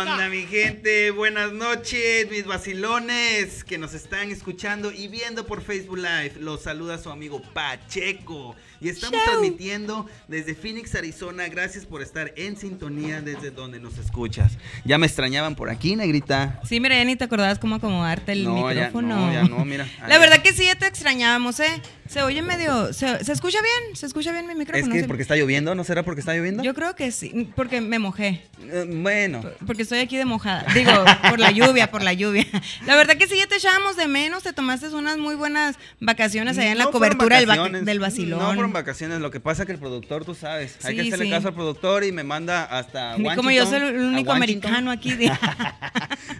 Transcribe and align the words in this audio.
onda 0.00 0.28
mi 0.28 0.42
gente? 0.46 1.10
Buenas 1.10 1.52
noches, 1.52 2.28
mis 2.30 2.44
vacilones 2.46 3.64
que 3.64 3.78
nos 3.78 3.94
están 3.94 4.30
escuchando 4.30 4.90
y 4.92 5.08
viendo 5.08 5.46
por 5.46 5.62
Facebook 5.62 5.98
Live. 5.98 6.34
Los 6.40 6.62
saluda 6.62 6.98
su 6.98 7.10
amigo 7.10 7.42
Pacheco 7.52 8.56
y 8.80 8.88
estamos 8.88 9.22
transmitiendo 9.24 10.06
desde 10.28 10.54
Phoenix, 10.54 10.94
Arizona. 10.94 11.48
Gracias 11.48 11.84
por 11.86 12.02
estar 12.02 12.32
en 12.36 12.56
sintonía 12.56 13.20
desde 13.20 13.50
donde 13.50 13.78
nos 13.80 13.98
escuchas. 13.98 14.52
Ya 14.84 14.98
me 14.98 15.06
extrañaban 15.06 15.54
por 15.54 15.70
aquí, 15.70 15.94
negrita. 15.96 16.60
Sí, 16.68 16.80
mira, 16.80 16.96
ya 16.96 17.04
ni 17.04 17.16
te 17.16 17.24
acordabas 17.24 17.58
cómo 17.58 17.76
acomodarte 17.76 18.32
el 18.32 18.44
No, 18.44 18.70
ya 18.72 18.86
micrófono. 18.86 19.26
no, 19.26 19.32
ya 19.32 19.42
no, 19.44 19.64
mira. 19.64 19.86
La 20.08 20.18
verdad 20.18 20.42
que 20.42 20.52
sí, 20.52 20.64
ya 20.64 20.74
te 20.76 20.86
extrañábamos, 20.86 21.60
¿eh? 21.60 21.80
Se 22.08 22.22
oye 22.22 22.42
medio. 22.42 22.92
Se, 22.92 23.24
se 23.24 23.32
escucha 23.32 23.58
bien, 23.62 23.96
se 23.96 24.06
escucha 24.06 24.32
bien 24.32 24.46
mi 24.46 24.52
Es 24.52 24.58
micrófono. 24.58 24.92
que 24.92 25.00
se- 25.00 25.06
porque 25.06 25.22
está 25.22 25.36
lloviendo, 25.36 25.74
¿no 25.74 25.84
será 25.84 26.02
porque 26.02 26.20
está 26.20 26.34
lloviendo? 26.34 26.62
Yo 26.62 26.74
creo 26.74 26.94
que 26.94 27.10
sí, 27.12 27.50
porque 27.54 27.80
me 27.80 27.98
mojé. 27.98 28.42
Eh, 28.62 28.84
bueno. 28.88 29.42
Porque 29.66 29.81
estoy 29.82 29.98
aquí 30.00 30.16
de 30.16 30.24
mojada. 30.24 30.64
Digo, 30.74 30.92
por 31.28 31.38
la 31.38 31.50
lluvia, 31.50 31.90
por 31.90 32.02
la 32.02 32.12
lluvia. 32.12 32.46
La 32.86 32.96
verdad 32.96 33.16
que 33.16 33.26
sí, 33.28 33.36
ya 33.36 33.46
te 33.46 33.56
echábamos 33.56 33.96
de 33.96 34.08
menos. 34.08 34.42
Te 34.42 34.52
tomaste 34.52 34.88
unas 34.88 35.18
muy 35.18 35.34
buenas 35.34 35.76
vacaciones 36.00 36.58
allá 36.58 36.72
en 36.72 36.78
la 36.78 36.84
No 36.84 36.90
cobertura 36.90 37.36
del, 37.38 37.48
va- 37.48 37.56
vacaciones, 37.56 37.84
del 37.84 37.98
No 37.98 38.02
vacilón. 38.02 38.54
fueron 38.54 38.72
vacaciones, 38.72 39.20
lo 39.20 39.30
que 39.30 39.40
pasa 39.40 39.66
que 39.66 39.72
el 39.72 39.78
productor, 39.78 40.24
tú 40.24 40.34
sabes, 40.34 40.78
hay 40.84 40.94
que 40.96 41.02
hacerle 41.02 41.26
sí. 41.26 41.30
caso 41.30 41.48
al 41.48 41.54
productor 41.54 42.04
y 42.04 42.12
me 42.12 42.24
manda 42.24 42.64
hasta 42.64 43.16
como 43.36 43.50
yo 43.50 43.66
soy 43.66 43.80
el 43.80 43.98
único 43.98 44.32
americano 44.32 44.90
aquí. 44.90 45.12
de- 45.16 45.30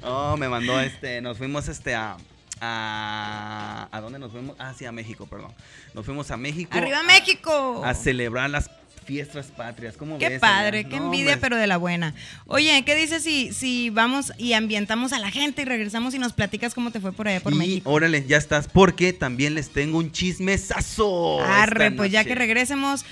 Oh, 0.02 0.36
me 0.36 0.48
mandó 0.48 0.80
este, 0.80 1.20
nos 1.20 1.38
fuimos 1.38 1.68
este 1.68 1.94
a, 1.94 2.16
a 2.60 3.88
¿a 3.90 4.00
dónde 4.00 4.18
nos 4.18 4.32
fuimos? 4.32 4.56
Ah, 4.58 4.72
sí, 4.76 4.84
a 4.84 4.92
México, 4.92 5.26
perdón. 5.26 5.52
Nos 5.94 6.04
fuimos 6.04 6.30
a 6.30 6.36
México. 6.36 6.76
¡Arriba 6.76 7.00
a- 7.00 7.02
México! 7.02 7.82
A 7.84 7.94
celebrar 7.94 8.50
las 8.50 8.70
fiestas 9.02 9.46
patrias. 9.46 9.96
¿Cómo 9.96 10.18
Qué 10.18 10.28
ves, 10.30 10.40
padre, 10.40 10.80
allá? 10.80 10.88
qué 10.88 10.96
No, 10.98 11.06
envidia, 11.06 11.34
hombre. 11.34 11.40
pero 11.40 11.56
de 11.56 11.66
la 11.66 11.76
buena. 11.76 12.14
Oye, 12.46 12.82
¿qué 12.86 12.94
dices 12.94 13.22
si, 13.22 13.52
si 13.52 13.90
vamos 13.90 14.32
y 14.38 14.52
ambientamos 14.54 15.12
a 15.12 15.18
la 15.18 15.30
gente 15.30 15.62
y 15.62 15.64
regresamos 15.64 16.14
y 16.14 16.18
nos 16.18 16.32
platicas 16.32 16.74
cómo 16.74 16.90
te 16.90 17.00
fue 17.00 17.12
por 17.12 17.28
allá 17.28 17.40
por 17.40 17.52
y 17.52 17.56
México? 17.56 17.90
órale, 17.90 18.24
ya 18.26 18.36
estás, 18.36 18.68
porque 18.68 19.12
también 19.12 19.54
les 19.54 19.70
tengo 19.70 19.98
un 19.98 20.12
chismesazo. 20.12 21.40
Arre, 21.42 21.86
esta 21.86 21.96
pues 21.96 22.10
ya 22.12 22.24
que 22.24 22.34
regresemos, 22.34 23.04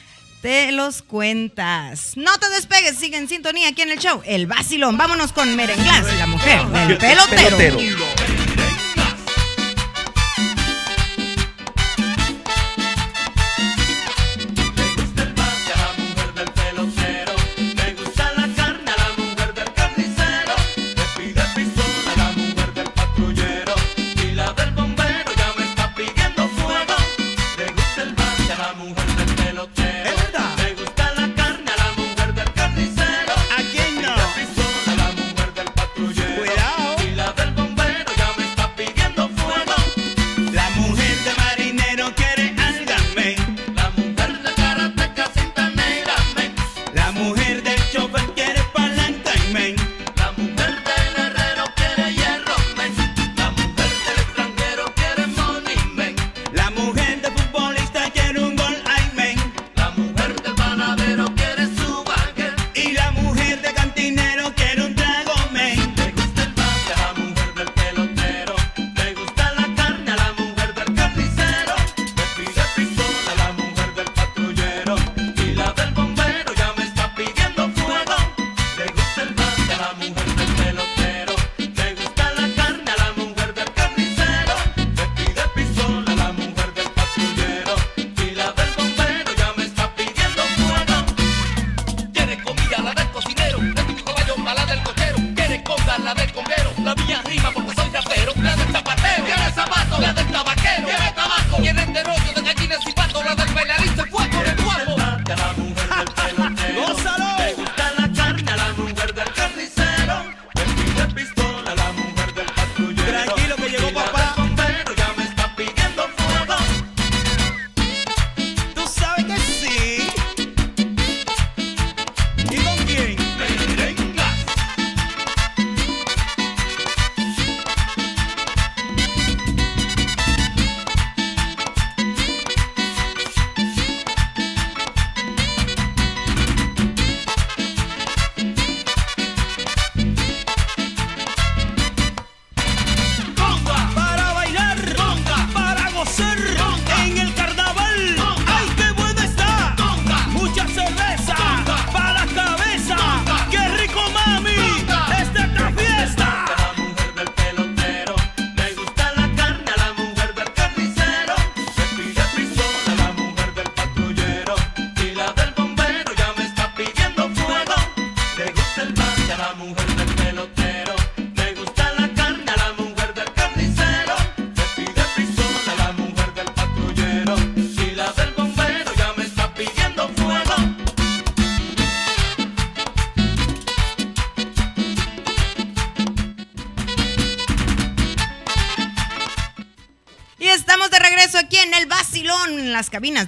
te 0.43 0.73
los 0.73 1.03
cuentas. 1.03 2.13
No 2.17 2.31
te 2.39 2.49
despegues, 2.51 2.97
sigue 2.97 3.17
en 3.19 3.29
sintonía 3.29 3.69
aquí 3.69 3.83
en 3.83 3.91
el 3.91 3.99
show. 3.99 4.23
El 4.25 4.47
vacilón. 4.47 4.97
Vámonos 4.97 5.33
con 5.33 5.55
Merenglás, 5.57 6.07
la 6.19 6.27
mujer 6.27 6.67
del 6.67 6.97
pelotero. 6.99 7.57
Pelotero. 7.59 8.30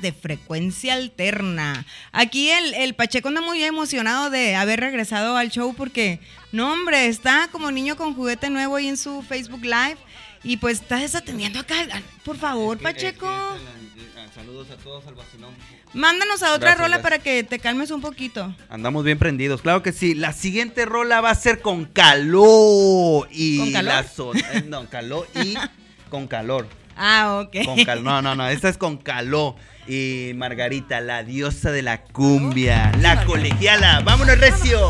De 0.00 0.12
Frecuencia 0.12 0.94
Alterna. 0.94 1.84
Aquí 2.12 2.50
el, 2.50 2.74
el 2.74 2.94
Pacheco 2.94 3.28
anda 3.28 3.40
muy 3.40 3.62
emocionado 3.62 4.30
de 4.30 4.54
haber 4.54 4.80
regresado 4.80 5.36
al 5.36 5.50
show 5.50 5.74
porque, 5.74 6.20
no 6.52 6.72
hombre, 6.72 7.06
está 7.06 7.48
como 7.52 7.70
niño 7.70 7.96
con 7.96 8.14
juguete 8.14 8.48
nuevo 8.50 8.76
ahí 8.76 8.88
en 8.88 8.96
su 8.96 9.22
Facebook 9.22 9.62
Live 9.62 9.98
y 10.44 10.56
pues 10.56 10.80
está 10.80 10.96
desatendiendo 10.96 11.60
acá. 11.60 11.76
Por 12.24 12.36
favor, 12.36 12.78
Pacheco. 12.78 13.26
Eh, 13.26 14.08
ah, 14.16 14.26
saludos 14.34 14.70
a 14.70 14.76
todos 14.76 15.06
al 15.06 15.14
vacilón. 15.14 15.54
Mándanos 15.94 16.42
a 16.42 16.54
otra 16.54 16.74
rola 16.74 17.02
para 17.02 17.18
que 17.18 17.44
te 17.44 17.58
calmes 17.58 17.90
un 17.90 18.00
poquito. 18.00 18.54
Andamos 18.70 19.04
bien 19.04 19.18
prendidos, 19.18 19.60
claro 19.60 19.82
que 19.82 19.92
sí. 19.92 20.14
La 20.14 20.32
siguiente 20.32 20.86
rola 20.86 21.20
va 21.20 21.30
a 21.30 21.34
ser 21.34 21.60
con 21.60 21.84
calor 21.84 23.28
y 23.30 23.58
¿Con 23.58 23.72
calor? 23.72 24.04
Eh, 24.52 24.64
no, 24.66 24.88
calor 24.88 25.28
y 25.34 25.54
con 26.10 26.26
calor. 26.26 26.66
Ah, 26.96 27.42
ok. 27.42 27.64
Con 27.64 27.84
cal 27.84 28.04
no, 28.04 28.22
no, 28.22 28.34
no, 28.34 28.48
esta 28.48 28.68
es 28.68 28.78
con 28.78 28.96
calor 28.96 29.54
y 29.86 30.32
Margarita, 30.34 31.00
la 31.00 31.22
diosa 31.22 31.70
de 31.70 31.82
la 31.82 32.02
cumbia, 32.02 32.92
la 33.00 33.24
colegiala. 33.24 34.00
¡Vámonos, 34.04 34.38
Recio! 34.38 34.80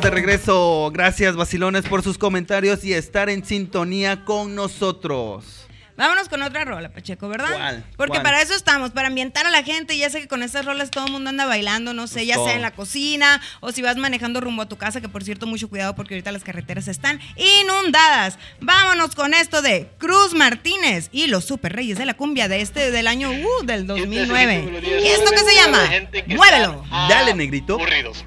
de 0.00 0.10
regreso. 0.10 0.90
Gracias, 0.92 1.36
vacilones, 1.36 1.84
por 1.86 2.02
sus 2.02 2.16
comentarios 2.16 2.82
y 2.84 2.94
estar 2.94 3.28
en 3.28 3.44
sintonía 3.44 4.24
con 4.24 4.54
nosotros. 4.54 5.66
Vámonos 5.96 6.30
con 6.30 6.40
otra 6.40 6.64
rola, 6.64 6.88
Pacheco, 6.90 7.28
¿verdad? 7.28 7.52
¿Cuál? 7.52 7.84
Porque 7.96 8.20
para 8.20 8.40
eso 8.40 8.54
estamos, 8.54 8.92
para 8.92 9.08
ambientar 9.08 9.46
a 9.46 9.50
la 9.50 9.62
gente. 9.62 9.96
Ya 9.98 10.08
sé 10.08 10.22
que 10.22 10.28
con 10.28 10.42
estas 10.42 10.64
rolas 10.64 10.90
todo 10.90 11.04
el 11.04 11.12
mundo 11.12 11.28
anda 11.28 11.44
bailando, 11.44 11.92
no 11.92 12.06
sé, 12.06 12.20
pues 12.20 12.26
ya 12.28 12.34
sea 12.36 12.54
en 12.54 12.62
la 12.62 12.70
cocina 12.70 13.40
o 13.60 13.70
si 13.72 13.82
vas 13.82 13.98
manejando 13.98 14.40
rumbo 14.40 14.62
a 14.62 14.68
tu 14.68 14.78
casa, 14.78 15.02
que 15.02 15.10
por 15.10 15.22
cierto, 15.22 15.46
mucho 15.46 15.68
cuidado 15.68 15.94
porque 15.94 16.14
ahorita 16.14 16.32
las 16.32 16.44
carreteras 16.44 16.88
están 16.88 17.20
inundadas. 17.36 18.38
Vámonos 18.60 19.14
con 19.14 19.34
esto 19.34 19.60
de 19.60 19.90
Cruz 19.98 20.32
Martínez 20.32 21.10
y 21.12 21.26
los 21.26 21.44
Super 21.44 21.74
Reyes 21.74 21.98
de 21.98 22.06
la 22.06 22.14
Cumbia 22.14 22.48
de 22.48 22.62
este 22.62 22.90
del 22.90 23.06
año 23.06 23.30
uh, 23.30 23.64
del 23.64 23.86
2009. 23.86 24.80
¿Y 25.04 25.06
esto 25.08 25.30
qué 25.30 25.40
se 25.40 25.54
llama? 25.54 25.90
Muévelo. 26.28 26.82
Dale, 26.90 27.34
negrito. 27.34 27.74
Aburridos. 27.74 28.24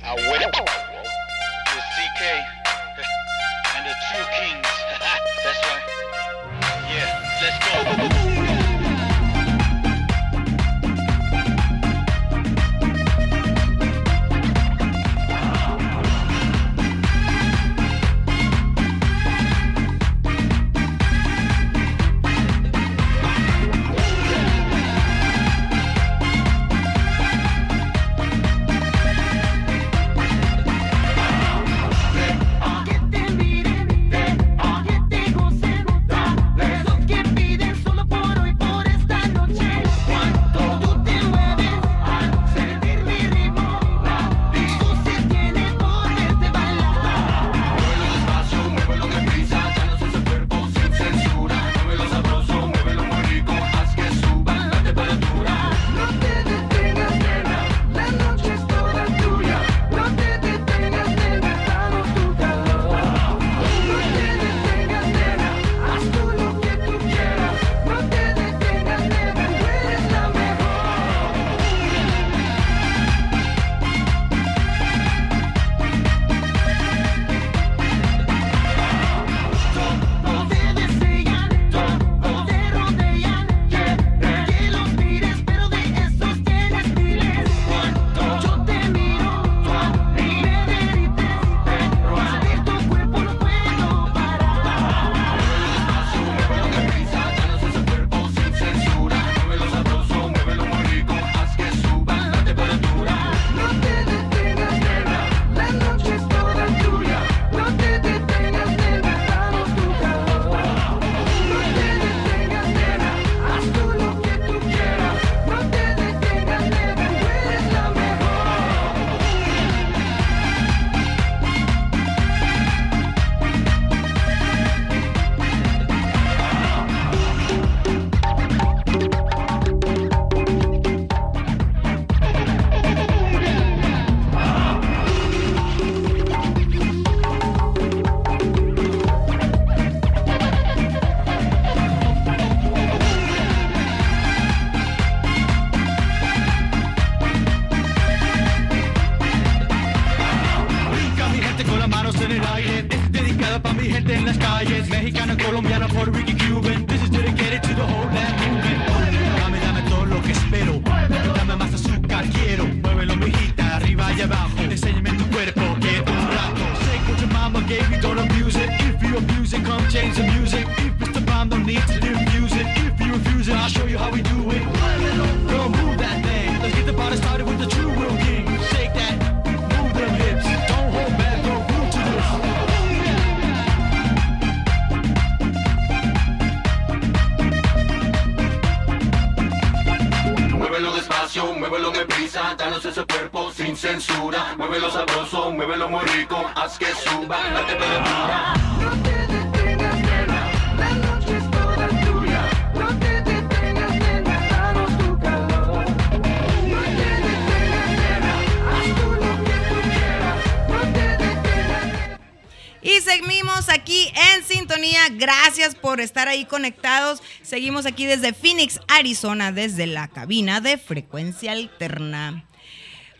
Ahí 216.35 216.45
conectados. 216.45 217.21
Seguimos 217.41 217.85
aquí 217.85 218.05
desde 218.05 218.33
Phoenix, 218.33 218.79
Arizona, 218.87 219.51
desde 219.51 219.87
la 219.87 220.07
cabina 220.07 220.61
de 220.61 220.77
frecuencia 220.77 221.51
alterna. 221.53 222.45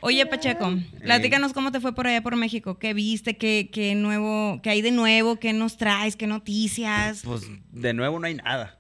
Oye, 0.02 0.24
Pacheco, 0.28 0.72
platícanos 1.02 1.52
cómo 1.54 1.72
te 1.72 1.80
fue 1.80 1.96
por 1.96 2.06
allá 2.06 2.22
por 2.22 2.36
México. 2.36 2.78
¿Qué 2.78 2.94
viste? 2.94 3.38
¿Qué, 3.38 3.70
qué 3.72 3.96
nuevo? 3.96 4.60
¿Qué 4.62 4.70
hay 4.70 4.82
de 4.84 4.92
nuevo? 4.92 5.38
¿Qué 5.40 5.52
nos 5.52 5.78
traes? 5.78 6.16
¿Qué 6.16 6.28
noticias? 6.28 7.22
Pues 7.24 7.44
de 7.72 7.94
nuevo 7.94 8.20
no 8.20 8.28
hay 8.28 8.36
nada. 8.36 8.78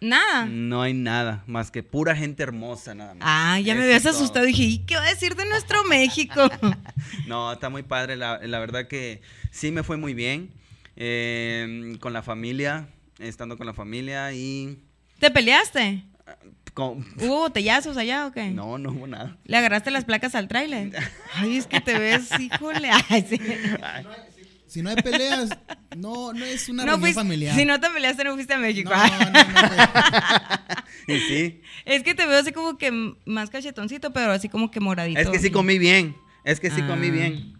Nada. 0.00 0.44
No 0.44 0.80
hay 0.82 0.94
nada, 0.94 1.42
más 1.48 1.72
que 1.72 1.82
pura 1.82 2.14
gente 2.14 2.44
hermosa 2.44 2.94
nada 2.94 3.14
más. 3.14 3.24
Ah, 3.28 3.58
ya 3.58 3.74
me 3.74 3.82
habías 3.82 4.06
asustado. 4.06 4.46
Dije, 4.46 4.62
¿y 4.62 4.78
qué 4.80 4.94
va 4.94 5.02
a 5.02 5.08
decir 5.10 5.34
de 5.34 5.44
nuestro 5.46 5.82
México? 5.84 6.48
No, 7.26 7.52
está 7.52 7.68
muy 7.68 7.82
padre. 7.82 8.14
La, 8.16 8.38
la 8.46 8.58
verdad 8.60 8.86
que 8.86 9.20
sí 9.50 9.72
me 9.72 9.82
fue 9.82 9.96
muy 9.96 10.14
bien. 10.14 10.50
eh, 10.96 11.96
con 12.00 12.12
la 12.12 12.22
familia, 12.22 12.88
estando 13.18 13.56
con 13.56 13.66
la 13.66 13.74
familia 13.74 14.32
y... 14.32 14.78
¿Te 15.18 15.30
peleaste? 15.30 16.04
con- 16.74 17.04
¿Hubo 17.20 17.38
botellazos 17.40 17.96
allá 17.96 18.26
o 18.26 18.32
qué? 18.32 18.50
no, 18.50 18.78
no 18.78 18.90
hubo 18.92 19.06
nada. 19.06 19.36
¿Le 19.44 19.56
agarraste 19.56 19.90
las 19.90 20.04
placas 20.04 20.34
al 20.34 20.46
tráiler? 20.48 20.92
Ay, 21.34 21.56
es 21.56 21.66
que 21.66 21.80
te 21.80 21.98
ves, 21.98 22.28
híjole. 22.38 22.90
Ay, 23.08 23.26
sí. 23.28 23.40
Si 24.68 24.82
no 24.82 24.90
hay 24.90 24.96
peleas, 24.96 25.48
no, 25.96 26.32
no 26.34 26.44
es 26.44 26.68
una 26.68 26.84
No 26.84 26.92
reunión 26.92 27.00
fuiste- 27.00 27.20
familiar. 27.20 27.56
Si 27.56 27.64
no 27.64 27.80
te 27.80 27.88
peleaste, 27.88 28.22
no 28.24 28.34
fuiste 28.34 28.52
a 28.54 28.58
México. 28.58 28.90
no, 28.90 29.30
no, 29.30 29.30
no. 29.30 31.14
Y 31.14 31.18
sí, 31.20 31.62
Es 31.86 32.02
que 32.02 32.14
te 32.14 32.26
veo 32.26 32.38
así 32.38 32.52
como 32.52 32.76
que 32.76 32.90
más 33.24 33.48
cachetoncito, 33.48 34.12
pero 34.12 34.30
así 34.32 34.50
como 34.50 34.70
que 34.70 34.78
moradito. 34.80 35.18
es 35.20 35.28
que 35.30 35.38
sí 35.38 35.50
comí 35.50 35.78
bien. 35.78 36.14
Es 36.44 36.60
que 36.60 36.70
sí 36.70 36.82
comí 36.82 37.08
Ah. 37.08 37.12
bien. 37.12 37.57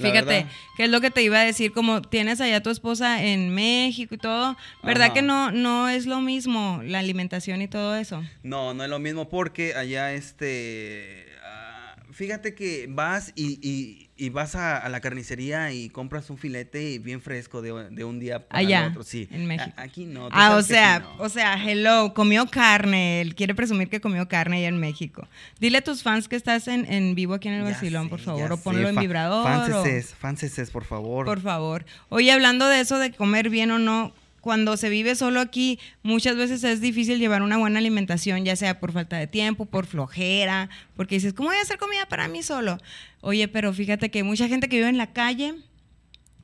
Fíjate, 0.00 0.46
que 0.76 0.84
es 0.84 0.90
lo 0.90 1.00
que 1.00 1.10
te 1.10 1.22
iba 1.22 1.38
a 1.40 1.44
decir, 1.44 1.72
como 1.72 2.02
tienes 2.02 2.40
allá 2.40 2.56
a 2.56 2.62
tu 2.62 2.70
esposa 2.70 3.22
en 3.24 3.54
México 3.54 4.14
y 4.14 4.18
todo, 4.18 4.56
¿verdad 4.82 5.06
Ajá. 5.06 5.14
que 5.14 5.22
no, 5.22 5.50
no 5.52 5.88
es 5.88 6.06
lo 6.06 6.20
mismo 6.20 6.80
la 6.84 6.98
alimentación 7.00 7.62
y 7.62 7.68
todo 7.68 7.96
eso? 7.96 8.22
No, 8.42 8.74
no 8.74 8.84
es 8.84 8.90
lo 8.90 8.98
mismo 8.98 9.28
porque 9.28 9.74
allá 9.74 10.12
este... 10.12 11.26
ah, 11.44 11.96
fíjate 12.12 12.54
que 12.54 12.86
vas 12.88 13.32
y, 13.34 13.58
y- 13.66 14.09
y 14.20 14.28
vas 14.30 14.54
a, 14.54 14.76
a 14.76 14.88
la 14.90 15.00
carnicería 15.00 15.72
y 15.72 15.88
compras 15.88 16.28
un 16.30 16.36
filete 16.38 16.98
bien 16.98 17.20
fresco 17.22 17.62
de, 17.62 17.88
de 17.90 18.04
un 18.04 18.20
día 18.20 18.46
para 18.46 18.60
el 18.60 18.90
otro. 18.90 19.02
Sí. 19.02 19.26
en 19.30 19.46
México. 19.46 19.72
A- 19.76 19.82
aquí 19.82 20.04
no. 20.04 20.28
Ah, 20.30 20.56
o 20.56 20.62
sea, 20.62 21.00
no. 21.00 21.14
o 21.18 21.28
sea, 21.28 21.54
hello, 21.64 22.12
comió 22.14 22.46
carne, 22.46 23.20
él 23.22 23.34
quiere 23.34 23.54
presumir 23.54 23.88
que 23.88 24.00
comió 24.00 24.28
carne 24.28 24.58
allá 24.58 24.68
en 24.68 24.78
México. 24.78 25.26
Dile 25.58 25.78
a 25.78 25.82
tus 25.82 26.02
fans 26.02 26.28
que 26.28 26.36
estás 26.36 26.68
en, 26.68 26.84
en 26.92 27.14
vivo 27.14 27.34
aquí 27.34 27.48
en 27.48 27.54
el 27.54 27.64
Ya 27.64 27.70
Vacilón, 27.72 28.08
por 28.08 28.20
favor, 28.20 28.52
o 28.52 28.56
ponlo 28.58 28.82
sé, 28.82 28.88
en 28.90 28.96
vibrador. 29.00 29.40
o- 29.40 29.44
Fanceses, 29.48 30.14
fanceses, 30.14 30.70
por 30.70 30.84
favor. 30.84 31.24
Por 31.24 31.40
favor. 31.40 31.84
Oye, 32.10 32.30
hablando 32.30 32.66
de 32.68 32.80
eso 32.80 32.98
de 32.98 33.12
comer 33.12 33.48
bien 33.50 33.70
o 33.70 33.78
no, 33.78 34.12
cuando 34.40 34.76
se 34.76 34.88
vive 34.88 35.14
solo 35.14 35.40
aquí, 35.40 35.78
muchas 36.02 36.36
veces 36.36 36.64
es 36.64 36.80
difícil 36.80 37.18
llevar 37.18 37.42
una 37.42 37.58
buena 37.58 37.78
alimentación, 37.78 38.44
ya 38.44 38.56
sea 38.56 38.80
por 38.80 38.92
falta 38.92 39.18
de 39.18 39.26
tiempo, 39.26 39.66
por 39.66 39.86
flojera, 39.86 40.68
porque 40.96 41.16
dices, 41.16 41.34
¿cómo 41.34 41.50
voy 41.50 41.58
a 41.58 41.62
hacer 41.62 41.78
comida 41.78 42.06
para 42.06 42.28
mí 42.28 42.42
solo? 42.42 42.78
Oye, 43.20 43.48
pero 43.48 43.72
fíjate 43.72 44.10
que 44.10 44.20
hay 44.20 44.24
mucha 44.24 44.48
gente 44.48 44.68
que 44.68 44.76
vive 44.76 44.88
en 44.88 44.98
la 44.98 45.12
calle 45.12 45.54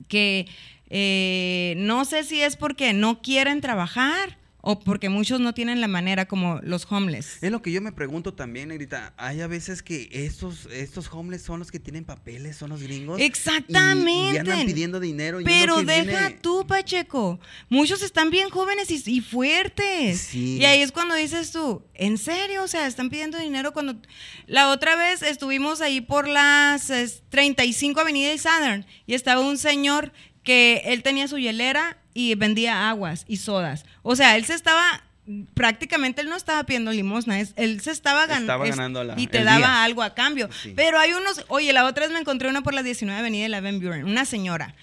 que 0.09 0.47
eh, 0.91 1.75
no 1.79 2.05
sé 2.05 2.23
si 2.25 2.41
es 2.41 2.57
porque 2.57 2.93
no 2.93 3.23
quieren 3.23 3.61
trabajar 3.61 4.39
o 4.69 4.81
porque 4.81 5.09
muchos 5.09 5.39
no 5.39 5.55
tienen 5.55 5.81
la 5.81 5.87
manera 5.87 6.27
como 6.27 6.59
los 6.65 6.91
homeless. 6.91 7.41
Es 7.41 7.53
lo 7.53 7.63
que 7.63 7.71
yo 7.71 7.81
me 7.81 7.93
pregunto 7.93 8.35
también, 8.35 8.71
Negrita. 8.71 9.15
Hay 9.17 9.41
a 9.41 9.47
veces 9.47 9.81
que 9.81 10.09
estos, 10.11 10.67
estos 10.73 11.09
homeless 11.13 11.43
son 11.43 11.61
los 11.61 11.71
que 11.71 11.79
tienen 11.79 12.05
papeles, 12.05 12.57
son 12.57 12.71
los 12.71 12.83
gringos. 12.83 13.21
y- 13.21 13.23
Exactamente. 13.23 14.35
Y, 14.35 14.39
andan 14.39 14.67
pidiendo 14.67 14.99
dinero. 14.99 15.41
y 15.41 15.45
Pero 15.45 15.83
deja 15.85 16.03
viene- 16.03 16.39
tú, 16.43 16.67
Pacheco. 16.67 17.39
Muchos 17.69 18.03
están 18.03 18.31
bien 18.31 18.51
jóvenes 18.51 18.91
y, 18.91 19.01
y 19.07 19.21
fuertes. 19.21 20.21
Sí. 20.21 20.57
Y 20.59 20.65
ahí 20.65 20.83
es 20.83 20.91
cuando 20.91 21.15
dices 21.15 21.53
tú, 21.53 21.85
¿en 21.95 22.19
serio? 22.19 22.65
O 22.65 22.69
sea, 22.69 22.89
están 22.89 23.09
pidiendo 23.09 23.39
dinero 23.39 23.73
cuando... 23.73 23.95
La 24.49 24.71
otra 24.71 24.97
vez 24.97 25.23
estuvimos 25.23 25.81
ahí 25.81 26.01
por 26.01 26.27
las 26.27 26.91
es, 26.91 27.23
35 27.29 28.01
Avenida 28.01 28.33
y 28.33 28.39
Southern 28.39 28.85
y 29.07 29.15
estaba 29.15 29.43
un 29.43 29.59
señor 29.59 30.13
que 30.43 30.83
él 30.87 31.05
tenía 31.05 31.29
su 31.29 31.39
hielera 31.39 31.99
y 32.17 32.35
vendía 32.35 32.89
aguas 32.89 33.25
y 33.29 33.37
sodas. 33.37 33.85
O 34.03 34.17
sea, 34.17 34.37
él 34.37 34.45
se 34.47 34.55
estaba... 34.55 35.03
Prácticamente 35.55 36.21
él 36.23 36.29
no 36.29 36.37
estaba 36.37 36.63
pidiendo 36.65 36.93
limosna, 36.93 37.41
es- 37.41 37.53
él 37.57 37.81
se 37.81 37.91
estaba, 37.91 38.27
gan- 38.29 38.43
Estaba 38.43 38.65
es- 38.65 38.71
ganando 38.77 39.03
la- 39.03 39.15
y 39.19 39.27
te 39.27 39.43
daba 39.43 39.59
día. 39.59 39.83
algo 39.85 40.03
a 40.05 40.15
cambio. 40.15 40.49
Sí. 40.63 40.73
Pero 40.77 41.01
hay 41.01 41.13
unos, 41.15 41.45
oye, 41.49 41.73
la 41.73 41.85
otra 41.85 42.05
vez 42.05 42.13
me 42.13 42.21
encontré 42.21 42.49
una 42.49 42.63
por 42.63 42.75
la 42.75 42.85
19 42.85 43.19
Avenida 43.19 43.43
de 43.43 43.49
la 43.49 43.61
Van 43.61 43.81
Buren, 43.81 44.05
una 44.05 44.25
señora 44.25 44.75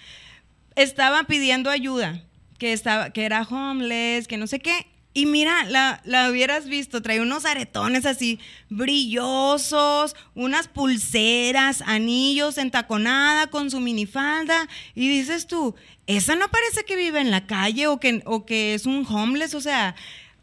estaba 0.76 1.24
pidiendo 1.24 1.70
ayuda, 1.70 2.20
que 2.58 2.72
estaba, 2.74 3.10
que 3.10 3.24
era 3.24 3.42
homeless, 3.42 4.28
que 4.28 4.36
no 4.36 4.46
sé 4.46 4.58
qué. 4.60 4.86
Y 5.16 5.26
mira, 5.26 5.64
la, 5.64 6.00
la 6.04 6.28
hubieras 6.28 6.66
visto, 6.66 7.00
trae 7.00 7.20
unos 7.20 7.44
aretones 7.44 8.04
así 8.04 8.40
brillosos, 8.68 10.16
unas 10.34 10.66
pulseras, 10.66 11.82
anillos, 11.82 12.58
entaconada 12.58 13.46
con 13.46 13.70
su 13.70 13.78
minifalda. 13.78 14.68
Y 14.96 15.08
dices 15.08 15.46
tú, 15.46 15.76
esa 16.08 16.34
no 16.34 16.48
parece 16.48 16.84
que 16.84 16.96
vive 16.96 17.20
en 17.20 17.30
la 17.30 17.46
calle 17.46 17.86
o 17.86 18.00
que, 18.00 18.22
o 18.26 18.44
que 18.44 18.74
es 18.74 18.86
un 18.86 19.06
homeless, 19.08 19.54
o 19.54 19.60
sea, 19.60 19.94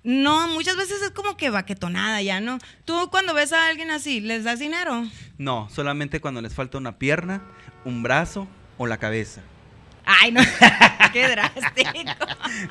no, 0.03 0.47
muchas 0.47 0.77
veces 0.77 1.01
es 1.01 1.11
como 1.11 1.37
que 1.37 1.49
baquetonada 1.49 2.21
ya, 2.21 2.39
¿no? 2.39 2.57
Tú 2.85 3.09
cuando 3.11 3.33
ves 3.33 3.53
a 3.53 3.67
alguien 3.67 3.91
así, 3.91 4.19
¿les 4.21 4.43
das 4.45 4.59
dinero? 4.59 5.05
No, 5.37 5.69
solamente 5.69 6.21
cuando 6.21 6.41
les 6.41 6.55
falta 6.55 6.77
una 6.77 6.97
pierna, 6.97 7.43
un 7.85 8.01
brazo 8.01 8.47
o 8.77 8.87
la 8.87 8.97
cabeza. 8.97 9.41
Ay, 10.05 10.31
no, 10.31 10.41
qué 11.13 11.27
drástico. 11.27 11.91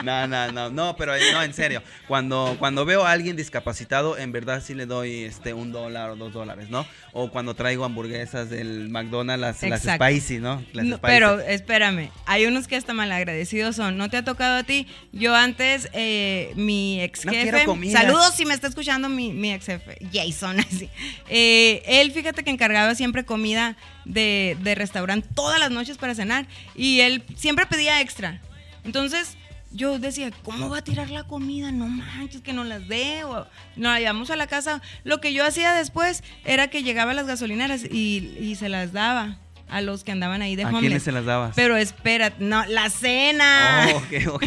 No, 0.05 0.27
no, 0.27 0.51
no, 0.53 0.71
no, 0.71 0.97
pero 0.97 1.15
eh, 1.15 1.21
no, 1.33 1.43
en 1.43 1.55
serio. 1.55 1.83
Cuando, 2.09 2.57
cuando 2.59 2.85
veo 2.85 3.05
a 3.05 3.13
alguien 3.13 3.37
discapacitado, 3.37 4.19
en 4.19 4.33
verdad 4.33 4.63
sí 4.65 4.75
le 4.75 4.87
doy 4.87 5.25
este 5.25 5.55
un 5.55 5.73
dólar 5.73 6.11
o 6.11 6.17
dos 6.17 6.33
dólares, 6.33 6.71
¿no? 6.71 6.87
O 7.13 7.31
cuando 7.31 7.55
traigo 7.55 7.85
hamburguesas 7.85 8.51
del 8.51 8.89
McDonald's, 8.89 9.63
las, 9.63 9.87
las 9.87 9.97
spicy, 9.97 10.39
¿no? 10.39 10.63
Las 10.73 10.85
No, 10.87 10.97
spicy. 10.97 11.01
pero 11.13 11.41
espérame, 11.41 12.11
hay 12.27 12.47
unos 12.47 12.67
que 12.69 12.77
hasta 12.77 12.93
malagradecidos 12.95 13.77
son. 13.77 13.97
¿No 13.97 14.11
te 14.11 14.17
ha 14.17 14.25
tocado 14.25 14.59
a 14.59 14.63
ti? 14.65 14.87
Yo 15.13 15.35
antes, 15.35 15.89
eh, 15.93 16.53
mi 16.57 17.01
ex 17.01 17.25
No 17.25 17.33
jefe. 17.33 17.65
comida. 17.65 18.01
saludos 18.01 18.35
si 18.35 18.45
me 18.45 18.55
está 18.55 18.67
escuchando 18.69 19.09
mi, 19.09 19.33
mi 19.33 19.53
ex 19.53 19.67
jefe, 19.67 19.99
Jason. 20.13 20.61
Así. 20.61 20.89
Eh, 21.29 21.83
él, 21.87 22.11
fíjate 22.13 22.43
que 22.45 22.51
encargaba 22.51 22.95
siempre 22.95 23.25
comida 23.25 23.77
de, 24.05 24.57
de 24.63 24.75
restaurante 24.75 25.29
todas 25.35 25.59
las 25.61 25.71
noches 25.71 25.99
para 25.99 26.15
cenar. 26.15 26.47
Y 26.75 27.01
él 27.01 27.23
siempre 27.37 27.67
pedía 27.67 28.01
extra. 28.01 28.41
Entonces. 28.85 29.37
Yo 29.73 30.01
decía, 30.01 30.33
¿cómo 30.43 30.69
va 30.69 30.79
a 30.79 30.83
tirar 30.83 31.11
la 31.11 31.23
comida? 31.23 31.71
No 31.71 31.87
manches, 31.87 32.41
que 32.41 32.53
no 32.53 32.65
las 32.65 32.89
dé. 32.89 33.23
O 33.23 33.47
nos 33.77 33.93
la 33.93 34.01
llevamos 34.01 34.29
a 34.31 34.35
la 34.35 34.49
casa. 34.49 34.83
Lo 35.05 35.21
que 35.21 35.33
yo 35.33 35.47
hacía 35.47 35.73
después 35.75 36.25
era 36.45 36.67
que 36.71 36.83
llegaba 36.83 37.13
a 37.13 37.15
las 37.15 37.29
gasolineras 37.29 37.85
y, 37.85 38.37
y 38.41 38.57
se 38.57 38.69
las 38.69 38.93
daba 38.93 39.39
a 39.69 39.81
los 39.81 40.03
que 40.03 40.11
andaban 40.11 40.43
ahí 40.43 40.57
de 40.57 40.65
¿A 40.65 40.67
homeless. 40.71 40.81
quiénes 40.83 41.03
se 41.05 41.13
las 41.13 41.25
dabas? 41.25 41.53
Pero 41.55 41.77
espera, 41.77 42.33
no, 42.41 42.67
la 42.67 42.91
cena. 42.91 43.87
Oh. 43.95 44.41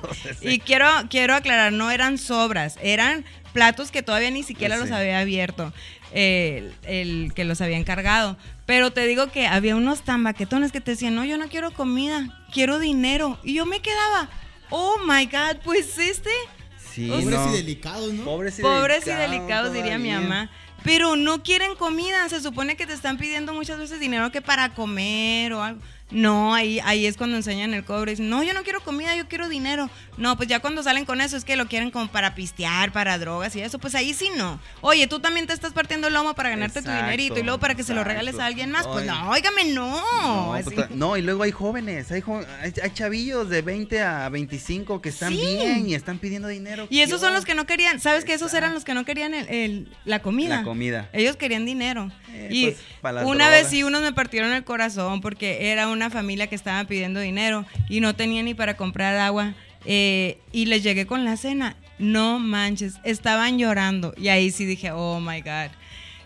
Y 0.40 0.60
quiero, 0.60 0.88
quiero 1.10 1.34
aclarar, 1.34 1.74
no 1.74 1.90
eran 1.90 2.16
sobras, 2.16 2.78
eran 2.82 3.26
platos 3.52 3.90
que 3.90 4.02
todavía 4.02 4.30
ni 4.30 4.44
siquiera 4.44 4.76
Sí. 4.76 4.80
los 4.80 4.90
había 4.92 5.18
abierto, 5.20 5.74
eh, 6.12 6.72
el, 6.84 6.94
el 7.24 7.34
que 7.34 7.44
los 7.44 7.60
había 7.60 7.76
encargado. 7.76 8.38
Pero 8.70 8.92
te 8.92 9.04
digo 9.08 9.32
que 9.32 9.48
había 9.48 9.74
unos 9.74 10.02
tan 10.02 10.22
baquetones 10.22 10.70
que 10.70 10.80
te 10.80 10.92
decían, 10.92 11.16
no, 11.16 11.24
yo 11.24 11.36
no 11.36 11.48
quiero 11.48 11.72
comida, 11.72 12.40
quiero 12.52 12.78
dinero. 12.78 13.36
Y 13.42 13.54
yo 13.54 13.66
me 13.66 13.82
quedaba, 13.82 14.30
oh 14.70 14.96
my 15.04 15.26
God, 15.26 15.60
pues 15.64 15.98
este, 15.98 16.30
Sí, 16.92 17.08
Pobres 17.08 17.30
no. 17.40 17.48
y 17.48 17.56
delicados, 17.56 18.12
¿no? 18.12 18.22
Pobres 18.24 18.60
y 18.60 18.62
pobres 18.62 19.08
y 19.08 19.10
delicados 19.10 19.72
delicados, 19.72 19.72
diría 19.72 19.98
mi 19.98 20.12
mamá. 20.12 20.52
Pero 20.84 21.16
no 21.16 21.42
quieren 21.42 21.74
comida, 21.74 22.28
se 22.28 22.40
supone 22.40 22.76
que 22.76 22.86
te 22.86 22.92
están 22.92 23.18
pidiendo 23.18 23.52
muchas 23.54 23.76
veces 23.76 23.98
dinero 23.98 24.30
que 24.30 24.40
para 24.40 24.72
comer 24.72 25.52
o 25.52 25.64
algo. 25.64 25.80
No, 26.10 26.54
ahí, 26.54 26.80
ahí 26.84 27.06
es 27.06 27.16
cuando 27.16 27.36
enseñan 27.36 27.72
el 27.74 27.84
cobre. 27.84 28.12
Dicen, 28.12 28.28
no, 28.28 28.42
yo 28.42 28.52
no 28.54 28.62
quiero 28.64 28.80
comida, 28.80 29.14
yo 29.16 29.28
quiero 29.28 29.48
dinero. 29.48 29.88
No, 30.16 30.36
pues 30.36 30.48
ya 30.48 30.58
cuando 30.60 30.82
salen 30.82 31.04
con 31.04 31.20
eso 31.20 31.36
es 31.36 31.44
que 31.44 31.56
lo 31.56 31.66
quieren 31.68 31.90
como 31.90 32.08
para 32.08 32.34
pistear, 32.34 32.92
para 32.92 33.16
drogas 33.18 33.54
y 33.56 33.60
eso. 33.62 33.78
Pues 33.78 33.94
ahí 33.94 34.12
sí 34.12 34.28
no. 34.36 34.60
Oye, 34.80 35.06
tú 35.06 35.20
también 35.20 35.46
te 35.46 35.52
estás 35.52 35.72
partiendo 35.72 36.08
el 36.08 36.14
lomo 36.14 36.34
para 36.34 36.50
ganarte 36.50 36.82
tu 36.82 36.90
dinerito 36.90 37.38
y 37.38 37.42
luego 37.42 37.58
para 37.60 37.74
que 37.74 37.84
se 37.84 37.94
lo 37.94 38.02
regales 38.04 38.38
a 38.38 38.46
alguien 38.46 38.70
más. 38.70 38.86
Pues 38.86 39.06
no, 39.06 39.30
óigame, 39.30 39.64
no. 39.72 40.00
No, 40.22 40.54
no, 40.90 41.16
y 41.16 41.22
luego 41.22 41.42
hay 41.44 41.52
jóvenes, 41.52 42.10
hay, 42.12 42.20
jo- 42.20 42.44
hay, 42.60 42.72
chavillos 42.92 43.48
de 43.48 43.62
20 43.62 44.02
a 44.02 44.28
25 44.28 45.00
que 45.00 45.08
están 45.10 45.30
Sí. 45.32 45.40
bien 45.40 45.88
y 45.88 45.94
están 45.94 46.18
pidiendo 46.18 46.48
dinero. 46.48 46.86
Y 46.90 47.00
esos 47.00 47.20
¿Qué 47.20 47.26
son 47.26 47.34
los 47.34 47.44
que 47.44 47.54
no 47.54 47.66
querían. 47.66 48.00
¿Sabes 48.00 48.24
que 48.24 48.34
esos 48.34 48.52
eran 48.54 48.74
los 48.74 48.84
que 48.84 48.94
no 48.94 49.04
querían 49.04 49.32
el- 49.34 49.48
el- 49.48 49.88
la 50.04 50.20
comida? 50.20 50.56
La 50.58 50.62
comida. 50.64 51.08
Ellos 51.12 51.36
querían 51.36 51.64
dinero. 51.64 52.10
Eh, 52.32 52.48
y 52.50 52.64
pues, 53.00 53.14
una 53.24 53.44
drogas. 53.46 53.50
vez 53.50 53.66
sí, 53.68 53.82
unos 53.82 54.02
me 54.02 54.12
partieron 54.12 54.52
el 54.52 54.64
corazón 54.64 55.20
porque 55.20 55.70
era 55.72 55.88
una 56.00 56.08
familia 56.10 56.46
que 56.46 56.54
estaba 56.54 56.82
pidiendo 56.84 57.20
dinero 57.20 57.66
y 57.90 58.00
no 58.00 58.14
tenía 58.14 58.42
ni 58.42 58.54
para 58.54 58.76
comprar 58.76 59.16
agua. 59.16 59.54
eh, 59.86 60.38
y 60.52 60.66
les 60.66 60.82
llegué 60.82 61.06
con 61.06 61.24
la 61.24 61.36
cena. 61.38 61.74
No 61.98 62.38
manches, 62.38 62.94
estaban 63.04 63.58
llorando. 63.58 64.12
Y 64.16 64.28
ahí 64.28 64.50
sí 64.50 64.64
dije, 64.66 64.90
oh 64.92 65.20
my 65.20 65.40
God. 65.42 65.70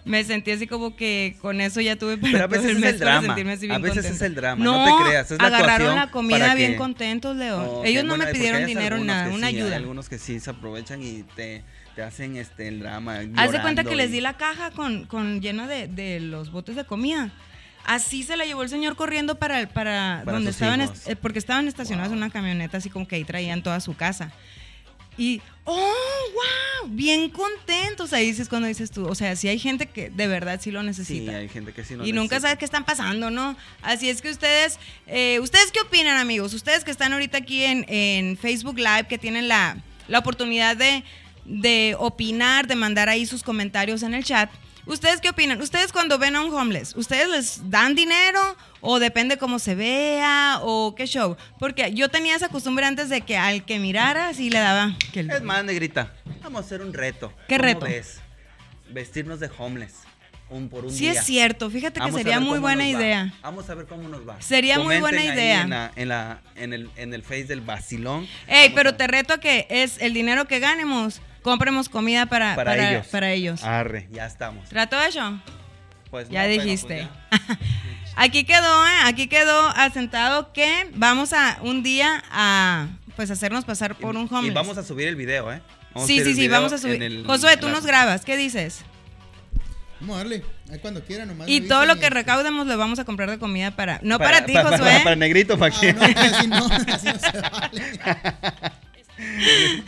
Me 0.05 0.23
sentí 0.25 0.51
así 0.51 0.67
como 0.67 0.95
que 0.97 1.37
con 1.41 1.61
eso 1.61 1.81
ya 1.81 1.95
tuve 1.97 2.17
para 2.19 2.33
Pero 2.33 2.45
a 2.45 2.49
todo 2.49 2.61
veces 2.61 2.71
el 2.73 2.77
es 2.77 2.81
mes 2.83 2.93
el 2.95 2.99
para 2.99 3.11
drama. 3.13 3.27
sentirme 3.29 3.53
así 3.53 3.67
A 3.67 3.69
bien 3.71 3.83
veces 3.83 3.95
contenta. 3.97 4.17
es 4.17 4.23
el 4.23 4.35
drama, 4.35 4.65
no 4.65 4.99
te 4.99 5.05
creas, 5.05 5.31
es 5.31 5.39
la 5.41 5.47
agarraron 5.47 5.97
la 5.97 6.11
comida 6.11 6.55
bien 6.57 6.73
que- 6.73 6.79
contentos, 6.79 7.37
Leo. 7.37 7.63
Ok, 7.79 7.87
Ellos 7.87 8.03
no 8.05 8.11
bueno, 8.11 8.25
me 8.27 8.33
pidieron 8.33 8.61
hay 8.63 8.67
dinero 8.67 8.99
nada, 8.99 9.29
una 9.33 9.49
sí, 9.49 9.55
Hay 9.57 9.61
ayuda. 9.63 9.77
algunos 9.77 10.09
que 10.09 10.19
sí 10.19 10.41
se 10.41 10.51
aprovechan 10.51 11.03
y 11.03 11.23
te, 11.37 11.63
te 11.95 12.03
hacen 12.03 12.37
este 12.37 12.69
el 12.69 12.81
drama. 12.81 13.21
Haz 13.37 13.53
de 13.53 13.61
cuenta 13.63 13.83
que 13.85 13.95
les 13.97 14.11
y- 14.11 14.15
di 14.15 14.21
la 14.21 14.37
caja 14.37 14.73
con, 14.73 15.05
con 15.07 15.41
llena 15.41 15.67
de, 15.69 15.87
de 15.89 16.21
los 16.21 16.51
botes 16.53 16.77
de 16.77 16.85
comida. 16.85 17.31
Así 17.87 18.23
se 18.23 18.37
la 18.37 18.45
llevó 18.45 18.63
el 18.63 18.69
señor 18.69 18.97
corriendo 18.97 19.35
para, 19.37 19.69
para, 19.69 20.23
Para 20.25 20.33
donde 20.37 20.51
estaban, 20.51 20.81
hijos. 20.83 21.01
porque 21.21 21.39
estaban 21.39 21.69
estacionados 21.69 22.13
en 22.13 22.19
una 22.19 22.31
camioneta, 22.31 22.79
así 22.79 22.91
como 22.91 23.07
que 23.07 23.17
ahí 23.17 23.25
traían 23.25 23.63
toda 23.63 23.81
su 23.81 23.95
casa. 23.95 24.33
Y, 25.17 25.41
oh, 25.65 25.93
wow, 26.35 26.91
bien 26.91 27.31
contentos. 27.31 28.13
Ahí 28.13 28.27
dices 28.27 28.49
cuando 28.49 28.67
dices 28.67 28.91
tú, 28.91 29.07
o 29.07 29.15
sea, 29.15 29.37
sí 29.37 29.47
hay 29.47 29.59
gente 29.61 29.87
que 29.87 30.11
de 30.11 30.27
verdad 30.27 30.61
sí 30.61 30.73
lo 30.73 30.81
Sí, 30.81 30.87
necesita. 30.87 31.37
hay 31.37 31.49
gente 31.49 31.73
que 31.73 31.85
sí 31.85 31.95
no 31.95 32.05
y 32.05 32.13
nunca 32.13 32.41
sabes 32.41 32.59
qué 32.59 32.65
están 32.65 32.85
pasando, 32.85 33.31
¿no? 33.31 33.57
Así 33.83 34.09
es 34.09 34.21
que 34.23 34.31
ustedes, 34.31 34.79
eh, 35.07 35.39
¿ustedes 35.41 35.71
qué 35.71 35.81
opinan, 35.83 36.17
amigos? 36.17 36.53
Ustedes 36.53 36.83
que 36.83 36.91
están 36.91 37.13
ahorita 37.13 37.39
aquí 37.39 37.63
en, 37.63 37.85
en 37.89 38.37
Facebook 38.37 38.77
Live, 38.79 39.07
que 39.09 39.17
tienen 39.19 39.47
la, 39.47 39.77
la 40.09 40.19
oportunidad 40.19 40.77
de, 40.77 41.05
de 41.45 41.95
opinar, 41.99 42.67
de 42.67 42.75
mandar 42.75 43.09
ahí 43.09 43.25
sus 43.25 43.45
comentarios 43.45 44.03
en 44.03 44.15
el 44.15 44.25
chat. 44.25 44.51
¿Ustedes 44.87 45.21
qué 45.21 45.31
opinan? 45.31 45.61
¿Ustedes 45.63 45.93
cuando 45.93 46.19
ven 46.19 46.37
a 46.37 46.43
un 46.43 46.53
homeless, 46.53 46.95
¿ustedes 46.95 47.29
les 47.29 47.71
dan 47.71 47.95
dinero 47.95 48.41
o 48.83 48.99
depende 48.99 49.39
cómo 49.39 49.59
se 49.59 49.75
vea 49.75 50.59
o 50.63 50.95
qué 50.95 51.07
show? 51.07 51.37
Porque 51.59 51.95
yo 51.95 52.11
tenía 52.11 52.37
esa 52.37 52.49
costumbre 52.51 52.85
antes 52.85 53.09
de 53.09 53.23
que 53.23 53.37
al 53.39 53.65
que 53.65 53.79
mirara 53.79 54.35
sí 54.35 54.51
le 54.51 54.59
daba 54.59 54.95
que 55.13 55.21
el- 55.21 55.31
Es 55.31 55.43
más, 55.43 55.65
negrita, 55.65 56.13
vamos 56.43 56.63
a 56.63 56.67
hacer 56.67 56.83
un 56.83 56.93
reto. 56.93 57.33
¿Qué 57.49 57.57
¿Cómo 57.57 57.63
reto? 57.67 57.87
ves? 57.87 58.19
Vestirnos 58.91 59.41
de 59.41 59.51
homeless. 59.59 59.95
un 60.51 60.69
por 60.69 60.85
un 60.85 60.93
Sí 60.93 61.09
día. 61.09 61.13
es 61.13 61.25
cierto, 61.25 61.71
fíjate 61.71 61.95
que 61.95 62.01
Vamos 62.01 62.19
sería 62.21 62.39
muy 62.39 62.59
buena 62.59 62.85
va. 62.85 62.89
idea. 62.91 63.35
Vamos 63.43 63.69
a 63.71 63.75
ver 63.75 63.87
cómo 63.87 64.07
nos 64.11 64.29
va. 64.29 64.41
Sería 64.43 64.79
muy 64.79 64.99
buena 65.01 65.25
idea. 65.25 65.63
En, 65.63 65.71
la- 65.71 65.93
en 65.97 66.09
la- 66.09 66.43
en 66.55 66.73
el, 66.75 66.91
en 66.97 67.15
el 67.15 67.23
face 67.23 67.45
del 67.45 67.63
vacilón. 67.63 68.29
Ey, 68.47 68.65
Vamos 68.69 68.75
pero 68.75 68.95
te 68.95 69.07
reto 69.07 69.33
a 69.35 69.39
que 69.41 69.67
es 69.71 69.97
el 70.01 70.13
dinero 70.13 70.47
que 70.47 70.61
ganemos, 70.61 71.23
compremos 71.45 71.89
comida 71.89 72.27
para, 72.27 72.57
para, 72.57 72.73
para, 72.73 72.91
ellos. 72.91 73.07
para 73.07 73.31
ellos. 73.31 73.63
Arre, 73.63 74.09
ya 74.11 74.27
estamos. 74.27 74.69
¿Trato 74.69 75.01
hecho? 75.01 75.41
Pues 76.11 76.29
Ya 76.29 76.43
no, 76.43 76.49
pero, 76.49 76.57
pues, 76.57 76.65
dijiste. 76.65 76.99
ya. 77.31 77.59
Aquí 78.17 78.45
quedó, 78.45 78.87
¿eh? 78.87 78.91
aquí 79.07 79.27
quedó 79.27 79.69
asentado 79.71 80.53
que 80.53 80.89
vamos 80.95 81.33
a 81.33 81.59
un 81.63 81.83
día 81.83 82.23
a 82.31 82.87
pues 83.17 83.29
hacernos 83.33 83.65
pasar 83.65 83.97
por 83.97 84.17
un 84.17 84.29
Y 84.31 84.35
homeless. 84.35 84.55
vamos 84.55 84.79
a 84.79 84.85
subir 84.85 85.09
el 85.09 85.17
video, 85.17 85.53
¿eh? 85.53 85.61
Vamos 85.93 86.07
sí, 86.09 86.23
sí, 86.23 86.35
sí, 86.35 86.47
vamos 86.47 86.73
a 86.73 86.79
subir. 86.79 87.03
el- 87.03 87.27
Josué, 87.27 87.57
tú 87.57 87.67
la- 87.67 87.73
nos 87.73 87.85
grabas, 87.87 88.25
¿qué 88.25 88.37
dices? 88.37 88.85
Vamos 90.01 90.15
a 90.15 90.19
darle. 90.19 90.45
Ahí 90.71 90.79
cuando 90.79 91.03
quieran, 91.05 91.27
nomás. 91.27 91.49
Y 91.49 91.63
todo 91.63 91.87
lo 91.87 91.97
que 91.97 92.07
y- 92.07 92.11
recaudemos 92.11 92.69
lo 92.69 92.79
vamos 92.79 93.01
a 93.01 93.05
comprar 93.05 93.29
de 93.31 93.39
comida 93.41 93.73
para... 93.73 93.99
No 94.03 94.19
para, 94.19 94.45
ti, 94.47 94.53
para, 94.55 94.71
Josué. 94.79 95.01
Para, 95.03 95.17
negrito, 95.17 95.59
para 95.59 95.75
Ah, 95.75 95.81
que. 95.81 95.93
no, 95.93 96.03
así 96.05 96.47
no, 96.47 96.67
así 96.67 97.07
no 97.09 97.19
se 97.19 97.41
vale. 97.41 98.01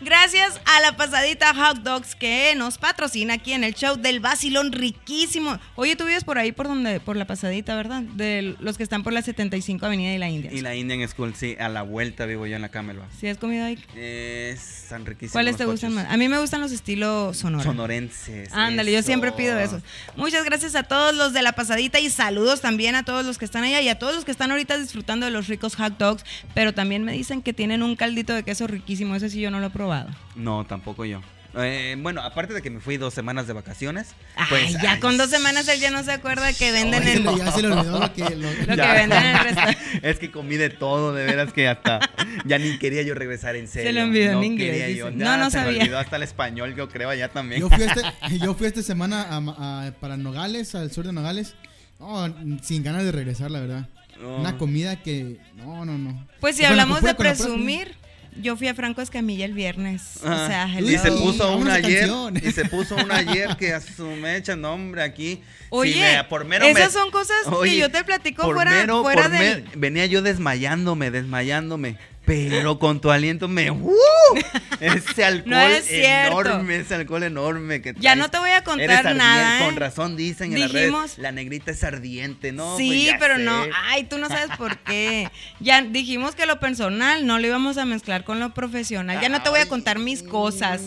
Gracias 0.00 0.60
a 0.64 0.80
la 0.80 0.96
pasadita 0.96 1.54
Hot 1.54 1.78
Dogs 1.78 2.14
que 2.14 2.54
nos 2.56 2.78
patrocina 2.78 3.34
aquí 3.34 3.52
en 3.52 3.64
el 3.64 3.74
show 3.74 3.96
del 3.96 4.20
Basilón 4.20 4.72
riquísimo. 4.72 5.58
Oye, 5.74 5.96
tú 5.96 6.04
vives 6.04 6.24
por 6.24 6.38
ahí 6.38 6.52
por 6.52 6.68
donde 6.68 7.00
por 7.00 7.16
la 7.16 7.26
pasadita, 7.26 7.74
¿verdad? 7.76 8.02
De 8.02 8.56
los 8.60 8.76
que 8.76 8.82
están 8.82 9.02
por 9.02 9.12
la 9.12 9.22
75 9.22 9.86
Avenida 9.86 10.12
y 10.12 10.18
la 10.18 10.28
India. 10.28 10.52
Y 10.52 10.60
la 10.60 10.74
Indian 10.74 11.06
School, 11.08 11.34
sí, 11.34 11.56
a 11.58 11.68
la 11.68 11.82
vuelta 11.82 12.26
vivo 12.26 12.46
yo 12.46 12.56
en 12.56 12.62
la 12.62 12.68
Camelback. 12.68 13.10
¿Sí 13.18 13.28
has 13.28 13.38
comido 13.38 13.64
ahí? 13.64 13.78
Es 13.96 14.86
tan 14.88 15.04
riquísimo. 15.04 15.32
¿Cuáles 15.32 15.56
te 15.56 15.64
gustan 15.64 15.94
más? 15.94 16.06
A 16.08 16.16
mí 16.16 16.28
me 16.28 16.38
gustan 16.38 16.60
los 16.60 16.72
estilos 16.72 17.36
sonora. 17.36 17.64
Sonorenses. 17.64 18.52
Ándale, 18.52 18.92
yo 18.92 19.02
siempre 19.02 19.32
pido 19.32 19.58
eso. 19.58 19.80
Muchas 20.16 20.44
gracias 20.44 20.74
a 20.74 20.82
todos 20.82 21.14
los 21.14 21.32
de 21.32 21.42
la 21.42 21.52
pasadita 21.52 22.00
y 22.00 22.10
saludos 22.10 22.60
también 22.60 22.94
a 22.94 23.04
todos 23.04 23.24
los 23.24 23.38
que 23.38 23.44
están 23.44 23.64
allá 23.64 23.80
y 23.80 23.88
a 23.88 23.98
todos 23.98 24.14
los 24.14 24.24
que 24.24 24.30
están 24.30 24.50
ahorita 24.50 24.78
disfrutando 24.78 25.26
de 25.26 25.32
los 25.32 25.48
ricos 25.48 25.76
hot 25.76 25.98
dogs. 25.98 26.24
Pero 26.54 26.74
también 26.74 27.04
me 27.04 27.12
dicen 27.12 27.42
que 27.42 27.52
tienen 27.52 27.82
un 27.82 27.96
caldito 27.96 28.34
de 28.34 28.42
queso 28.42 28.66
riquísimo. 28.66 29.14
Ese 29.14 29.30
sí 29.30 29.40
yo 29.40 29.50
no 29.50 29.60
lo 29.60 29.65
he 29.66 29.70
probado. 29.70 30.08
No, 30.34 30.64
tampoco 30.66 31.04
yo. 31.04 31.20
Eh, 31.58 31.96
bueno, 31.98 32.20
aparte 32.20 32.52
de 32.52 32.60
que 32.60 32.68
me 32.68 32.80
fui 32.80 32.98
dos 32.98 33.14
semanas 33.14 33.46
de 33.46 33.54
vacaciones. 33.54 34.08
Ay, 34.34 34.46
pues, 34.50 34.72
ya 34.82 34.92
ay, 34.92 35.00
con 35.00 35.16
dos 35.16 35.30
semanas 35.30 35.66
él 35.68 35.80
ya 35.80 35.90
no 35.90 36.02
se 36.04 36.12
acuerda 36.12 36.52
que 36.52 36.70
venden 36.70 37.02
se 37.02 37.14
en... 37.14 37.24
le- 37.24 37.38
ya 37.38 37.50
se 37.50 37.62
le 37.62 37.68
olvidó 37.72 37.98
lo 37.98 38.12
que. 38.12 38.22
lo- 38.24 38.50
Lo 38.52 38.66
que 38.66 38.92
venden 38.92 39.12
en 39.24 39.36
el 39.36 39.38
restaurante. 39.42 39.78
Es 40.02 40.18
que 40.18 40.30
comí 40.30 40.56
de 40.56 40.68
todo, 40.68 41.14
de 41.14 41.24
veras 41.24 41.54
que 41.54 41.66
hasta 41.66 42.00
ya 42.44 42.58
ni 42.58 42.76
quería 42.78 43.00
yo 43.02 43.14
regresar 43.14 43.56
en 43.56 43.68
serio. 43.68 43.90
le 43.92 44.02
olvidó 44.02 44.32
en 44.32 44.38
no 44.38 44.44
inglés, 44.44 44.70
quería 44.70 44.86
dice. 44.88 44.98
yo. 44.98 45.10
No, 45.12 45.18
Ya 45.24 45.36
no 45.38 45.50
se 45.50 45.58
sabía. 45.58 45.80
olvidó 45.82 45.98
hasta 45.98 46.16
el 46.16 46.24
español, 46.24 46.74
yo 46.76 46.90
creo, 46.90 47.08
allá 47.08 47.28
también. 47.28 47.60
Yo 47.62 47.70
fui, 47.70 47.84
este, 47.84 48.02
yo 48.38 48.52
fui 48.54 48.66
esta 48.66 48.82
semana 48.82 49.22
a- 49.22 49.86
a- 49.86 49.92
para 49.92 50.18
Nogales, 50.18 50.74
al 50.74 50.90
sur 50.92 51.06
de 51.06 51.14
Nogales. 51.14 51.54
No, 51.98 52.34
sin 52.62 52.82
ganas 52.82 53.02
de 53.04 53.12
regresar, 53.12 53.50
la 53.50 53.60
verdad. 53.60 53.88
No. 54.20 54.36
Una 54.36 54.58
comida 54.58 54.96
que. 55.02 55.38
No, 55.56 55.86
no, 55.86 55.96
no. 55.96 56.26
Pues 56.40 56.56
si 56.56 56.66
hablamos 56.66 57.00
de 57.00 57.14
presumir, 57.14 57.94
yo 58.40 58.56
fui 58.56 58.68
a 58.68 58.74
Franco 58.74 59.00
Escamilla 59.02 59.44
el 59.44 59.52
viernes. 59.52 60.18
O 60.24 60.28
Ajá. 60.28 60.46
sea, 60.46 60.80
y 60.80 60.98
se 60.98 61.10
puso 61.12 61.56
una 61.56 61.74
ayer 61.74 62.00
canción. 62.08 62.36
y 62.36 62.52
se 62.52 62.64
puso 62.66 62.96
una 62.96 63.16
ayer 63.18 63.56
que 63.56 63.72
a 63.74 63.80
su 63.80 64.06
mecha 64.06 64.56
nombre 64.56 65.02
aquí 65.02 65.42
Oye, 65.70 65.92
si 65.94 65.98
me- 66.00 66.24
por 66.24 66.44
mero 66.44 66.64
esas 66.66 66.86
me- 66.94 67.00
son 67.00 67.10
cosas 67.10 67.36
que 67.62 67.76
yo 67.76 67.90
te 67.90 68.04
platico 68.04 68.42
por 68.42 68.54
fuera- 68.56 68.70
mero- 68.70 69.02
fuera 69.02 69.22
por 69.22 69.30
del- 69.32 69.62
me- 69.64 69.70
venía 69.76 70.06
yo 70.06 70.22
desmayándome 70.22 71.10
desmayándome 71.10 71.98
pero 72.26 72.78
con 72.78 73.00
tu 73.00 73.10
aliento 73.10 73.48
me 73.48 73.70
¡uh! 73.70 73.96
ese 74.80 75.24
alcohol 75.24 75.50
No 75.50 75.60
es 75.60 75.86
enorme 75.90 76.76
ese 76.76 76.94
alcohol 76.96 77.22
enorme 77.22 77.80
que 77.80 77.94
Ya 77.94 78.00
traes. 78.00 78.18
no 78.18 78.30
te 78.30 78.38
voy 78.38 78.50
a 78.50 78.62
contar 78.64 79.14
nada, 79.14 79.60
¿eh? 79.60 79.64
con 79.64 79.76
razón 79.76 80.16
dicen 80.16 80.52
en 80.52 80.60
las 80.60 80.72
Dijimos- 80.72 81.02
redes 81.14 81.18
la 81.18 81.32
negrita 81.32 81.70
es 81.70 81.82
ardiente 81.84 82.52
no 82.52 82.76
sí, 82.76 82.88
Pues 82.88 83.04
ya 83.06 83.18
pero 83.18 83.36
sé. 83.36 83.44
no, 83.44 83.64
ay, 83.88 84.04
tú 84.04 84.18
no 84.18 84.28
sabes 84.28 84.54
por 84.58 84.76
qué. 84.78 85.30
Ya 85.60 85.80
dijimos 85.82 86.34
que 86.34 86.44
lo 86.46 86.60
personal 86.60 87.26
no 87.26 87.38
lo 87.38 87.46
íbamos 87.46 87.78
a 87.78 87.84
mezclar 87.86 88.24
con 88.24 88.40
lo 88.40 88.52
profesional. 88.52 89.20
Ya 89.20 89.28
no 89.28 89.42
te 89.42 89.48
voy 89.48 89.60
a 89.60 89.68
contar 89.68 89.98
mis 89.98 90.22
cosas. 90.22 90.82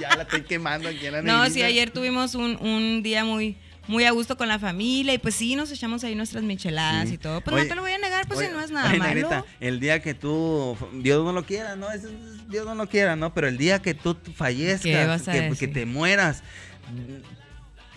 ya 0.00 0.16
la 0.16 0.22
estoy 0.22 0.42
quemando 0.42 0.88
aquí 0.88 1.06
en 1.06 1.12
la 1.12 1.22
No, 1.22 1.38
negrita. 1.40 1.54
sí, 1.54 1.62
ayer 1.62 1.90
tuvimos 1.90 2.34
un, 2.34 2.56
un 2.60 3.02
día 3.02 3.24
muy 3.24 3.56
muy 3.88 4.04
a 4.04 4.10
gusto 4.12 4.36
con 4.36 4.46
la 4.48 4.58
familia 4.58 5.12
y 5.14 5.18
pues 5.18 5.34
sí, 5.34 5.56
nos 5.56 5.70
echamos 5.72 6.04
ahí 6.04 6.14
nuestras 6.14 6.44
micheladas 6.44 7.08
Sí. 7.08 7.14
y 7.14 7.18
todo. 7.18 7.40
Pues 7.40 7.54
Oye, 7.54 7.64
no 7.64 7.68
te 7.70 7.74
lo 7.74 7.82
voy 7.82 7.92
a 7.92 7.98
negar, 7.98 8.26
pues 8.26 8.38
oye, 8.38 8.48
si 8.48 8.54
no 8.54 8.60
es 8.60 8.70
nada 8.70 8.88
oye, 8.88 8.98
malo. 8.98 9.14
Negrita, 9.14 9.44
el 9.58 9.80
día 9.80 10.00
que 10.00 10.14
tú, 10.14 10.76
Dios 10.94 11.24
no 11.24 11.32
lo 11.32 11.44
quiera, 11.44 11.76
¿no? 11.76 11.90
Es- 11.90 12.02
Dios 12.48 12.66
no 12.66 12.74
lo 12.74 12.88
quiera, 12.88 13.16
¿no? 13.16 13.34
Pero 13.34 13.48
el 13.48 13.58
día 13.58 13.80
que 13.80 13.94
tú 13.94 14.16
fallezcas, 14.36 14.82
¿Qué 14.82 15.06
vas 15.06 15.26
a 15.28 15.32
que, 15.32 15.68
te 15.68 15.86
mueras, 15.86 16.42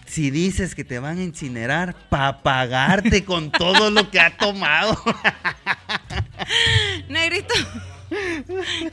si 0.08 0.30
dices 0.32 0.74
que 0.76 0.84
te 0.84 1.00
van 1.00 1.17
a 1.19 1.24
incinerar, 1.24 1.96
para 2.10 2.41
pagarte 2.43 3.24
con 3.26 3.52
todo 3.52 3.89
lo 3.91 4.10
que 4.12 4.19
ha 4.19 4.36
tomado. 4.38 4.98
Negrito. 7.10 7.54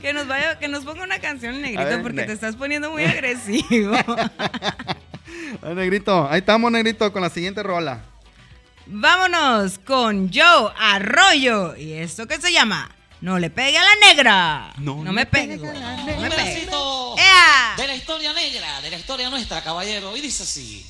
Que 0.01 0.13
nos 0.13 0.27
vaya, 0.27 0.57
que 0.57 0.67
nos 0.67 0.83
ponga 0.83 1.03
una 1.03 1.19
canción, 1.19 1.61
Negrito, 1.61 1.83
ver, 1.83 2.01
porque 2.01 2.21
ne- 2.21 2.27
te 2.27 2.33
estás 2.33 2.55
poniendo 2.55 2.89
muy 2.91 3.03
agresivo. 3.03 3.93
Ay, 5.61 5.75
negrito, 5.75 6.27
ahí 6.29 6.39
estamos, 6.39 6.71
Negrito, 6.71 7.11
con 7.11 7.21
la 7.21 7.29
siguiente 7.29 7.63
rola. 7.63 8.03
Vámonos 8.85 9.77
con 9.79 10.31
Joe 10.33 10.71
Arroyo. 10.77 11.75
Y 11.75 11.93
esto 11.93 12.27
que 12.27 12.41
se 12.41 12.51
llama 12.51 12.89
No 13.21 13.39
le 13.39 13.49
pegue 13.49 13.77
a 13.77 13.83
la 13.83 13.95
negra. 14.07 14.73
No 14.77 14.95
me 14.97 15.11
le 15.21 15.25
pegue. 15.25 15.57
pegue 15.57 15.69
a 15.69 15.73
la 15.73 15.97
No 15.97 16.21
me 16.21 16.29
pegue. 16.31 16.67
de 17.77 17.87
la 17.87 17.95
historia 17.95 18.33
negra, 18.33 18.81
de 18.81 18.89
la 18.89 18.97
historia 18.97 19.29
nuestra, 19.29 19.61
caballero. 19.63 20.15
Y 20.17 20.21
dice 20.21 20.43
así. 20.43 20.85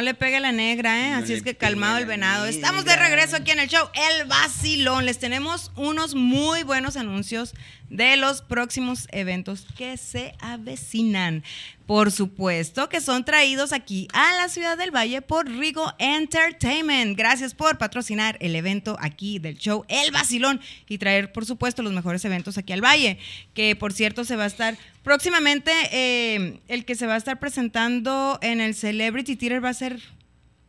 No 0.00 0.04
le 0.04 0.14
pegue 0.14 0.40
la 0.40 0.50
negra, 0.50 0.98
¿eh? 0.98 1.10
No 1.10 1.18
Así 1.18 1.34
es 1.34 1.42
que 1.42 1.54
calmado 1.54 1.98
el 1.98 2.06
venado. 2.06 2.46
Estamos 2.46 2.86
de 2.86 2.96
regreso 2.96 3.36
aquí 3.36 3.50
en 3.50 3.58
el 3.58 3.68
show 3.68 3.86
El 3.92 4.26
Vacilón. 4.26 5.04
Les 5.04 5.18
tenemos 5.18 5.72
unos 5.76 6.14
muy 6.14 6.62
buenos 6.62 6.96
anuncios 6.96 7.52
de 7.90 8.16
los 8.16 8.40
próximos 8.40 9.08
eventos 9.10 9.66
que 9.76 9.96
se 9.96 10.34
avecinan. 10.40 11.42
Por 11.86 12.12
supuesto 12.12 12.88
que 12.88 13.00
son 13.00 13.24
traídos 13.24 13.72
aquí 13.72 14.06
a 14.12 14.36
la 14.36 14.48
ciudad 14.48 14.78
del 14.78 14.94
Valle 14.94 15.22
por 15.22 15.48
Rigo 15.48 15.92
Entertainment. 15.98 17.18
Gracias 17.18 17.52
por 17.52 17.78
patrocinar 17.78 18.38
el 18.40 18.54
evento 18.54 18.96
aquí 19.00 19.40
del 19.40 19.58
show 19.58 19.84
El 19.88 20.12
Vacilón 20.12 20.60
y 20.88 20.98
traer, 20.98 21.32
por 21.32 21.44
supuesto, 21.44 21.82
los 21.82 21.92
mejores 21.92 22.24
eventos 22.24 22.56
aquí 22.58 22.72
al 22.72 22.84
Valle. 22.84 23.18
Que 23.54 23.74
por 23.74 23.92
cierto 23.92 24.24
se 24.24 24.36
va 24.36 24.44
a 24.44 24.46
estar 24.46 24.78
próximamente, 25.02 25.72
eh, 25.90 26.60
el 26.68 26.84
que 26.84 26.94
se 26.94 27.06
va 27.06 27.14
a 27.14 27.18
estar 27.18 27.40
presentando 27.40 28.38
en 28.40 28.60
el 28.60 28.76
Celebrity 28.76 29.34
Theater 29.34 29.64
va 29.64 29.70
a 29.70 29.74
ser 29.74 30.00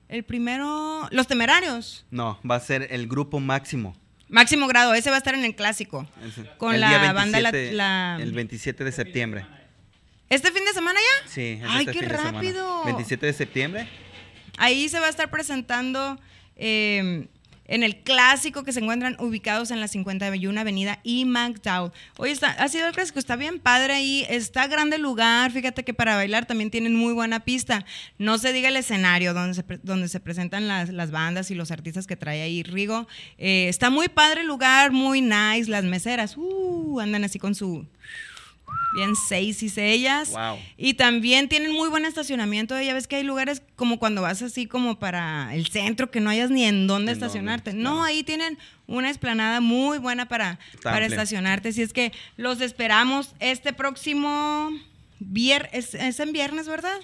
el 0.10 0.24
primero, 0.24 1.08
Los 1.12 1.28
Temerarios. 1.28 2.06
No, 2.10 2.40
va 2.50 2.56
a 2.56 2.60
ser 2.60 2.88
el 2.92 3.08
grupo 3.08 3.40
máximo. 3.40 3.96
Máximo 4.32 4.66
grado, 4.68 4.94
ese 4.96 5.10
va 5.10 5.18
a 5.18 5.20
estar 5.20 5.36
en 5.36 5.44
el 5.46 5.54
clásico. 5.56 6.08
Ese- 6.26 6.46
Con 6.58 6.74
el 6.74 6.82
la 6.82 7.14
banda 7.14 7.40
La- 7.40 7.52
27, 7.52 7.76
la- 7.76 8.18
El 8.20 8.32
27 8.32 8.84
de 8.84 8.92
septiembre. 8.92 9.46
¿Este 10.30 10.52
fin 10.52 10.64
de 10.66 10.72
semana 10.74 11.00
ya? 11.00 11.30
Sí, 11.30 11.60
es 11.62 11.64
Ay, 11.68 11.80
este 11.82 11.92
qué 11.92 12.00
fin 12.00 12.08
de 12.10 12.16
semana. 12.18 12.32
rápido. 12.40 12.84
27 12.86 13.26
de 13.26 13.34
septiembre. 13.34 13.90
Ahí 14.58 14.88
se 14.90 15.00
va 15.00 15.08
a 15.08 15.10
estar 15.10 15.30
presentando 15.30 16.18
eh, 16.56 17.28
en 17.72 17.84
el 17.84 17.96
clásico 18.04 18.66
que 18.66 18.74
se 18.74 18.82
encuentran 18.82 19.16
ubicados 19.20 19.72
en 19.72 19.80
la 19.80 19.88
51 19.88 20.60
Avenida 20.60 21.00
y 21.04 21.24
McDowell. 21.24 21.94
Hoy 22.18 22.32
está, 22.32 22.52
ha 22.52 22.68
sido 22.68 22.86
el 22.86 22.94
clásico, 22.94 23.18
está 23.18 23.38
bien 23.38 23.60
padre 23.60 23.94
ahí, 23.94 24.26
está 24.30 24.68
grande 24.68 24.98
el 24.98 25.02
lugar, 25.02 25.52
fíjate 25.52 25.86
que 25.86 25.94
para 25.94 26.16
bailar 26.16 26.46
también 26.46 26.70
tienen 26.70 26.94
muy 26.96 27.14
buena 27.14 27.40
pista. 27.40 27.86
No 28.18 28.38
se 28.38 28.52
diga 28.52 28.68
el 28.68 28.76
escenario 28.76 29.34
donde 29.34 29.54
se, 29.54 29.64
donde 29.84 30.10
se 30.10 30.20
presentan 30.20 30.68
las, 30.68 30.90
las 30.90 31.12
bandas 31.12 31.50
y 31.50 31.56
los 31.56 31.72
artistas 31.72 32.08
que 32.08 32.18
trae 32.18 32.42
ahí 32.42 32.62
Rigo. 32.62 33.08
Eh, 33.38 33.70
está 33.70 33.90
muy 33.90 34.10
padre 34.10 34.42
el 34.42 34.48
lugar, 34.48 34.92
muy 34.92 35.22
nice, 35.22 35.72
las 35.72 35.86
meseras, 35.86 36.36
uh, 36.36 37.00
andan 37.00 37.24
así 37.24 37.40
con 37.40 37.56
su 37.56 37.88
bien 38.94 39.16
seis 39.16 39.64
y 39.64 39.72
ellas. 39.80 40.32
Wow. 40.32 40.60
Y 40.78 40.96
también 40.96 41.50
tienen 41.50 41.72
muy 41.72 41.90
buen 41.90 42.06
estacionamiento. 42.06 42.80
Ya 42.82 42.94
ves 42.94 43.08
que 43.08 43.18
hay 43.18 43.24
lugares 43.24 43.62
como 43.76 44.00
cuando 44.00 44.22
vas 44.22 44.42
así 44.42 44.68
como 44.68 45.00
para 45.00 45.54
el 45.54 45.68
centro 45.68 46.12
que 46.12 46.20
no 46.20 46.30
hayas 46.30 46.50
ni 46.50 46.66
en 46.66 46.86
dónde 46.86 46.86
En 46.86 46.88
dónde, 46.88 47.12
estacionarte. 47.14 47.72
claro. 47.72 47.84
No, 47.84 48.04
ahí 48.04 48.24
tienen 48.24 48.58
una 48.88 49.10
esplanada 49.10 49.62
muy 49.62 49.98
buena 49.98 50.28
para, 50.28 50.60
Está 50.74 50.92
para 50.92 51.06
estacionarte. 51.06 51.70
Así 51.70 51.82
es 51.82 51.94
que 51.94 52.12
los 52.38 52.62
esperamos 52.62 53.34
este 53.40 53.74
próximo 53.74 54.70
viernes. 55.20 55.72
Es, 55.74 55.94
es 55.96 56.20
en 56.20 56.32
viernes, 56.32 56.68
¿verdad? 56.68 57.00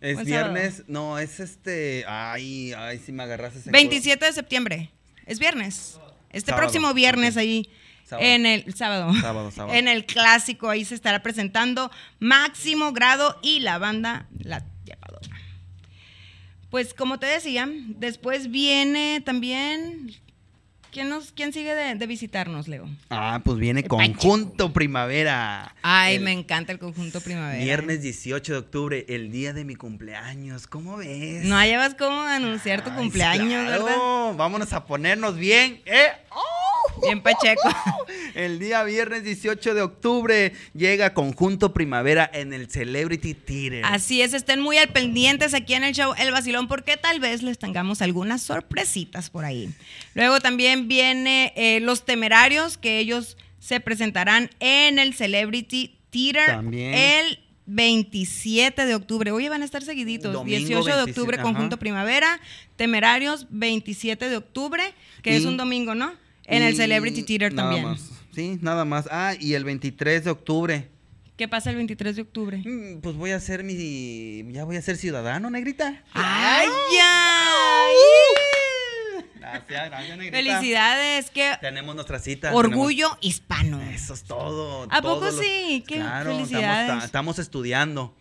Es 0.00 0.24
viernes, 0.24 0.84
no, 0.86 1.18
es 1.18 1.40
este. 1.40 2.04
Ay, 2.08 2.72
ay, 2.72 2.98
si 2.98 3.12
me 3.12 3.22
agarraste 3.22 3.58
ese 3.58 3.70
27 3.70 4.24
de 4.24 4.32
septiembre. 4.32 4.90
Es 5.26 5.38
viernes. 5.38 5.98
Este 6.30 6.50
Sábado, 6.52 6.62
próximo 6.62 6.94
viernes 6.94 7.36
ahí. 7.36 7.68
Sábado. 8.10 8.28
En 8.28 8.44
el 8.46 8.74
sábado. 8.74 9.14
Sábado, 9.20 9.50
sábado. 9.54 9.78
En 9.78 9.86
el 9.88 10.04
clásico 10.04 10.68
ahí 10.68 10.84
se 10.84 10.94
estará 10.96 11.22
presentando 11.22 11.90
Máximo 12.18 12.92
Grado 12.92 13.38
y 13.42 13.60
la 13.60 13.78
banda 13.78 14.26
La 14.38 14.64
Llevadora. 14.84 15.36
Pues 16.70 16.92
como 16.94 17.18
te 17.18 17.26
decía, 17.26 17.68
después 17.70 18.50
viene 18.50 19.20
también. 19.24 20.12
¿Quién, 20.92 21.08
nos, 21.08 21.30
quién 21.30 21.52
sigue 21.52 21.72
de, 21.72 21.94
de 21.94 22.06
visitarnos, 22.08 22.66
Leo? 22.66 22.88
Ah, 23.10 23.40
pues 23.44 23.58
viene 23.58 23.80
El 23.82 23.86
Conjunto 23.88 24.72
Primavera. 24.72 25.76
Ay, 25.82 26.16
El 26.16 26.22
me 26.22 26.32
encanta 26.32 26.72
el 26.72 26.80
conjunto 26.80 27.20
primavera. 27.20 27.62
Viernes 27.62 28.02
18 28.02 28.52
de 28.52 28.58
octubre, 28.58 29.06
el 29.08 29.30
día 29.30 29.52
de 29.52 29.64
mi 29.64 29.76
cumpleaños. 29.76 30.66
¿Cómo 30.66 30.96
ves? 30.96 31.44
No 31.44 31.56
hayas 31.56 31.94
cómo 31.94 32.22
anunciar 32.22 32.82
tu 32.82 32.90
Ay, 32.90 32.96
cumpleaños, 32.96 33.66
claro. 33.66 33.84
¿verdad? 33.84 34.34
Vámonos 34.36 34.72
a 34.72 34.84
ponernos 34.84 35.36
bien, 35.36 35.80
¿eh? 35.86 36.08
Bien 37.02 37.22
pacheco. 37.22 37.68
El 38.34 38.58
día 38.58 38.82
viernes 38.84 39.24
18 39.24 39.74
de 39.74 39.82
octubre 39.82 40.52
llega 40.74 41.14
Conjunto 41.14 41.72
Primavera 41.72 42.30
en 42.32 42.52
el 42.52 42.70
Celebrity 42.70 43.34
Theater. 43.34 43.84
Así 43.84 44.22
es, 44.22 44.34
estén 44.34 44.60
muy 44.60 44.78
al 44.78 44.88
pendientes 44.88 45.54
aquí 45.54 45.74
en 45.74 45.84
el 45.84 45.94
show 45.94 46.14
El 46.18 46.32
Vacilón 46.32 46.68
porque 46.68 46.96
tal 46.96 47.20
vez 47.20 47.42
les 47.42 47.58
tengamos 47.58 48.02
algunas 48.02 48.42
sorpresitas 48.42 49.30
por 49.30 49.44
ahí. 49.44 49.70
Luego 50.14 50.40
también 50.40 50.88
viene 50.88 51.52
eh, 51.56 51.80
Los 51.80 52.04
Temerarios, 52.04 52.78
que 52.78 52.98
ellos 52.98 53.36
se 53.58 53.80
presentarán 53.80 54.50
en 54.60 54.98
el 54.98 55.14
Celebrity 55.14 55.98
Theater 56.10 56.46
También. 56.46 56.94
el 56.94 57.38
27 57.66 58.84
de 58.84 58.94
octubre. 58.94 59.30
Oye, 59.30 59.48
van 59.48 59.62
a 59.62 59.64
estar 59.64 59.82
seguiditos. 59.82 60.32
Domingo 60.32 60.58
18 60.58 60.74
de 60.74 60.92
27, 60.92 61.10
octubre, 61.10 61.36
ajá. 61.36 61.44
Conjunto 61.44 61.78
Primavera. 61.78 62.40
Temerarios, 62.76 63.46
27 63.50 64.28
de 64.28 64.36
octubre, 64.36 64.82
que 65.22 65.36
es 65.36 65.44
un 65.44 65.56
domingo, 65.56 65.94
¿no? 65.94 66.14
En 66.50 66.62
el 66.62 66.76
Celebrity 66.76 67.22
Theater 67.22 67.52
nada 67.54 67.68
también. 67.70 67.86
más. 67.88 68.10
Sí, 68.34 68.58
nada 68.60 68.84
más. 68.84 69.08
Ah, 69.10 69.34
y 69.38 69.54
el 69.54 69.64
23 69.64 70.24
de 70.24 70.30
octubre. 70.30 70.88
¿Qué 71.36 71.48
pasa 71.48 71.70
el 71.70 71.76
23 71.76 72.16
de 72.16 72.22
octubre? 72.22 72.58
Mm, 72.64 73.00
Pues 73.00 73.16
voy 73.16 73.30
a 73.30 73.40
ser 73.40 73.64
mi. 73.64 74.44
Ya 74.52 74.64
voy 74.64 74.76
a 74.76 74.82
ser 74.82 74.96
ciudadano, 74.98 75.48
negrita. 75.50 76.02
¡Ay, 76.12 76.66
ya! 76.94 77.36
Gracias, 79.38 79.88
gracias, 79.90 80.18
negrita. 80.18 80.36
Felicidades, 80.36 81.30
qué 81.30 81.52
Tenemos 81.60 81.94
nuestra 81.94 82.18
cita. 82.18 82.54
orgullo 82.54 83.16
hispano. 83.20 83.80
Eso 83.82 84.14
es 84.14 84.22
todo. 84.24 84.86
¿A 84.90 85.00
poco 85.02 85.24
los- 85.26 85.38
sí? 85.38 85.82
Qué 85.88 85.96
claro, 85.96 86.38
estamos-. 86.38 87.04
Estamos, 87.04 87.38
estudiando. 87.38 88.14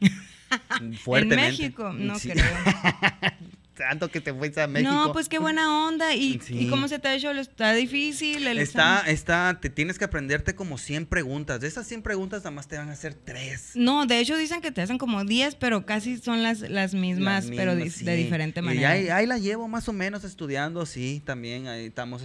Fuertemente. 1.02 1.44
En 1.46 1.50
México, 1.50 1.92
no 1.92 2.18
Sí. 2.18 2.30
creo. 2.30 2.44
Tanto 3.76 4.10
que 4.10 4.20
te 4.20 4.32
fuiste 4.32 4.60
a 4.62 4.66
México. 4.66 4.90
No, 4.90 5.12
pues 5.12 5.28
qué 5.28 5.38
buena 5.38 5.86
onda. 5.86 6.14
¿Y, 6.14 6.40
Sí. 6.40 6.58
¿y 6.60 6.68
cómo 6.68 6.88
se 6.88 6.98
te 6.98 7.08
ha 7.08 7.14
hecho? 7.14 7.30
¿Está 7.32 7.72
difícil? 7.74 8.46
el 8.46 8.58
Está, 8.58 8.96
examen? 8.98 9.14
está, 9.14 9.58
te 9.60 9.68
tienes 9.70 9.98
que 9.98 10.04
aprenderte 10.06 10.54
como 10.54 10.78
100 10.78 11.06
preguntas. 11.06 11.60
De 11.60 11.68
esas 11.68 11.86
100 11.86 12.02
preguntas, 12.02 12.40
nada 12.40 12.52
más 12.52 12.68
te 12.68 12.76
van 12.78 12.88
a 12.88 12.92
hacer 12.92 13.14
3. 13.14 13.72
No, 13.74 14.06
de 14.06 14.18
hecho 14.20 14.36
dicen 14.36 14.60
que 14.60 14.72
te 14.72 14.80
hacen 14.82 14.98
como 14.98 15.24
10, 15.24 15.54
pero 15.56 15.84
casi 15.84 16.16
son 16.16 16.42
las, 16.42 16.60
las 16.60 16.94
mismas, 16.94 17.48
pero 17.54 17.76
di- 17.76 17.88
de 17.90 18.16
diferente 18.16 18.62
manera. 18.62 18.96
Y 18.98 19.02
ahí, 19.02 19.08
ahí 19.10 19.26
la 19.26 19.38
llevo 19.38 19.68
más 19.68 19.88
o 19.88 19.92
menos 19.92 20.24
estudiando, 20.24 20.86
sí, 20.86 21.22
también 21.24 21.66
ahí 21.68 21.86
estamos 21.86 22.22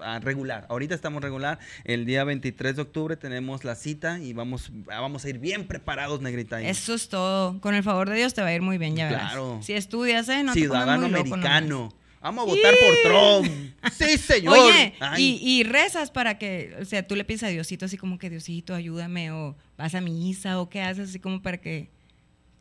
a 0.00 0.18
regular. 0.20 0.66
Ahorita 0.68 0.94
estamos 0.94 1.22
regular. 1.22 1.58
El 1.84 2.06
día 2.06 2.24
23 2.24 2.76
de 2.76 2.82
octubre 2.82 3.16
tenemos 3.16 3.64
la 3.64 3.74
cita 3.74 4.18
y 4.18 4.32
vamos, 4.32 4.70
vamos 4.86 5.24
a 5.24 5.28
ir 5.28 5.38
bien 5.38 5.66
preparados, 5.66 6.20
negrita. 6.20 6.62
Eso 6.62 6.94
es 6.94 7.08
todo. 7.08 7.60
Con 7.60 7.74
el 7.74 7.82
favor 7.82 8.08
de 8.08 8.16
Dios 8.16 8.34
te 8.34 8.42
va 8.42 8.48
a 8.48 8.54
ir 8.54 8.62
muy 8.62 8.78
bien, 8.78 8.96
ya 8.96 9.06
verás. 9.06 9.32
Claro. 9.32 9.60
Si 9.62 9.72
estudias, 9.72 10.28
¿eh? 10.28 10.42
No 10.42 10.52
te 10.52 10.60
Ciudadano 10.60 11.08
muy 11.08 11.10
loco 11.10 11.34
americano. 11.34 11.94
Vamos 12.22 12.44
a 12.44 12.46
votar 12.46 12.74
por 12.80 12.94
Trump. 13.02 13.72
Sí, 13.92 14.16
señor. 14.16 14.56
Oye, 14.56 14.94
y, 15.18 15.40
y 15.42 15.64
rezas 15.64 16.10
para 16.10 16.38
que, 16.38 16.76
o 16.80 16.84
sea, 16.84 17.06
tú 17.06 17.16
le 17.16 17.24
pides 17.24 17.42
a 17.42 17.48
Diosito 17.48 17.84
así 17.84 17.96
como 17.96 18.18
que 18.18 18.30
Diosito, 18.30 18.74
ayúdame, 18.74 19.32
o 19.32 19.56
vas 19.76 19.94
a 19.94 20.00
misa, 20.00 20.60
o 20.60 20.68
qué 20.68 20.80
haces, 20.82 21.10
así 21.10 21.18
como 21.18 21.42
para 21.42 21.58
que 21.58 21.90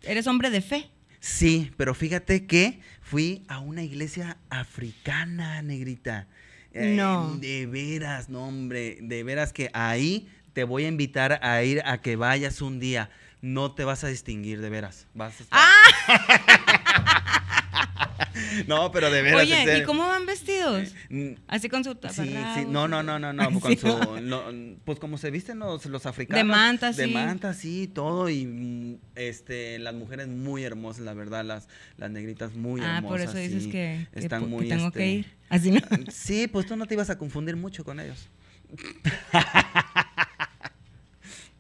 eres 0.02 0.26
hombre 0.28 0.50
de 0.50 0.62
fe. 0.62 0.90
Sí, 1.20 1.72
pero 1.78 1.94
fíjate 1.94 2.48
que 2.48 2.80
fui 3.02 3.44
a 3.48 3.60
una 3.60 3.84
iglesia 3.84 4.38
africana, 4.50 5.62
negrita. 5.62 6.28
Eh, 6.74 6.96
No. 6.96 7.36
De 7.40 7.66
veras, 7.66 8.30
no, 8.30 8.48
hombre. 8.48 8.98
De 9.02 9.24
veras 9.24 9.54
que 9.54 9.70
ahí 9.74 10.30
te 10.54 10.64
voy 10.64 10.86
a 10.86 10.88
invitar 10.88 11.40
a 11.44 11.64
ir 11.64 11.82
a 11.86 12.02
que 12.02 12.16
vayas 12.16 12.62
un 12.62 12.80
día. 12.80 13.10
No 13.42 13.72
te 13.74 13.84
vas 13.84 14.04
a 14.04 14.08
distinguir, 14.08 14.62
de 14.62 14.70
veras. 14.70 15.08
Vas 15.14 15.34
a 15.40 15.44
estar- 15.44 15.60
no, 18.68 18.92
pero 18.92 19.10
de 19.12 19.22
veras. 19.22 19.42
Oye, 19.42 19.78
¿y 19.80 19.84
cómo 19.84 20.08
van 20.08 20.26
vestidos? 20.26 20.94
Así 21.48 21.70
con 21.70 21.84
su 21.84 21.92
Sí, 21.92 21.98
taparrabos. 22.00 22.56
sí, 22.56 22.66
no, 22.68 22.88
no, 22.88 23.04
no, 23.04 23.20
no, 23.20 23.34
no, 23.34 23.60
con 23.60 23.78
su, 23.78 23.88
no, 24.22 24.44
pues 24.86 25.00
como 25.00 25.18
se 25.18 25.32
visten 25.32 25.60
los, 25.60 25.86
los 25.86 26.06
africanos. 26.06 26.40
De 26.40 26.44
manta, 26.44 26.92
De 26.92 27.06
sí. 27.06 27.12
manta, 27.14 27.54
sí, 27.54 27.88
todo, 27.88 28.30
y 28.30 28.46
mm, 28.46 28.96
este, 29.16 29.80
las 29.80 29.94
mujeres 29.94 30.28
muy 30.28 30.64
hermosas, 30.64 31.04
la 31.04 31.14
verdad, 31.14 31.44
las, 31.46 31.68
las 31.98 32.10
negritas 32.12 32.54
muy 32.56 32.82
Ah, 32.82 32.98
hermosas. 32.98 33.10
por 33.10 33.22
eso 33.22 33.38
dices 33.38 33.64
sí, 33.64 33.70
que, 33.72 34.08
que 34.14 34.20
están 34.20 34.42
que 34.44 34.48
muy, 34.48 34.68
tengo 34.70 34.88
este, 34.88 35.00
que 35.00 35.08
ir. 35.12 35.34
Así 35.50 35.72
no. 35.72 35.82
Sí, 36.12 36.48
pues 36.48 36.66
tú 36.66 36.76
no 36.76 36.86
te 36.86 36.94
ibas 36.96 37.10
a 37.10 37.18
confundir 37.18 37.56
mucho 37.56 37.84
con 37.84 38.00
ellos. 38.00 38.30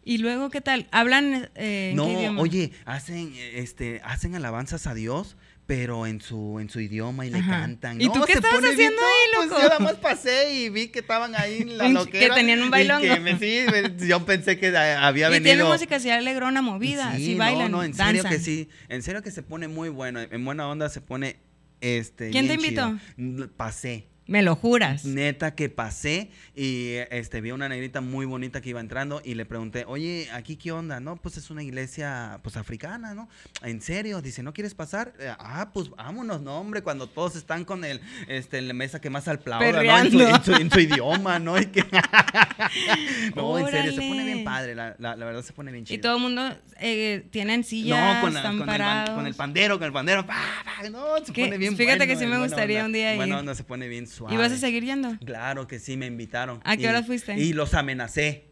Y 0.03 0.17
luego, 0.17 0.49
¿qué 0.49 0.61
tal? 0.61 0.87
¿Hablan 0.91 1.49
eh, 1.55 1.93
No, 1.95 2.05
qué 2.07 2.13
idioma? 2.13 2.41
oye, 2.41 2.71
hacen, 2.85 3.33
este, 3.53 4.01
hacen 4.03 4.33
alabanzas 4.35 4.87
a 4.87 4.95
Dios, 4.95 5.37
pero 5.73 6.05
en 6.05 6.19
su, 6.19 6.59
en 6.59 6.69
su 6.69 6.81
idioma 6.81 7.25
y 7.25 7.29
le 7.29 7.37
Ajá. 7.39 7.61
cantan. 7.61 8.01
¿Y 8.01 8.07
No, 8.07 8.11
tú 8.11 8.23
qué 8.25 8.33
estabas 8.33 8.59
bien- 8.59 8.73
haciendo 8.73 9.01
ahí, 9.01 9.31
no, 9.33 9.41
loco? 9.43 9.53
Pues 9.53 9.63
yo 9.63 9.69
nada 9.69 9.79
más 9.79 9.95
pasé 9.95 10.53
y 10.53 10.69
vi 10.69 10.89
que 10.89 10.99
estaban 10.99 11.33
ahí 11.33 11.61
en 11.61 11.77
la 11.77 11.85
Un- 11.87 11.93
loquera. 11.93 12.27
que 12.27 12.41
tenían 12.41 12.59
un 12.59 12.67
y 12.67 12.71
bailongo. 12.71 13.01
que 13.01 13.19
me- 13.21 13.39
sí, 13.39 13.61
me- 13.71 14.05
yo 14.07 14.25
pensé 14.25 14.59
que 14.59 14.67
había 14.75 15.29
y 15.29 15.31
venido. 15.31 15.43
tiene 15.55 15.63
música 15.63 15.95
así 15.95 16.09
alegrona, 16.09 16.61
movida, 16.61 17.11
Sí, 17.11 17.23
así 17.23 17.31
no, 17.35 17.37
bailan, 17.39 17.71
No, 17.71 17.83
en 17.83 17.93
serio 17.93 18.21
que 18.25 18.37
sí. 18.39 18.67
En 18.89 19.01
serio 19.01 19.21
que 19.23 19.31
se 19.31 19.43
pone 19.43 19.69
muy 19.69 19.87
bueno. 19.87 20.19
En 20.19 20.43
buena 20.43 20.67
onda 20.67 20.89
se 20.89 20.99
pone 20.99 21.37
este. 21.79 22.31
¿Quién 22.31 22.49
te 22.49 22.57
chido. 22.57 22.89
invitó? 22.89 22.99
Mm, 23.15 23.43
Pasé. 23.55 24.07
Me 24.31 24.41
lo 24.43 24.55
juras. 24.55 25.03
Neta 25.03 25.55
que 25.55 25.67
pasé 25.67 26.29
y 26.55 26.93
este 27.11 27.41
vi 27.41 27.49
a 27.49 27.53
una 27.53 27.67
negrita 27.67 27.99
muy 27.99 28.25
bonita 28.25 28.61
que 28.61 28.69
iba 28.69 28.79
entrando 28.79 29.21
y 29.25 29.35
le 29.35 29.45
pregunté, 29.45 29.83
oye, 29.85 30.29
¿aquí 30.31 30.55
qué 30.55 30.71
onda? 30.71 31.01
No, 31.01 31.17
pues 31.17 31.35
es 31.35 31.49
una 31.49 31.63
iglesia 31.63 32.39
pues 32.41 32.55
africana, 32.55 33.13
¿no? 33.13 33.27
¿En 33.61 33.81
serio? 33.81 34.21
Dice, 34.21 34.41
¿no 34.41 34.53
quieres 34.53 34.73
pasar? 34.73 35.13
Eh, 35.19 35.33
Ah, 35.37 35.71
pues 35.73 35.89
vámonos, 35.89 36.41
no, 36.41 36.57
hombre, 36.59 36.81
cuando 36.81 37.07
todos 37.07 37.35
están 37.35 37.65
con 37.65 37.83
el, 37.83 37.99
este, 38.29 38.61
la 38.61 38.73
mesa 38.73 39.01
que 39.01 39.09
más 39.09 39.27
aplauda, 39.27 39.83
¿no? 39.83 39.97
En 39.99 40.11
su, 40.11 40.17
Perreando. 40.17 40.37
en 40.37 40.43
su- 40.45 40.53
en 40.61 40.71
su 40.71 40.79
idioma, 40.79 41.37
¿no? 41.39 41.59
Y 41.59 41.65
que... 41.65 41.83
no, 43.35 43.59
en 43.59 43.67
serio, 43.67 43.91
se 43.91 44.01
pone 44.07 44.23
bien 44.23 44.43
padre, 44.45 44.75
la, 44.75 44.95
la- 44.97 45.15
la 45.17 45.25
verdad 45.25 45.41
se 45.41 45.51
pone 45.53 45.71
bien 45.73 45.83
chido. 45.85 45.97
Y 45.97 46.01
todo 46.01 46.15
el 46.15 46.21
mundo 46.21 46.55
eh, 46.79 47.25
tienen 47.31 47.63
sillas, 47.65 48.15
No, 48.15 48.21
con, 48.21 48.33
la- 48.33 48.39
están 48.39 48.57
con, 48.59 48.69
el, 48.69 48.77
parados. 48.77 49.15
con 49.15 49.27
el 49.27 49.33
pandero, 49.35 49.77
con 49.77 49.87
el 49.87 49.93
pandero. 49.93 50.25
pa, 50.25 50.37
pa, 50.63 50.89
no, 50.89 51.17
se 51.25 51.33
¿Qué? 51.33 51.45
pone 51.45 51.57
bien 51.57 51.75
Fíjate 51.75 51.97
bueno, 51.97 52.13
que 52.13 52.19
sí 52.19 52.25
me 52.27 52.37
gustaría 52.39 52.85
un 52.85 52.93
día 52.93 53.11
ir. 53.11 53.17
Bueno, 53.17 53.43
no 53.43 53.53
se 53.55 53.63
pone 53.63 53.87
bien 53.87 54.07
suave. 54.21 54.33
¿Y 54.35 54.37
vas 54.37 54.51
a 54.51 54.57
seguir 54.57 54.83
yendo? 54.85 55.17
Claro 55.25 55.67
que 55.67 55.79
sí, 55.79 55.97
me 55.97 56.05
invitaron. 56.05 56.61
¿A 56.63 56.77
qué 56.77 56.83
Y- 56.83 56.87
hora 56.87 57.03
fuiste? 57.03 57.33
Y 57.39 57.53
los 57.53 57.73
amenacé. 57.73 58.45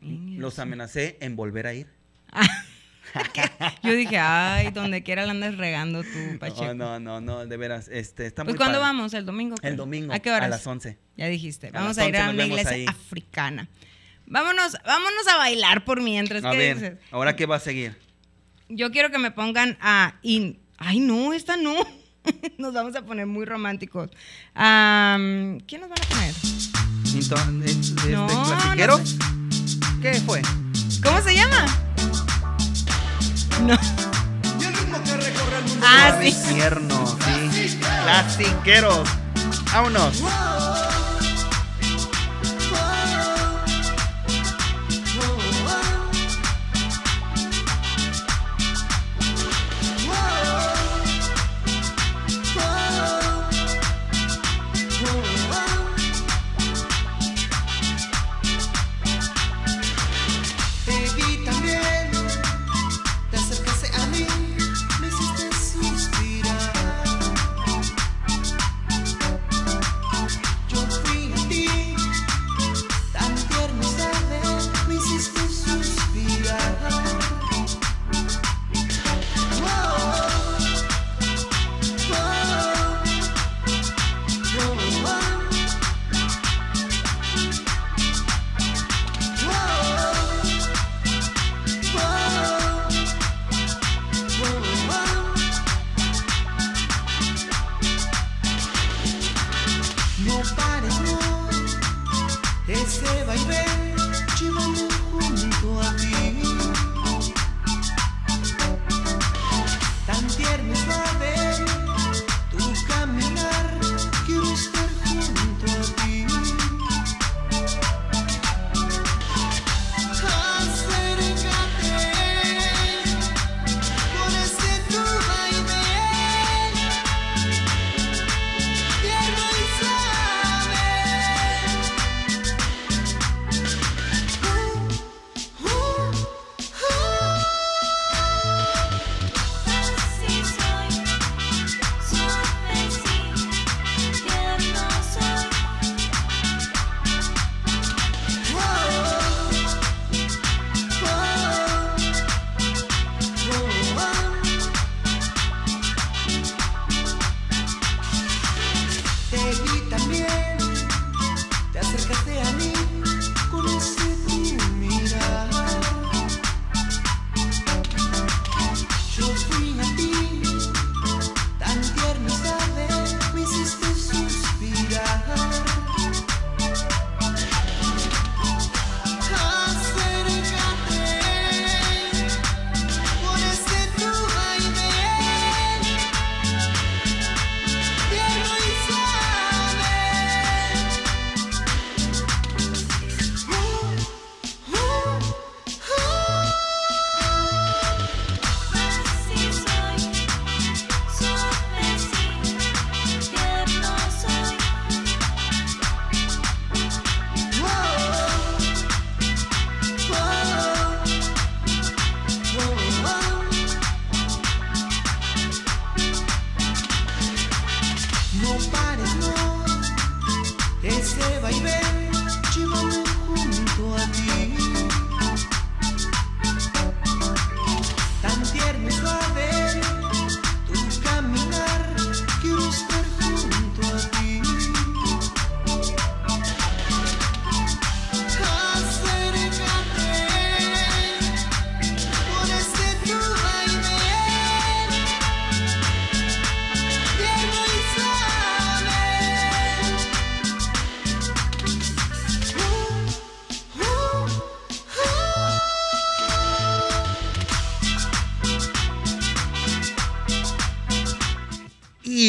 Los 0.00 0.58
amenacé 0.58 1.16
en 1.20 1.34
volver 1.36 1.66
a 1.66 1.74
ir. 1.74 1.86
Yo 3.82 3.92
dije, 3.94 4.18
ay, 4.18 4.70
donde 4.72 5.02
quiera 5.02 5.24
la 5.24 5.30
andas 5.30 5.56
regando 5.56 6.02
tú, 6.02 6.38
Pacheco. 6.40 6.74
No, 6.74 6.98
no, 6.98 7.00
no, 7.00 7.20
no, 7.20 7.46
de 7.46 7.56
veras. 7.56 7.88
Este, 7.88 8.26
está 8.26 8.42
pues 8.44 8.54
muy 8.54 8.58
¿cuándo 8.58 8.80
padre. 8.80 8.92
vamos? 8.92 9.14
¿El 9.14 9.24
domingo? 9.24 9.54
El 9.62 9.76
domingo. 9.76 10.12
¿A 10.12 10.18
qué 10.18 10.30
horas? 10.30 10.46
A 10.46 10.48
las 10.48 10.66
11. 10.66 10.98
Ya 11.16 11.26
dijiste, 11.28 11.70
vamos 11.70 11.96
a 11.98 12.08
ir 12.08 12.16
a 12.16 12.30
11 12.30 12.32
nos 12.32 12.34
una 12.34 12.46
iglesia 12.46 12.70
ahí. 12.76 12.86
africana. 12.88 13.68
Vámonos, 14.26 14.76
vámonos 14.84 15.28
a 15.32 15.36
bailar 15.36 15.84
por 15.84 16.00
mientras. 16.02 16.44
A 16.44 16.50
¿Qué 16.50 16.56
ver, 16.56 16.74
dices? 16.76 16.98
¿ahora 17.12 17.36
qué 17.36 17.46
va 17.46 17.56
a 17.56 17.60
seguir? 17.60 17.96
Yo 18.68 18.90
quiero 18.90 19.10
que 19.10 19.18
me 19.18 19.30
pongan 19.30 19.76
a... 19.80 20.18
in- 20.22 20.58
Ay, 20.76 20.98
no, 20.98 21.32
esta 21.34 21.56
no. 21.56 21.74
Nos 22.58 22.72
vamos 22.72 22.94
a 22.96 23.02
poner 23.02 23.26
muy 23.26 23.44
románticos. 23.44 24.10
Am, 24.54 25.60
¿Quién 25.66 25.80
nos 25.82 25.90
van 25.90 25.98
a 26.02 26.08
poner? 26.08 26.34
Into- 27.14 27.64
¿Este 27.64 28.10
No, 28.12 28.26
clasiquero? 28.26 28.98
no 28.98 29.06
sé. 29.06 29.16
¿Qué 30.02 30.14
fue? 30.20 30.42
¿Cómo 31.02 31.20
se 31.22 31.34
llama? 31.34 31.66
No. 33.66 33.76
Ah, 35.82 36.16
sí. 36.20 36.28
Infierno, 36.28 37.06
sí. 37.52 37.78
Clasiqueros. 38.04 39.08
Vámonos. 39.72 40.18
Te 40.18 40.24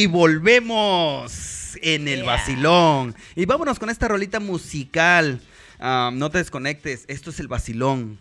Y 0.05 0.07
volvemos. 0.07 1.75
en 1.81 2.07
el 2.07 2.23
vacilón. 2.23 3.15
Y 3.35 3.45
vámonos 3.45 3.79
con 3.79 3.89
esta 3.89 4.07
rolita 4.07 4.39
musical. 4.39 5.41
Ah, 5.79 6.11
no 6.13 6.29
te 6.29 6.37
desconectes, 6.37 7.05
esto 7.07 7.31
es 7.31 7.39
el 7.39 7.47
vacilón. 7.47 8.19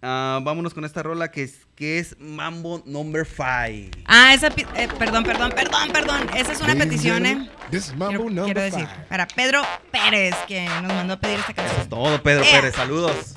Ah, 0.00 0.38
vámonos 0.42 0.72
con 0.74 0.84
esta 0.84 1.02
rola 1.02 1.30
que 1.32 1.42
es, 1.42 1.58
que 1.74 1.98
es 1.98 2.16
Mambo 2.20 2.82
Number 2.86 3.26
5. 3.26 3.98
Ah, 4.06 4.32
esa. 4.32 4.46
eh, 4.46 4.88
perdón, 4.96 5.24
perdón, 5.24 5.50
perdón, 5.54 5.90
perdón. 5.92 6.30
Esa 6.36 6.52
es 6.52 6.60
una 6.60 6.74
petición, 6.76 7.26
¿eh? 7.26 7.50
This 7.72 7.88
is 7.88 7.96
Mambo 7.96 8.06
Quiero, 8.08 8.24
number 8.24 8.44
quiero 8.44 8.60
decir. 8.62 8.86
five. 8.86 9.06
Para 9.08 9.26
Pedro 9.26 9.62
Pérez, 9.90 10.34
que 10.46 10.64
nos 10.82 10.92
mandó 10.94 11.14
a 11.14 11.20
pedir 11.20 11.40
esta 11.40 11.52
canción. 11.52 11.88
Todo, 11.88 12.22
Pedro. 12.22 12.44
Pérez, 12.44 12.76
saludos. 12.76 13.36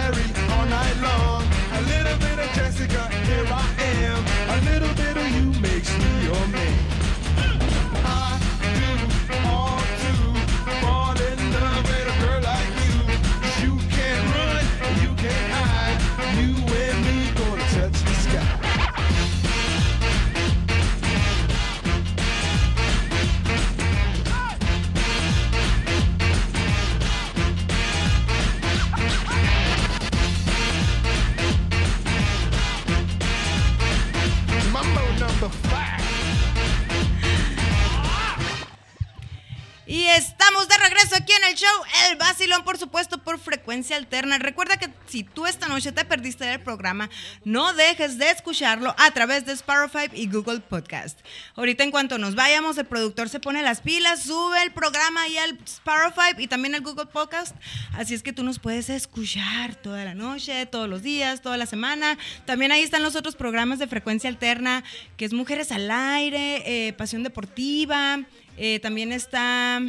el 41.43 41.55
show 41.55 41.69
El 42.09 42.17
Vacilón, 42.17 42.63
por 42.63 42.77
supuesto, 42.77 43.17
por 43.17 43.39
frecuencia 43.39 43.95
alterna. 43.95 44.37
Recuerda 44.37 44.77
que 44.77 44.89
si 45.07 45.23
tú 45.23 45.45
esta 45.45 45.67
noche 45.67 45.91
te 45.91 46.05
perdiste 46.05 46.45
del 46.45 46.59
programa, 46.59 47.09
no 47.43 47.73
dejes 47.73 48.17
de 48.17 48.29
escucharlo 48.29 48.95
a 48.97 49.11
través 49.11 49.45
de 49.45 49.53
Spotify 49.53 50.09
y 50.13 50.27
Google 50.27 50.59
Podcast. 50.59 51.19
Ahorita 51.55 51.83
en 51.83 51.91
cuanto 51.91 52.17
nos 52.17 52.35
vayamos, 52.35 52.77
el 52.77 52.85
productor 52.85 53.29
se 53.29 53.39
pone 53.39 53.61
las 53.61 53.81
pilas, 53.81 54.23
sube 54.23 54.61
el 54.63 54.71
programa 54.71 55.23
ahí 55.23 55.37
al 55.37 55.57
Spotify 55.63 56.35
y 56.37 56.47
también 56.47 56.75
al 56.75 56.81
Google 56.81 57.07
Podcast. 57.07 57.55
Así 57.93 58.13
es 58.13 58.23
que 58.23 58.33
tú 58.33 58.43
nos 58.43 58.59
puedes 58.59 58.89
escuchar 58.89 59.75
toda 59.75 60.05
la 60.05 60.13
noche, 60.13 60.65
todos 60.65 60.87
los 60.87 61.01
días, 61.01 61.41
toda 61.41 61.57
la 61.57 61.65
semana. 61.65 62.17
También 62.45 62.71
ahí 62.71 62.83
están 62.83 63.03
los 63.03 63.15
otros 63.15 63.35
programas 63.35 63.79
de 63.79 63.87
frecuencia 63.87 64.29
alterna, 64.29 64.83
que 65.17 65.25
es 65.25 65.33
Mujeres 65.33 65.71
al 65.71 65.89
Aire, 65.89 66.87
eh, 66.87 66.93
Pasión 66.93 67.23
Deportiva. 67.23 68.19
Eh, 68.57 68.79
también 68.79 69.11
está. 69.11 69.81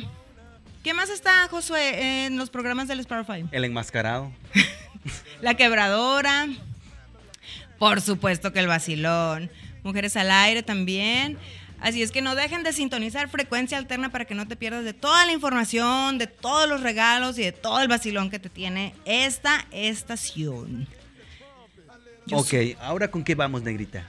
¿Qué 0.82 0.94
más 0.94 1.10
está, 1.10 1.46
Josué, 1.48 2.26
en 2.26 2.36
los 2.36 2.50
programas 2.50 2.88
del 2.88 2.98
Spotify? 3.00 3.44
El 3.52 3.64
enmascarado. 3.64 4.32
La 5.40 5.54
Quebradora. 5.54 6.48
Por 7.78 8.00
supuesto 8.00 8.52
que 8.52 8.58
el 8.58 8.66
Vacilón. 8.66 9.50
Mujeres 9.84 10.16
al 10.16 10.30
Aire 10.30 10.62
también. 10.62 11.38
Así 11.80 12.02
es 12.02 12.12
que 12.12 12.22
no 12.22 12.34
dejen 12.34 12.62
de 12.62 12.72
sintonizar 12.72 13.28
frecuencia 13.28 13.78
alterna 13.78 14.10
para 14.10 14.24
que 14.24 14.34
no 14.34 14.46
te 14.46 14.54
pierdas 14.54 14.84
de 14.84 14.92
toda 14.92 15.26
la 15.26 15.32
información, 15.32 16.18
de 16.18 16.28
todos 16.28 16.68
los 16.68 16.80
regalos 16.80 17.38
y 17.38 17.42
de 17.42 17.52
todo 17.52 17.80
el 17.80 17.88
vacilón 17.88 18.30
que 18.30 18.38
te 18.38 18.48
tiene 18.48 18.94
esta 19.04 19.66
estación. 19.72 20.86
Yo 22.26 22.38
ok, 22.38 22.54
ahora 22.80 23.10
con 23.10 23.24
qué 23.24 23.34
vamos, 23.34 23.62
negrita. 23.62 24.06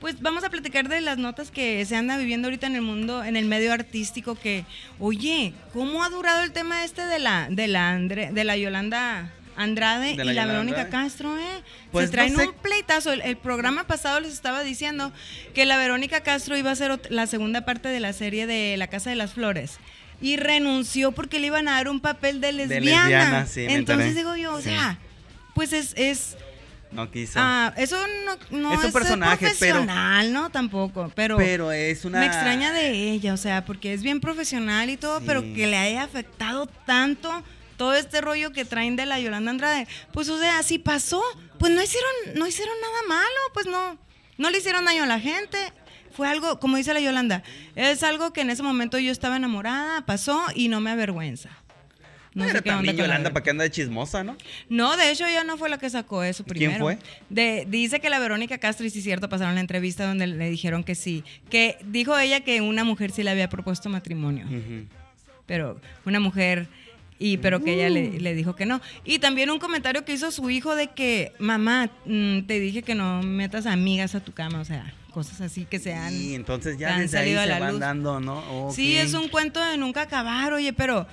Pues 0.00 0.20
vamos 0.20 0.44
a 0.44 0.50
platicar 0.50 0.88
de 0.88 1.00
las 1.00 1.18
notas 1.18 1.50
que 1.50 1.84
se 1.84 1.96
anda 1.96 2.16
viviendo 2.16 2.46
ahorita 2.46 2.66
en 2.68 2.76
el 2.76 2.82
mundo, 2.82 3.24
en 3.24 3.36
el 3.36 3.46
medio 3.46 3.72
artístico, 3.72 4.36
que, 4.36 4.64
oye, 5.00 5.52
¿cómo 5.72 6.04
ha 6.04 6.08
durado 6.08 6.42
el 6.44 6.52
tema 6.52 6.84
este 6.84 7.04
de 7.04 7.18
la, 7.18 7.48
de 7.50 7.66
la, 7.66 7.90
Andre- 7.96 8.30
de 8.32 8.44
la 8.44 8.56
Yolanda 8.56 9.32
Andrade 9.56 10.14
De 10.14 10.24
y 10.24 10.32
la 10.34 10.46
Verónica. 10.46 10.88
Castro, 10.88 11.36
¿eh? 11.36 11.62
Pues 11.90 12.06
Se 12.06 12.12
traen 12.12 12.32
no 12.32 12.38
sé. 12.38 12.46
un 12.46 12.54
pleitazo. 12.54 13.12
El, 13.12 13.22
el 13.22 13.36
programa 13.36 13.88
pasado 13.88 14.20
les 14.20 14.32
estaba 14.32 14.62
diciendo 14.62 15.12
que 15.52 15.66
la 15.66 15.76
Verónica 15.76 16.20
Castro 16.20 16.56
iba 16.56 16.70
a 16.70 16.76
ser 16.76 17.00
la 17.10 17.26
segunda 17.26 17.64
parte 17.64 17.88
de 17.88 17.98
la 17.98 18.12
serie 18.12 18.46
de 18.46 18.76
La 18.76 18.86
Casa 18.86 19.10
de 19.10 19.16
las 19.16 19.32
Flores. 19.32 19.78
Y 20.20 20.36
renunció 20.36 21.10
porque 21.10 21.40
le 21.40 21.48
iban 21.48 21.66
a 21.66 21.72
dar 21.72 21.88
un 21.88 21.98
papel 21.98 22.40
de 22.40 22.52
lesbiana. 22.52 23.02
lesbiana, 23.08 23.46
sí, 23.46 23.66
Entonces 23.68 24.14
digo 24.14 24.36
yo, 24.36 24.54
o 24.54 24.58
Sí. 24.60 24.68
sea, 24.68 24.98
pues 25.54 25.72
es, 25.72 25.92
es 25.96 26.36
No 26.90 27.10
quiso. 27.10 27.34
ah, 27.36 27.74
eso 27.76 27.96
no, 28.24 28.58
no 28.58 28.72
Es 28.74 28.84
un 28.84 28.92
personaje, 28.92 29.36
pero- 29.58 29.76
profesional, 29.82 30.32
¿no? 30.32 30.50
Tampoco, 30.50 31.12
pero, 31.14 31.36
pero 31.36 31.70
es 31.72 32.04
una. 32.04 32.20
me 32.20 32.26
extraña 32.26 32.72
de 32.72 33.10
ella, 33.12 33.34
o 33.34 33.36
sea, 33.36 33.64
porque 33.64 33.92
es 33.92 34.02
bien 34.02 34.20
profesional 34.20 34.88
y 34.90 34.96
todo, 34.96 35.18
Sí. 35.18 35.24
pero 35.26 35.42
que 35.42 35.66
le 35.66 35.76
haya 35.76 36.02
afectado 36.04 36.66
tanto 36.86 37.42
todo 37.76 37.94
este 37.94 38.20
rollo 38.20 38.52
que 38.52 38.64
traen 38.64 38.96
de 38.96 39.06
la 39.06 39.20
Yolanda 39.20 39.50
Andrade. 39.50 39.86
Pues, 40.12 40.28
o 40.30 40.38
sea, 40.38 40.62
si 40.62 40.78
pasó, 40.78 41.22
pues 41.58 41.72
no 41.72 41.82
hicieron, 41.82 42.10
no 42.34 42.46
hicieron 42.46 42.74
nada 42.80 43.02
malo, 43.20 43.40
pues 43.54 43.66
no, 43.66 43.98
no 44.38 44.50
le 44.50 44.58
hicieron 44.58 44.84
daño 44.84 45.04
a 45.04 45.06
la 45.06 45.20
gente. 45.20 45.58
Fue 46.10 46.26
algo, 46.26 46.58
como 46.58 46.76
dice 46.78 46.92
la 46.94 47.00
Yolanda, 47.00 47.44
es 47.76 48.02
algo 48.02 48.32
que 48.32 48.40
en 48.40 48.50
ese 48.50 48.64
momento 48.64 48.98
yo 48.98 49.12
estaba 49.12 49.36
enamorada, 49.36 50.00
pasó 50.06 50.42
y 50.54 50.66
no 50.68 50.80
me 50.80 50.90
avergüenza. 50.90 51.50
No 52.34 52.44
pero 52.44 52.58
sé 52.58 52.62
qué 52.64 52.70
también 52.70 52.96
Yolanda, 52.96 53.32
¿para 53.32 53.42
qué 53.42 53.50
anda 53.50 53.64
de 53.64 53.70
chismosa, 53.70 54.22
no? 54.22 54.36
no, 54.68 54.96
de 54.96 55.10
hecho 55.10 55.26
ella 55.26 55.44
no 55.44 55.56
fue 55.56 55.68
la 55.68 55.78
que 55.78 55.88
sacó 55.90 56.22
eso 56.22 56.44
¿Quién 56.44 56.72
primero. 56.72 56.84
fue? 56.84 56.98
De, 57.30 57.66
dice 57.68 58.00
que 58.00 58.10
la 58.10 58.18
Verónica 58.18 58.58
Castro, 58.58 58.86
y 58.86 58.90
sí 58.90 58.98
es 58.98 59.04
cierto, 59.04 59.28
pasaron 59.28 59.54
la 59.54 59.60
entrevista 59.60 60.06
donde 60.06 60.26
le 60.26 60.50
dijeron 60.50 60.84
que 60.84 60.94
sí. 60.94 61.24
Que 61.50 61.78
dijo 61.86 62.16
ella 62.18 62.40
que 62.40 62.60
una 62.60 62.84
mujer 62.84 63.10
sí 63.12 63.22
le 63.22 63.30
había 63.30 63.48
propuesto 63.48 63.88
matrimonio. 63.88 64.46
Pero 65.46 65.80
una 66.04 66.20
mujer, 66.20 66.68
y 67.18 67.38
pero 67.38 67.62
que 67.64 67.74
ella 67.74 67.88
Uh. 67.88 67.94
le, 67.94 68.20
le 68.20 68.34
dijo 68.34 68.54
que 68.54 68.66
no. 68.66 68.80
Y 69.04 69.18
también 69.18 69.50
un 69.50 69.58
comentario 69.58 70.04
que 70.04 70.12
hizo 70.12 70.30
su 70.30 70.50
hijo 70.50 70.74
de 70.76 70.88
que, 70.88 71.32
mamá, 71.38 71.90
mm, 72.04 72.42
te 72.42 72.60
dije 72.60 72.82
que 72.82 72.94
no 72.94 73.22
metas 73.22 73.66
amigas 73.66 74.14
a 74.14 74.20
tu 74.20 74.32
cama, 74.32 74.60
o 74.60 74.64
sea, 74.64 74.92
cosas 75.12 75.40
así 75.40 75.64
que 75.64 75.78
sean... 75.78 76.12
Y 76.14 76.34
entonces 76.34 76.78
ya 76.78 76.94
han 76.94 77.00
desde 77.02 77.18
ahí 77.18 77.34
se 77.34 77.58
van 77.58 77.80
dando, 77.80 78.20
¿no? 78.20 78.70
Sí, 78.74 78.96
Ok. 78.98 79.04
es 79.06 79.14
un 79.14 79.28
cuento 79.28 79.58
de 79.64 79.76
nunca 79.78 80.02
acabar, 80.02 80.52
oye, 80.52 80.72
pero 80.74 81.06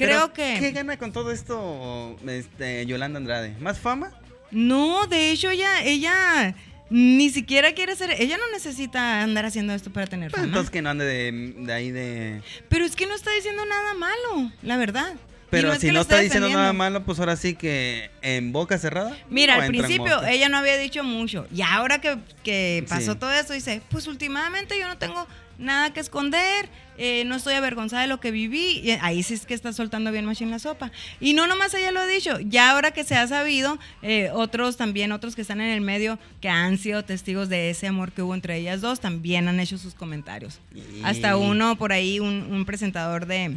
Pero, 0.00 0.32
creo 0.32 0.32
que... 0.32 0.58
¿Qué 0.58 0.72
gana 0.72 0.96
con 0.98 1.12
todo 1.12 1.30
esto 1.30 2.16
este, 2.26 2.84
Yolanda 2.86 3.18
Andrade? 3.18 3.54
¿Más 3.60 3.78
fama? 3.78 4.12
No, 4.50 5.06
de 5.06 5.30
hecho 5.30 5.48
ella, 5.50 5.82
ella 5.84 6.56
ni 6.90 7.30
siquiera 7.30 7.72
quiere 7.72 7.94
ser, 7.94 8.10
ella 8.20 8.36
no 8.36 8.50
necesita 8.52 9.22
andar 9.22 9.44
haciendo 9.46 9.72
esto 9.72 9.92
para 9.92 10.08
tener 10.08 10.30
Pues 10.32 10.40
fama. 10.40 10.48
entonces 10.48 10.70
que 10.70 10.82
no 10.82 10.90
ande 10.90 11.04
de, 11.04 11.54
de 11.58 11.72
ahí 11.72 11.90
de... 11.92 12.42
Pero 12.68 12.84
es 12.84 12.96
que 12.96 13.06
no 13.06 13.14
está 13.14 13.30
diciendo 13.32 13.64
nada 13.64 13.94
malo, 13.94 14.50
la 14.62 14.76
verdad. 14.76 15.14
Pero 15.50 15.74
si 15.74 15.88
que 15.88 15.92
no 15.92 16.00
está 16.00 16.18
diciendo 16.20 16.48
nada 16.48 16.72
malo, 16.72 17.04
pues 17.04 17.18
ahora 17.18 17.34
sí 17.36 17.54
que 17.56 18.08
en 18.22 18.52
boca 18.52 18.78
cerrada. 18.78 19.16
Mira, 19.28 19.56
al 19.56 19.66
principio 19.66 20.24
ella 20.24 20.48
no 20.48 20.56
había 20.58 20.76
dicho 20.76 21.02
mucho. 21.02 21.46
Y 21.52 21.62
ahora 21.62 22.00
que, 22.00 22.18
que 22.44 22.84
pasó 22.88 23.12
Sí. 23.14 23.18
todo 23.18 23.32
eso, 23.32 23.52
dice, 23.52 23.82
pues 23.90 24.06
últimamente 24.06 24.78
yo 24.78 24.86
no 24.86 24.96
tengo 24.96 25.26
nada 25.60 25.92
que 25.92 26.00
esconder, 26.00 26.68
eh, 26.98 27.24
no 27.26 27.36
estoy 27.36 27.54
avergonzada 27.54 28.02
de 28.02 28.08
lo 28.08 28.18
que 28.20 28.30
viví. 28.30 28.80
Y 28.82 28.90
ahí 29.00 29.22
sí 29.22 29.34
es 29.34 29.46
que 29.46 29.54
está 29.54 29.72
soltando 29.72 30.10
bien 30.12 30.24
machín 30.24 30.50
la 30.50 30.58
sopa. 30.58 30.90
Y 31.20 31.32
no 31.34 31.46
nomás 31.46 31.72
ella 31.74 31.92
lo 31.92 32.00
ha 32.00 32.06
dicho, 32.06 32.40
ya 32.40 32.72
ahora 32.72 32.90
que 32.90 33.04
se 33.04 33.14
ha 33.14 33.26
sabido, 33.28 33.78
eh, 34.02 34.30
otros 34.34 34.76
también, 34.76 35.12
otros 35.12 35.34
que 35.36 35.42
están 35.42 35.60
en 35.60 35.70
el 35.70 35.80
medio, 35.80 36.18
que 36.40 36.48
han 36.48 36.76
sido 36.78 37.04
testigos 37.04 37.48
de 37.48 37.70
ese 37.70 37.86
amor 37.86 38.12
que 38.12 38.22
hubo 38.22 38.34
entre 38.34 38.56
ellas 38.56 38.80
dos, 38.80 39.00
también 39.00 39.48
han 39.48 39.60
hecho 39.60 39.78
sus 39.78 39.94
comentarios. 39.94 40.60
Y- 40.74 41.02
Hasta 41.04 41.36
uno 41.36 41.76
por 41.76 41.92
ahí, 41.92 42.18
un, 42.20 42.48
un 42.52 42.64
presentador 42.66 43.26
de, 43.26 43.56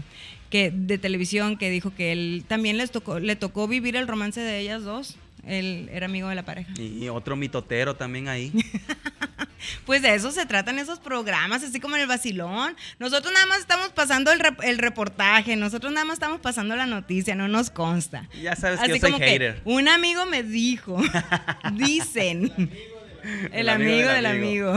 que, 0.49 0.71
de 0.71 0.97
televisión 0.97 1.57
que 1.57 1.69
dijo 1.69 1.93
que 1.95 2.11
él 2.11 2.45
también 2.47 2.77
les 2.77 2.91
tocó, 2.91 3.19
le 3.19 3.35
tocó 3.35 3.67
vivir 3.67 3.95
el 3.95 4.07
romance 4.07 4.39
de 4.41 4.59
ellas 4.59 4.83
dos. 4.83 5.15
Él 5.45 5.89
era 5.91 6.05
amigo 6.05 6.29
de 6.29 6.35
la 6.35 6.45
pareja. 6.45 6.71
Y 6.79 7.09
otro 7.09 7.35
mitotero 7.35 7.97
también 7.97 8.29
ahí. 8.29 8.53
Pues 9.85 10.01
de 10.01 10.13
eso 10.15 10.31
se 10.31 10.45
tratan 10.45 10.79
esos 10.79 10.99
programas, 10.99 11.63
así 11.63 11.79
como 11.79 11.95
en 11.95 12.01
el 12.03 12.07
vacilón. 12.07 12.75
Nosotros 12.99 13.33
nada 13.33 13.45
más 13.45 13.59
estamos 13.59 13.89
pasando 13.89 14.31
el, 14.31 14.39
rep- 14.39 14.63
el 14.63 14.77
reportaje, 14.77 15.55
nosotros 15.55 15.91
nada 15.93 16.05
más 16.05 16.15
estamos 16.15 16.39
pasando 16.39 16.75
la 16.75 16.85
noticia, 16.85 17.35
no 17.35 17.47
nos 17.47 17.69
consta. 17.69 18.27
Ya 18.41 18.55
sabes 18.55 18.79
que 18.79 18.87
yo 18.89 18.93
soy 18.95 18.99
como 19.11 19.19
que 19.19 19.25
hater. 19.25 19.61
un 19.65 19.87
amigo 19.87 20.25
me 20.25 20.43
dijo, 20.43 21.01
dicen, 21.73 22.51
el, 23.23 23.49
El 23.53 23.69
amigo, 23.69 23.91
amigo 23.91 24.09
del 24.09 24.15
del 24.23 24.25
amigo. 24.25 24.73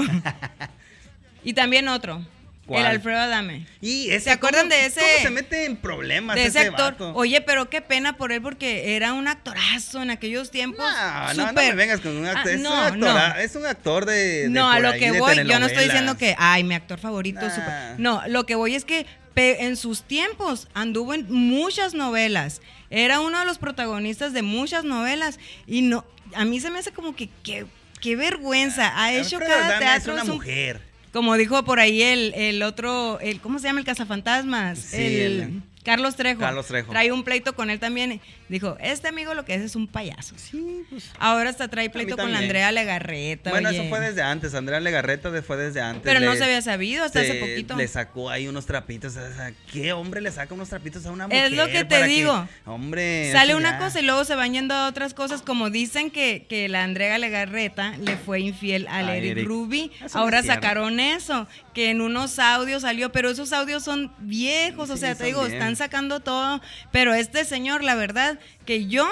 y 1.45 1.53
también 1.53 1.89
otro, 1.89 2.25
¿Cuál? 2.67 2.81
el 2.83 2.87
Alfredo 2.93 3.19
Adame. 3.21 3.67
Y 3.81 4.11
ese, 4.11 4.25
¿Se 4.25 4.31
acuerdan 4.33 4.63
¿cómo- 4.63 4.75
de 4.75 4.87
ese- 4.87 5.01
¿Cómo 5.01 5.23
se 5.23 5.31
mete 5.31 5.65
en 5.67 5.77
problemas 5.77 6.35
de 6.37 6.47
ese 6.47 6.59
actor. 6.61 6.93
vato? 6.93 7.13
Oye, 7.15 7.41
pero 7.41 7.71
qué 7.71 7.81
pena 7.81 8.17
por 8.17 8.33
él 8.33 8.43
porque 8.43 8.97
era 8.97 9.13
un 9.13 9.29
actorazo 9.29 10.03
en 10.03 10.11
aquellos 10.11 10.51
tiempos. 10.51 10.85
No, 10.85 11.35
no, 11.35 11.47
no 11.47 11.53
me 11.53 11.73
vengas 11.75 12.01
con 12.01 12.17
un 12.17 12.27
actor. 12.27 12.49
Ah, 12.49 12.53
es, 12.55 12.61
no, 12.61 12.71
un 12.73 12.79
actor 12.79 12.99
no. 12.99 13.37
es 13.37 13.55
un 13.57 13.67
actor 13.67 14.05
de. 14.05 14.15
de 14.15 14.49
No, 14.49 14.69
a 14.71 14.81
lo 14.81 14.89
ahí, 14.91 14.99
que 15.01 15.13
voy, 15.13 15.37
yo 15.47 15.61
no 15.61 15.67
estoy 15.67 15.85
diciendo 15.85 16.17
que, 16.19 16.35
ay, 16.39 16.65
mi 16.65 16.75
actor 16.75 16.99
favorito. 16.99 17.41
Nah. 17.41 17.95
No, 17.99 18.23
lo 18.29 18.47
que 18.47 18.55
voy 18.57 18.75
es 18.75 18.85
que 18.85 19.07
en 19.37 19.77
sus 19.77 20.03
tiempos 20.03 20.67
anduvo 20.75 21.13
en 21.15 21.31
muchas 21.33 21.95
novelas. 21.95 22.63
Era 22.91 23.21
uno 23.21 23.39
de 23.39 23.45
los 23.45 23.59
protagonistas 23.59 24.33
de 24.33 24.43
muchas 24.43 24.83
novelas. 24.85 25.39
Y 25.67 25.83
no, 25.83 26.05
a 26.35 26.45
mí 26.45 26.59
se 26.61 26.71
me 26.71 26.79
hace 26.79 26.91
como 26.93 27.15
que, 27.15 27.29
que- 27.43 27.67
qué 28.01 28.17
vergüenza. 28.17 28.93
Ha 29.01 29.13
hecho 29.13 29.37
Alfredo 29.37 29.53
cada 29.55 29.67
Adame 29.67 29.85
teatro. 29.85 30.17
Es 30.17 30.23
una 30.23 30.33
mujer. 30.33 30.81
Como 31.17 31.35
dijo 31.37 31.65
por 31.65 31.81
ahí 31.81 32.03
el, 32.03 32.35
el 32.35 32.63
otro, 32.63 33.19
el, 33.21 33.41
¿cómo 33.41 33.59
se 33.59 33.69
llama? 33.69 33.81
El 33.81 33.87
cazafantasmas. 33.87 34.79
Sí, 34.79 34.97
el, 34.99 35.41
el- 35.41 35.63
Carlos 35.83 36.17
Trejo. 36.17 36.41
Carlos 36.41 36.67
Trejo. 36.67 36.91
Trae 36.91 37.11
un 37.13 37.23
pleito 37.25 37.55
con 37.55 37.71
él 37.71 37.79
también. 37.79 38.21
Dijo, 38.49 38.77
este 38.81 39.09
amigo 39.09 39.35
lo 39.35 39.45
que 39.45 39.55
es 39.55 39.63
es 39.63 39.77
un 39.77 39.89
payaso. 39.89 40.35
Sí, 40.37 40.85
pues. 40.89 41.11
Ahora 41.19 41.51
hasta 41.51 41.69
trae 41.69 41.91
pleito 41.91 42.17
con 42.17 42.33
la. 42.33 42.39
Andrea 42.39 42.71
Legarreta. 42.71 43.51
Bueno, 43.51 43.69
oye. 43.71 43.81
eso 43.81 43.89
fue 43.89 44.01
desde 44.01 44.23
antes. 44.23 44.55
Andrea 44.55 44.79
Legarreta 44.81 45.31
fue 45.43 45.57
desde 45.57 45.81
antes. 45.81 46.03
Pero 46.05 46.21
no 46.21 46.37
se 46.37 46.45
había 46.45 46.63
sabido 46.63 47.05
hasta 47.05 47.21
hace 47.21 47.35
poquito. 47.35 47.77
Le 47.77 47.89
sacó 47.89 48.31
ahí 48.31 48.47
unos 48.47 48.67
trapitos. 48.67 49.17
O 49.17 49.35
sea, 49.35 49.53
¿qué 49.73 49.93
hombre 49.93 50.21
le 50.21 50.31
saca 50.31 50.55
unos 50.55 50.69
trapitos 50.69 51.05
a 51.07 51.11
una 51.11 51.27
mujer? 51.27 51.47
Es 51.47 51.53
lo 51.53 51.67
que 51.67 51.85
te 51.85 52.05
digo. 52.05 52.49
hombre. 52.65 53.33
Sale 53.33 53.55
una 53.55 53.73
ya. 53.73 53.79
cosa 53.79 54.01
y 54.01 54.05
luego 54.05 54.25
se 54.25 54.35
van 54.35 54.53
yendo 54.53 54.75
a 54.75 54.89
otras 54.89 55.15
cosas, 55.15 55.43
como 55.43 55.71
dicen 55.71 56.11
que, 56.11 56.47
que 56.49 56.69
la 56.69 56.85
Andrea 56.85 57.19
Legarreta 57.19 57.97
le 57.99 58.17
fue 58.17 58.41
infiel 58.41 58.87
al 58.89 59.09
A 59.09 59.17
Eric, 59.17 59.33
Eric. 59.33 59.47
Ruby. 59.47 59.91
Eso 60.05 60.19
Ahora 60.19 60.41
es 60.41 60.47
sacaron 60.47 61.01
eso, 61.01 61.49
que 61.75 61.91
en 61.91 62.01
unos 62.01 62.39
audios 62.39 62.83
salió, 62.83 63.11
pero 63.13 63.31
esos 63.31 63.53
audios 63.53 63.83
son 63.83 64.13
viejos, 64.19 64.91
o 64.91 64.97
sea, 64.97 65.15
te 65.15 65.25
digo, 65.25 65.43
bien. 65.43 65.55
están 65.55 65.77
sacando 65.77 66.21
todo. 66.21 66.61
Pero 66.93 67.15
este 67.15 67.45
señor, 67.45 67.83
la 67.83 67.95
verdad, 67.95 68.36
que 68.65 68.87
yo, 68.87 69.07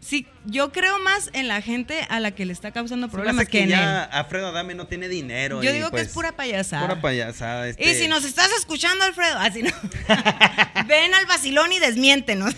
sí, 0.00 0.26
yo 0.46 0.72
creo 0.72 0.98
más 1.00 1.30
en 1.32 1.48
la 1.48 1.60
gente 1.60 2.06
a 2.08 2.20
la 2.20 2.30
que 2.30 2.46
le 2.46 2.52
está 2.52 2.70
causando 2.72 3.08
problemas 3.08 3.42
hace 3.42 3.50
que, 3.50 3.62
en 3.64 3.68
ya 3.70 4.04
él. 4.04 4.08
Alfredo 4.12 4.48
Adame 4.48 4.74
no 4.74 4.86
tiene 4.86 5.08
dinero. 5.08 5.62
Yo 5.62 5.70
y, 5.70 5.74
digo 5.74 5.90
que 5.90 5.96
es 5.96 6.02
pues, 6.04 6.14
pura 6.14 6.32
payasada. 6.32 6.82
Pura 6.86 7.00
payasada. 7.00 7.66
Y 7.68 7.70
este- 7.70 7.94
si 7.94 8.08
nos 8.08 8.24
estás 8.24 8.50
escuchando, 8.58 9.04
Alfredo, 9.04 9.38
así 9.38 9.62
no. 9.62 9.70
Ven 10.86 11.14
al 11.14 11.26
vacilón 11.26 11.72
y 11.72 11.78
desmiéntenos. 11.78 12.54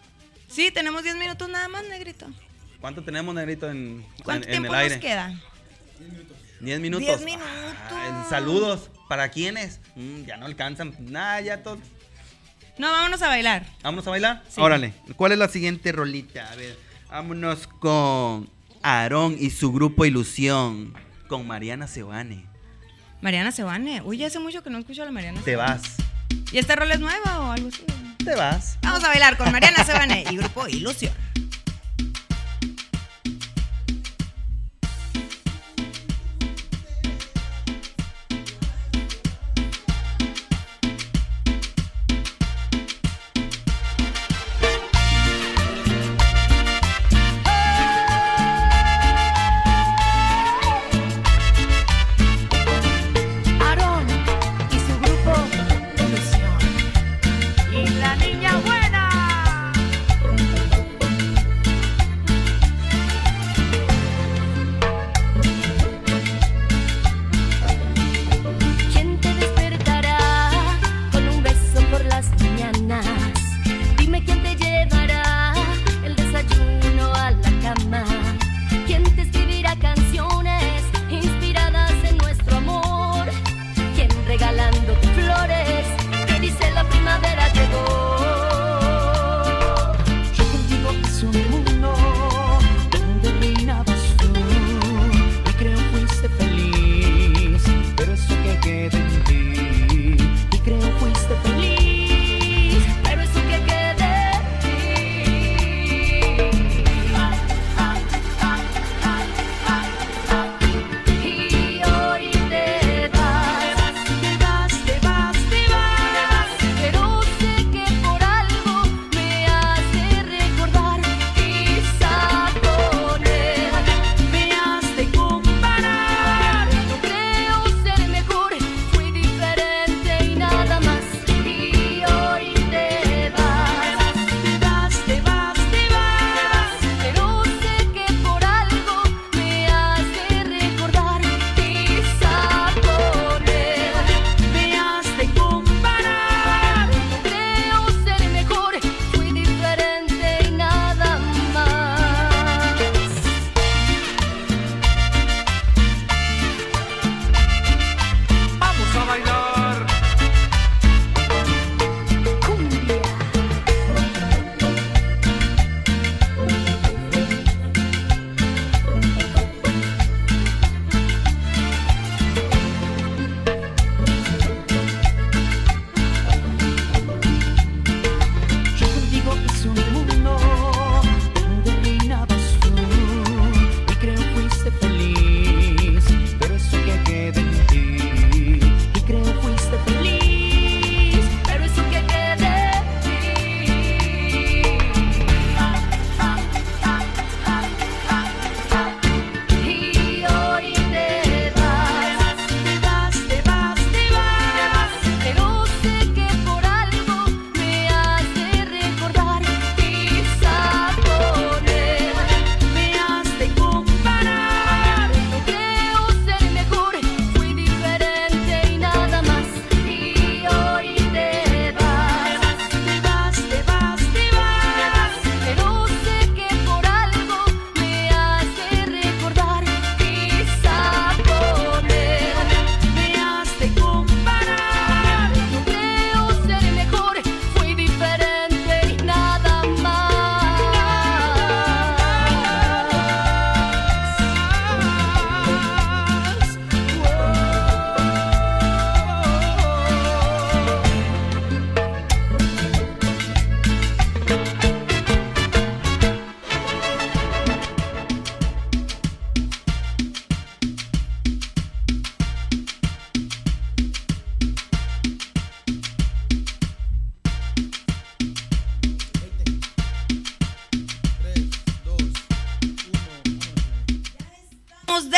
Sí, 0.49 0.71
tenemos 0.71 1.03
10 1.03 1.15
minutos 1.15 1.47
nada 1.49 1.67
más, 1.69 1.85
negrito. 1.87 2.27
¿Cuánto 2.81 3.03
tenemos, 3.03 3.33
negrito, 3.33 3.69
en, 3.69 4.05
¿Cuánto 4.23 4.47
en- 4.47 4.53
en 4.55 4.59
tiempo 4.61 4.73
el 4.73 4.79
aire? 4.81 4.95
nos 4.95 5.01
queda? 5.03 5.39
10 6.59 6.79
minutos. 6.79 7.07
10 7.07 7.21
minutos. 7.21 7.47
Ah, 7.91 8.25
saludos. 8.29 8.89
¿Para 9.07 9.29
quiénes? 9.29 9.79
Mm, 9.95 10.23
ya 10.25 10.37
no 10.37 10.45
alcanzan. 10.45 10.93
Nada, 10.99 11.39
ya 11.41 11.63
todo. 11.63 11.79
No, 12.77 12.91
vámonos 12.91 13.21
a 13.21 13.27
bailar. 13.27 13.65
¿Vámonos 13.83 14.05
a 14.07 14.09
bailar? 14.11 14.43
Sí. 14.49 14.61
Órale. 14.61 14.93
¿Cuál 15.15 15.31
es 15.31 15.37
la 15.37 15.47
siguiente 15.47 15.91
rolita? 15.91 16.51
A 16.51 16.55
ver, 16.55 16.77
vámonos 17.09 17.67
con 17.67 18.49
Aarón 18.83 19.35
y 19.39 19.49
su 19.49 19.71
grupo 19.71 20.05
Ilusión. 20.05 20.93
Con 21.27 21.47
Mariana 21.47 21.87
Sebane. 21.87 22.45
Mariana 23.21 23.51
Sebane. 23.51 24.01
Uy, 24.01 24.17
ya 24.17 24.27
hace 24.27 24.39
mucho 24.39 24.63
que 24.63 24.69
no 24.69 24.77
escucho 24.77 25.01
a 25.01 25.05
la 25.05 25.11
Mariana 25.11 25.39
Te 25.41 25.51
Sebane. 25.51 25.71
vas. 25.73 25.95
¿Y 26.51 26.57
esta 26.59 26.75
rola 26.75 26.93
es 26.93 26.99
nueva 26.99 27.39
o 27.39 27.51
algo 27.51 27.67
así? 27.69 27.83
Te 28.23 28.35
vas. 28.35 28.77
Vamos 28.83 29.03
a 29.03 29.07
bailar 29.07 29.37
con 29.37 29.51
Mariana 29.51 29.83
Sebane 29.83 30.23
y 30.29 30.37
grupo 30.37 30.67
Ilusión. 30.67 31.13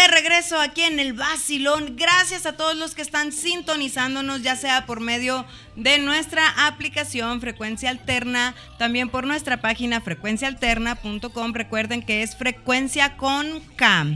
Regreso 0.10 0.60
aquí 0.60 0.82
en 0.82 0.99
el 0.99 1.14
Basilón. 1.14 1.95
Gracias 1.95 2.45
a 2.45 2.53
todos 2.53 2.76
los 2.76 2.95
que 2.95 3.01
están 3.01 3.32
sintonizándonos, 3.32 4.41
ya 4.41 4.55
sea 4.55 4.86
por 4.86 4.99
medio 4.99 5.45
de 5.76 5.99
nuestra 5.99 6.68
aplicación 6.68 7.41
Frecuencia 7.41 7.89
Alterna, 7.89 8.55
también 8.78 9.10
por 9.10 9.26
nuestra 9.26 9.62
página 9.62 10.01
frecuenciaalterna.com. 10.01 11.53
Recuerden 11.53 12.01
que 12.01 12.24
es 12.24 12.36
frecuencia 12.36 13.18
con 13.18 13.62
K. 13.76 14.07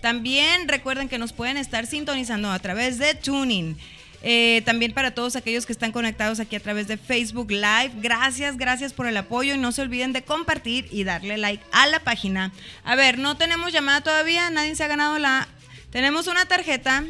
También 0.00 0.68
recuerden 0.68 1.08
que 1.08 1.18
nos 1.18 1.32
pueden 1.32 1.56
estar 1.56 1.86
sintonizando 1.86 2.50
a 2.50 2.58
través 2.58 2.98
de 2.98 3.14
Tuning. 3.14 3.76
Eh, 4.22 4.62
también 4.64 4.92
para 4.92 5.12
todos 5.12 5.36
aquellos 5.36 5.64
que 5.64 5.72
están 5.72 5.92
conectados 5.92 6.40
aquí 6.40 6.56
a 6.56 6.60
través 6.60 6.88
de 6.88 6.96
Facebook 6.96 7.50
Live, 7.50 7.92
gracias, 7.96 8.56
gracias 8.56 8.92
por 8.92 9.06
el 9.06 9.16
apoyo 9.16 9.54
y 9.54 9.58
no 9.58 9.70
se 9.70 9.82
olviden 9.82 10.12
de 10.12 10.22
compartir 10.22 10.88
y 10.90 11.04
darle 11.04 11.38
like 11.38 11.64
a 11.70 11.86
la 11.86 12.00
página. 12.00 12.52
A 12.84 12.96
ver, 12.96 13.18
no 13.18 13.36
tenemos 13.36 13.72
llamada 13.72 14.00
todavía, 14.00 14.50
nadie 14.50 14.74
se 14.74 14.84
ha 14.84 14.88
ganado 14.88 15.18
la... 15.18 15.46
Tenemos 15.90 16.26
una 16.26 16.46
tarjeta 16.46 17.04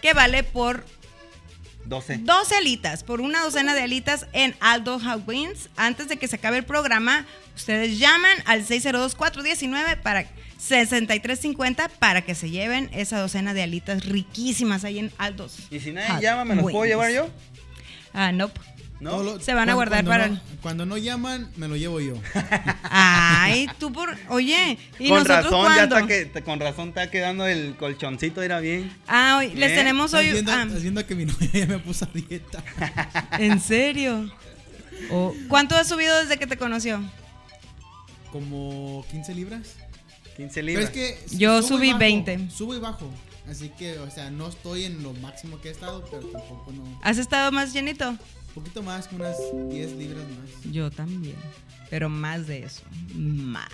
que 0.00 0.14
vale 0.14 0.44
por 0.44 0.84
12. 1.86 2.18
12 2.18 2.54
alitas, 2.54 3.02
por 3.02 3.20
una 3.20 3.42
docena 3.42 3.74
de 3.74 3.82
alitas 3.82 4.26
en 4.32 4.54
Aldo 4.60 5.00
Wins. 5.26 5.70
Antes 5.76 6.08
de 6.08 6.18
que 6.18 6.28
se 6.28 6.36
acabe 6.36 6.58
el 6.58 6.64
programa, 6.64 7.26
ustedes 7.56 7.98
llaman 7.98 8.36
al 8.44 8.64
602-419 8.64 10.00
para 10.02 10.26
6350 10.58 11.88
para 11.88 12.22
que 12.22 12.34
se 12.34 12.50
lleven 12.50 12.90
esa 12.92 13.18
docena 13.20 13.54
de 13.54 13.62
alitas 13.62 14.04
riquísimas 14.04 14.84
ahí 14.84 14.98
en 14.98 15.12
Aldos. 15.18 15.56
Y 15.70 15.80
si 15.80 15.92
nadie 15.92 16.10
Hot 16.10 16.20
llama, 16.22 16.44
¿me 16.44 16.54
los 16.56 16.70
puedo 16.70 16.84
llevar 16.84 17.10
yo? 17.12 17.28
Ah, 18.12 18.32
no. 18.32 18.50
¿No? 19.00 19.22
Lo- 19.22 19.38
Se 19.38 19.54
van 19.54 19.70
a 19.70 19.74
guardar 19.74 20.04
cuando 20.04 20.10
para 20.10 20.28
no- 20.28 20.40
cuando 20.60 20.84
no 20.84 20.96
llaman, 20.96 21.48
me 21.56 21.68
lo 21.68 21.76
llevo 21.76 22.00
yo. 22.00 22.14
Ay, 22.82 23.68
tú 23.78 23.92
por. 23.92 24.16
Oye, 24.28 24.76
¿y 24.98 25.08
con 25.08 25.18
nosotros 25.22 25.44
razón, 25.44 25.76
ya 25.76 25.84
está 25.84 26.06
que, 26.08 26.42
con 26.42 26.58
razón 26.58 26.88
está 26.88 27.08
quedando 27.08 27.46
el 27.46 27.76
colchoncito, 27.76 28.42
era 28.42 28.58
bien. 28.58 28.92
Ah, 29.06 29.36
hoy 29.38 29.54
les 29.54 29.70
¿Eh? 29.70 29.74
tenemos 29.76 30.12
hoy. 30.14 30.32
viendo, 30.32 30.50
ah, 30.50 30.64
viendo 30.64 31.06
que 31.06 31.14
mi 31.14 31.24
novia 31.26 31.48
ya 31.52 31.66
me 31.66 31.78
puso 31.78 32.06
a 32.06 32.08
dieta. 32.12 32.64
¿En 33.38 33.60
serio? 33.60 34.28
Oh, 35.12 35.32
¿Cuánto 35.46 35.76
has 35.76 35.86
subido 35.88 36.18
desde 36.20 36.36
que 36.36 36.48
te 36.48 36.56
conoció? 36.56 37.00
Como 38.32 39.06
15 39.12 39.32
libras. 39.34 39.76
15 40.38 40.54
Pero 40.54 40.66
libras. 40.66 40.84
es 40.86 40.90
que 40.90 41.36
Yo 41.36 41.60
subo 41.62 41.66
y 41.66 41.78
subí 41.78 41.86
bajo, 41.88 41.98
20. 41.98 42.50
Subo 42.50 42.74
y 42.74 42.78
bajo. 42.78 43.10
Así 43.50 43.68
que, 43.70 43.98
o 43.98 44.10
sea, 44.10 44.30
no 44.30 44.48
estoy 44.48 44.84
en 44.84 45.02
lo 45.02 45.12
máximo 45.14 45.60
que 45.60 45.68
he 45.68 45.72
estado, 45.72 46.04
pero 46.10 46.22
tampoco 46.26 46.72
no. 46.72 46.98
¿Has 47.02 47.18
estado 47.18 47.50
más 47.52 47.72
llenito? 47.72 48.08
Un 48.10 48.18
poquito 48.54 48.82
más, 48.82 49.08
unas 49.12 49.36
10 49.70 49.92
libras 49.92 50.24
más. 50.24 50.72
Yo 50.72 50.90
también. 50.90 51.36
Pero 51.90 52.08
más 52.08 52.46
de 52.46 52.64
eso. 52.64 52.82
Más. 53.14 53.68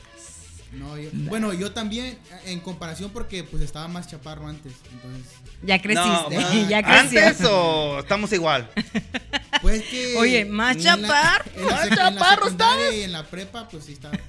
No, 0.72 0.98
yo- 0.98 1.10
bueno, 1.12 1.52
yo 1.52 1.72
también, 1.72 2.18
en 2.46 2.60
comparación, 2.60 3.10
porque 3.10 3.44
pues 3.44 3.62
estaba 3.62 3.86
más 3.88 4.08
chaparro 4.08 4.48
antes. 4.48 4.72
Entonces, 4.92 5.32
Ya 5.62 5.80
creciste. 5.80 6.36
No, 6.36 6.68
ya 6.68 6.82
creció. 6.82 7.20
¿Antes 7.26 7.46
o 7.48 7.98
estamos 8.00 8.32
igual? 8.32 8.70
pues 9.62 9.82
que. 9.84 10.16
Oye, 10.16 10.44
más 10.44 10.76
chaparro, 10.78 11.44
más 11.68 11.88
chaparro 11.90 12.44
secundaria 12.44 12.96
y 12.96 13.02
en 13.02 13.12
la 13.12 13.24
prepa, 13.24 13.68
pues 13.68 13.84
sí 13.84 13.92
estaba. 13.92 14.18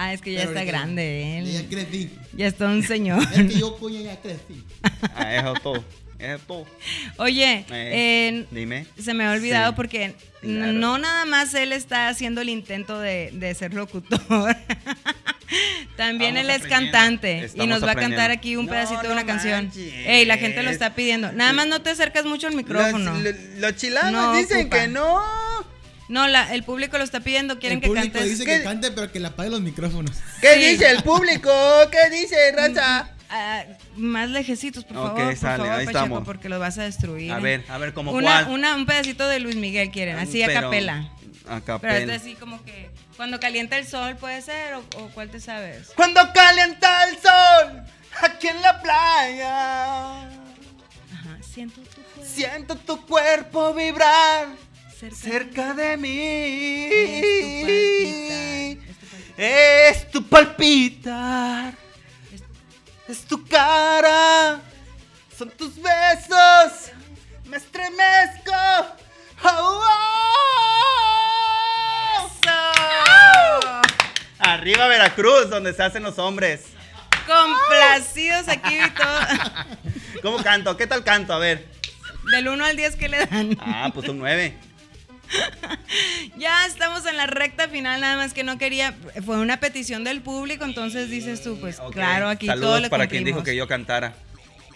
Ah, 0.00 0.12
es 0.12 0.20
que 0.20 0.32
ya 0.32 0.40
Pero 0.40 0.50
está 0.52 0.64
grande 0.64 1.42
Ya 1.44 1.58
él. 1.60 1.66
crecí. 1.68 2.10
Ya 2.34 2.46
está 2.46 2.66
un 2.66 2.82
señor. 2.84 3.20
Es 3.34 3.52
que 3.52 3.58
yo, 3.58 3.76
coño, 3.78 4.00
ya 4.00 4.16
crecí. 4.20 4.62
Ah, 5.16 5.34
eso 5.34 5.54
todo. 5.62 5.84
Eso 6.20 6.38
todo. 6.46 6.66
Oye, 7.16 7.64
Eh, 7.70 8.32
eh, 8.32 8.46
Dime. 8.52 8.86
se 9.00 9.12
me 9.14 9.24
ha 9.24 9.32
olvidado 9.32 9.70
Sí, 9.70 9.76
porque 9.76 10.14
claro. 10.40 10.72
no 10.72 10.98
nada 10.98 11.24
más 11.24 11.52
él 11.54 11.72
está 11.72 12.08
haciendo 12.08 12.40
el 12.42 12.48
intento 12.48 12.98
de, 13.00 13.30
de 13.32 13.54
ser 13.54 13.74
locutor. 13.74 14.56
También 15.96 16.36
él 16.36 16.50
es 16.50 16.62
cantante 16.66 17.50
y 17.54 17.66
nos 17.66 17.82
va 17.82 17.92
a 17.92 17.94
cantar 17.96 18.30
aquí 18.30 18.56
un 18.56 18.66
No, 18.66 18.70
pedacito 18.72 19.02
de 19.02 19.08
no 19.08 19.14
una 19.14 19.26
canción. 19.26 19.64
manches. 19.66 19.92
Ey, 20.06 20.24
la 20.26 20.36
gente 20.38 20.62
lo 20.62 20.70
está 20.70 20.94
pidiendo. 20.94 21.32
Nada 21.32 21.52
más 21.52 21.66
no 21.66 21.80
te 21.82 21.90
acercas 21.90 22.24
mucho 22.24 22.46
al 22.46 22.54
micrófono. 22.54 23.14
Los, 23.56 23.74
No 24.12 24.32
dicen 24.34 24.60
ocupa. 24.60 24.76
que 24.80 24.88
no. 24.88 25.20
No, 26.08 26.26
la- 26.28 26.54
el 26.54 26.62
público 26.64 26.96
lo 26.98 27.04
está 27.04 27.20
pidiendo, 27.20 27.58
quieren 27.58 27.78
El 27.78 27.82
que 27.82 27.88
público 27.88 28.12
cantes. 28.14 28.30
dice 28.30 28.44
¿Qué? 28.44 28.58
que 28.58 28.64
cante, 28.64 28.90
pero 28.92 29.12
que 29.12 29.20
le 29.20 29.28
apague 29.28 29.50
los 29.50 29.60
micrófonos. 29.60 30.16
¿Qué 30.40 30.54
Sí. 30.54 30.60
dice 30.70 30.90
el 30.90 31.02
público? 31.02 31.50
¿Qué 31.90 32.10
dice, 32.16 32.36
raza? 32.52 33.10
Ah, 33.30 33.62
más 33.96 34.30
lejecitos, 34.30 34.84
por 34.84 34.94
favor, 34.94 35.12
por 35.14 35.36
sale, 35.36 35.56
favor, 35.58 35.72
ahí 35.72 35.84
Pacheco, 35.84 35.90
estamos. 36.04 36.24
porque 36.24 36.48
los 36.48 36.58
vas 36.58 36.78
a 36.78 36.84
destruir. 36.84 37.30
A 37.30 37.38
ver, 37.40 37.62
a 37.68 37.76
ver, 37.76 37.92
como 37.92 38.12
una, 38.12 38.44
cuál. 38.44 38.54
una- 38.54 38.74
un 38.74 38.86
pedacito 38.86 39.28
de 39.28 39.38
Luis 39.40 39.56
Miguel 39.56 39.90
quieren, 39.90 40.16
así 40.18 40.42
a 40.42 40.46
Pero- 40.46 40.62
capela. 40.62 41.10
A 41.46 41.60
Pero 41.60 41.64
capela. 41.64 41.98
este 41.98 42.12
así 42.14 42.34
como 42.36 42.62
que 42.64 42.90
cuando 43.18 43.38
calienta 43.38 43.76
el 43.76 43.86
sol 43.86 44.16
puede 44.16 44.40
ser 44.40 44.74
o, 44.74 44.78
o 44.96 45.08
cuál 45.12 45.28
te 45.28 45.40
sabes. 45.40 45.88
Cuando 45.94 46.20
calienta 46.32 47.04
el 47.04 47.16
sol 47.18 47.82
aquí 48.22 48.48
en 48.48 48.62
la 48.62 48.80
playa, 48.80 50.20
Ajá, 50.22 51.38
siento 51.42 51.80
tu 51.82 52.00
cuerpo 52.02 52.24
siento 52.24 52.76
tu 52.76 53.06
cuerpo 53.06 53.74
vibrar 53.74 54.46
cerca, 54.98 55.16
cerca 55.16 55.74
de 55.74 55.96
mí. 55.96 56.88
Es 59.36 60.10
tu 60.10 60.24
palpitar, 60.24 61.74
Es 61.76 62.40
tu 62.50 62.58
palpitar, 62.58 63.08
es 63.08 63.24
tu 63.24 63.46
cara, 63.46 64.60
son 65.36 65.50
tus 65.50 65.76
besos, 65.80 66.90
me 67.44 67.56
estremezco. 67.56 68.52
Oh, 69.44 69.82
oh. 69.84 69.88
Arriba 74.40 74.88
Veracruz, 74.88 75.48
donde 75.50 75.72
se 75.74 75.82
hacen 75.82 76.02
los 76.02 76.18
hombres. 76.18 76.64
Complacidos 77.26 78.48
aquí 78.48 78.78
y 78.78 78.90
todo. 78.90 79.20
¿Cómo 80.22 80.42
canto? 80.42 80.76
¿Qué 80.76 80.86
tal 80.86 81.04
canto? 81.04 81.32
A 81.34 81.38
ver. 81.38 81.68
Del 82.32 82.48
1 82.48 82.64
al 82.64 82.76
10 82.76 82.96
que 82.96 83.08
le 83.08 83.26
dan. 83.26 83.56
Ah, 83.60 83.90
pues 83.94 84.08
un 84.08 84.18
9. 84.18 84.67
Ya 86.38 86.66
estamos 86.66 87.04
en 87.06 87.16
la 87.16 87.26
recta 87.26 87.68
final, 87.68 88.00
nada 88.00 88.16
más 88.16 88.32
que 88.32 88.44
no 88.44 88.58
quería, 88.58 88.94
fue 89.24 89.38
una 89.38 89.58
petición 89.58 90.04
del 90.04 90.20
público, 90.20 90.64
entonces 90.64 91.10
dices 91.10 91.42
tú, 91.42 91.58
pues 91.60 91.80
claro, 91.92 92.28
aquí 92.28 92.46
Saludos 92.46 92.68
todo 92.70 92.80
le 92.80 92.90
para 92.90 93.06
quien 93.08 93.24
dijo 93.24 93.38
cumplimos. 93.38 93.44
que 93.44 93.56
yo 93.56 93.66
cantara. 93.68 94.14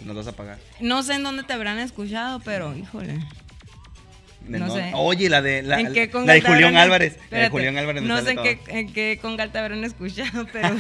Nos 0.01 0.17
vas 0.17 0.27
a 0.27 0.33
pagar. 0.33 0.59
No 0.81 1.03
sé 1.05 1.15
en 1.15 1.23
dónde 1.23 1.45
te 1.45 1.53
habrán 1.53 1.79
escuchado, 1.79 2.41
pero 2.41 2.77
híjole. 2.77 3.21
¿De 4.47 4.59
No 4.59 4.75
sé. 4.75 4.91
Oye, 4.95 5.29
la 5.29 5.43
de, 5.43 5.63
la, 5.63 5.81
¿En 5.81 5.93
qué 5.93 6.07
la 6.07 6.13
congal 6.13 6.37
de 6.37 6.43
te 6.43 6.49
Julián 6.49 6.77
Álvarez. 6.77 7.13
La 7.13 7.19
de 7.19 7.25
Espérate, 7.25 7.51
Julián 7.51 7.79
Álvarez 7.79 8.03
No 8.03 8.21
sé 8.23 8.31
en 8.33 8.43
qué, 8.43 8.61
en 8.69 8.93
qué 8.93 9.19
congal 9.21 9.53
te 9.53 9.59
habrán 9.59 9.85
escuchado, 9.85 10.47
pero 10.53 10.69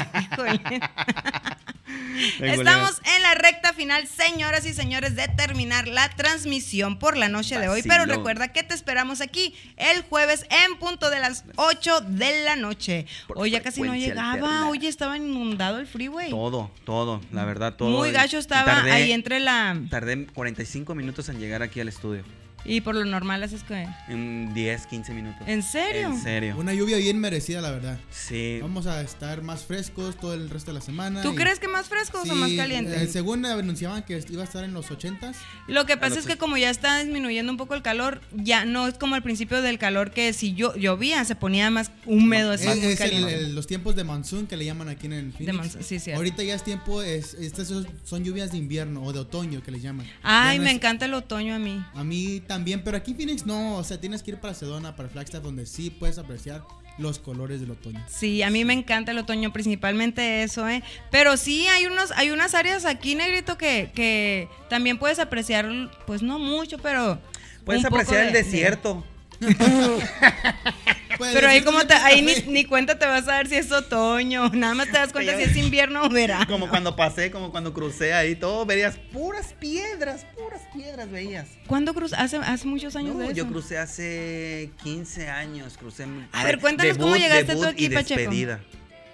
Estamos 2.40 3.00
en 3.16 3.22
la 3.22 3.34
recta 3.34 3.72
final, 3.72 4.06
señoras 4.06 4.64
y 4.66 4.72
señores, 4.72 5.16
de 5.16 5.28
terminar 5.28 5.88
la 5.88 6.08
transmisión 6.10 6.98
por 6.98 7.16
la 7.16 7.28
noche 7.28 7.58
de 7.58 7.68
hoy. 7.68 7.82
Pero 7.82 8.06
recuerda 8.06 8.48
que 8.48 8.62
te 8.62 8.74
esperamos 8.74 9.20
aquí 9.20 9.54
el 9.76 10.02
jueves 10.02 10.46
en 10.50 10.78
punto 10.78 11.10
de 11.10 11.20
las 11.20 11.44
8 11.56 12.00
de 12.02 12.44
la 12.44 12.56
noche. 12.56 13.06
Hoy 13.34 13.50
ya 13.50 13.62
casi 13.62 13.82
no 13.82 13.94
llegaba, 13.94 14.68
hoy 14.68 14.86
estaba 14.86 15.16
inundado 15.16 15.78
el 15.78 15.86
freeway. 15.86 16.30
Todo, 16.30 16.70
todo, 16.84 17.20
la 17.32 17.44
verdad, 17.44 17.74
todo. 17.74 17.90
Muy 17.90 18.12
gacho 18.12 18.38
estaba 18.38 18.82
tardé- 18.82 18.92
ahí 18.92 19.12
entre 19.12 19.40
la... 19.40 19.76
Tardé 19.90 20.26
45 20.26 20.94
minutos 20.94 21.28
en 21.28 21.38
llegar 21.38 21.62
aquí 21.62 21.80
al 21.80 21.88
estudio. 21.88 22.24
Y 22.64 22.80
por 22.80 22.94
lo 22.94 23.04
normal 23.04 23.42
haces 23.42 23.62
que... 23.64 23.86
En 24.08 24.54
10, 24.54 24.86
15 24.86 25.12
minutos. 25.14 25.42
¿En 25.48 25.62
serio? 25.62 26.08
En 26.08 26.20
serio. 26.22 26.56
Una 26.58 26.72
lluvia 26.74 26.96
bien 26.98 27.18
merecida, 27.18 27.60
la 27.60 27.70
verdad. 27.70 27.98
Sí. 28.10 28.58
Vamos 28.62 28.86
a 28.86 29.00
estar 29.02 29.42
más 29.42 29.64
frescos 29.64 30.16
todo 30.16 30.34
el 30.34 30.48
resto 30.48 30.70
de 30.70 30.74
la 30.78 30.80
semana. 30.84 31.22
¿Tú 31.22 31.32
y- 31.32 31.34
crees 31.36 31.58
que 31.58 31.68
más 31.68 31.88
frescos 31.88 32.20
o 32.22 32.24
Sí, 32.24 32.38
más 32.38 32.52
calientes? 32.52 33.00
eh, 33.00 33.08
según 33.08 33.44
anunciaban 33.46 34.02
que 34.04 34.22
iba 34.30 34.42
a 34.42 34.44
estar 34.44 34.62
en 34.64 34.72
los 34.74 34.90
80s. 34.90 35.34
Lo 35.66 35.86
que 35.86 35.96
pasa 35.96 36.18
es 36.18 36.26
que 36.26 36.36
como 36.36 36.56
ya 36.56 36.70
está 36.70 36.98
disminuyendo 37.02 37.50
un 37.50 37.58
poco 37.58 37.74
el 37.74 37.82
calor, 37.82 38.20
ya 38.32 38.64
no 38.64 38.86
es 38.86 38.94
como 38.94 39.14
al 39.16 39.22
principio 39.22 39.60
del 39.62 39.78
calor 39.78 40.12
que 40.12 40.32
si 40.32 40.54
yo 40.54 40.74
llovía 40.76 41.24
se 41.24 41.34
ponía 41.34 41.70
más 41.70 41.90
húmedo, 42.06 42.52
así 42.52 42.68
Es, 42.68 42.76
muy 42.76 42.86
es 42.92 43.00
el- 43.00 43.10
caliente. 43.10 43.34
el- 43.34 43.54
los 43.54 43.66
tiempos 43.66 43.96
de 43.96 44.04
monsoon 44.04 44.46
que 44.46 44.56
le 44.56 44.64
llaman 44.64 44.88
aquí 44.88 45.06
en 45.06 45.12
el 45.14 45.32
Phoenix. 45.32 45.56
monsoon, 45.56 45.82
sí, 45.82 45.98
cierto. 45.98 46.18
Ahorita 46.18 46.42
ya 46.44 46.54
es 46.54 46.62
tiempo, 46.62 47.02
es, 47.02 47.34
estas 47.34 47.68
son, 47.68 48.24
lluvias 48.24 48.52
de 48.52 48.58
invierno 48.58 49.02
o 49.02 49.12
de 49.12 49.18
otoño 49.20 49.62
que 49.62 49.70
le 49.72 49.80
llaman. 49.80 50.06
Ay, 50.22 50.58
no 50.58 50.64
me 50.64 50.70
es- 50.70 50.76
encanta 50.76 51.06
el 51.06 51.14
otoño 51.14 51.54
a 51.54 51.58
mí. 51.58 51.82
A 51.94 52.04
mí 52.04 52.40
también, 52.40 52.51
pero 52.84 52.96
aquí 52.96 53.12
en 53.12 53.16
Phoenix 53.16 53.46
no, 53.46 53.76
o 53.76 53.84
sea, 53.84 54.00
tienes 54.00 54.22
que 54.22 54.32
ir 54.32 54.38
para 54.40 54.55
Sedona, 54.55 54.94
para 54.96 55.09
Flagstaff, 55.09 55.42
donde 55.42 55.66
sí 55.66 55.90
puedes 55.90 56.18
apreciar 56.18 56.62
los 56.98 57.18
colores 57.18 57.61
del 57.61 57.70
otoño. 57.70 58.05
Sí, 58.09 58.42
a 58.42 58.50
mí 58.50 58.64
me 58.64 58.74
encanta 58.74 59.12
el 59.12 59.18
otoño, 59.18 59.53
principalmente 59.53 60.42
eso, 60.42 60.68
¿eh? 60.68 60.82
Pero 61.11 61.36
sí, 61.36 61.66
hay 61.68 61.86
unos, 61.86 62.12
hay 62.12 62.30
unas 62.30 62.55
áreas 62.55 62.84
aquí, 62.84 63.14
Negrito, 63.14 63.57
que, 63.57 63.90
que 63.94 64.48
también 64.68 64.98
puedes 64.98 65.18
apreciar, 65.18 65.68
pues 66.07 66.22
no 66.22 66.38
mucho, 66.38 66.78
pero... 66.78 67.18
Puedes 67.64 67.84
apreciar 67.84 68.26
el 68.26 68.32
de- 68.32 68.38
de- 68.38 68.44
desierto. 68.44 69.05
Pero 71.32 71.47
ahí 71.49 71.62
como 71.62 71.86
te, 71.86 71.95
ahí 71.95 72.20
ni, 72.22 72.34
ni 72.53 72.64
cuenta 72.64 72.99
te 72.99 73.07
vas 73.07 73.24
a 73.28 73.32
dar 73.32 73.47
si 73.47 73.55
es 73.55 73.70
otoño, 73.70 74.49
nada 74.49 74.74
más 74.74 74.86
te 74.86 74.95
das 74.95 75.12
cuenta 75.12 75.36
si 75.36 75.43
es 75.45 75.57
invierno 75.57 76.03
o 76.03 76.09
verano. 76.09 76.47
Como 76.49 76.68
cuando 76.68 76.97
pasé, 76.97 77.30
como 77.30 77.51
cuando 77.53 77.72
crucé 77.72 78.12
ahí, 78.12 78.34
todo 78.34 78.66
verías 78.66 78.97
puras 79.12 79.53
piedras, 79.59 80.26
puras 80.36 80.62
piedras 80.74 81.11
veías. 81.11 81.47
¿Cuándo 81.66 81.95
cruz? 81.95 82.12
Hace, 82.12 82.38
hace 82.38 82.66
muchos 82.66 82.97
años 82.97 83.14
No, 83.14 83.20
de 83.20 83.26
eso. 83.26 83.34
yo 83.34 83.47
crucé 83.47 83.78
hace 83.78 84.70
15 84.82 85.28
años, 85.28 85.76
crucé. 85.78 86.07
A 86.32 86.45
ver, 86.45 86.59
cuéntanos 86.59 86.99
cómo 86.99 87.14
llegaste 87.16 87.53
tú 87.53 87.61
debut 87.61 87.66
aquí, 87.66 87.84
y 87.86 87.90
Pacheco. 87.90 88.18
despedida. 88.20 88.61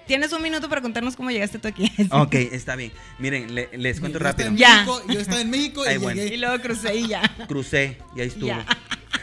Tienes 0.08 0.32
un 0.32 0.42
minuto 0.42 0.68
para 0.68 0.80
contarnos 0.80 1.14
cómo 1.14 1.30
llegaste 1.30 1.60
tú 1.60 1.68
aquí. 1.68 1.92
Ok, 2.10 2.34
está 2.34 2.74
bien. 2.74 2.90
Miren, 3.20 3.54
le- 3.54 3.68
les 3.78 4.00
cuento 4.00 4.18
Yo 4.18 4.24
rápido. 4.24 4.50
Ya. 4.54 4.74
México, 4.84 5.02
Yo 5.08 5.20
estaba 5.20 5.40
en 5.40 5.50
México 5.50 5.84
y 5.88 5.96
bueno. 5.98 6.20
llegué. 6.20 6.34
Y 6.34 6.38
luego 6.38 6.60
crucé 6.60 6.96
y 6.96 7.06
ya. 7.06 7.22
Crucé 7.46 7.98
y 8.16 8.20
ahí 8.22 8.26
estuvo. 8.28 8.48
Ya. 8.48 8.66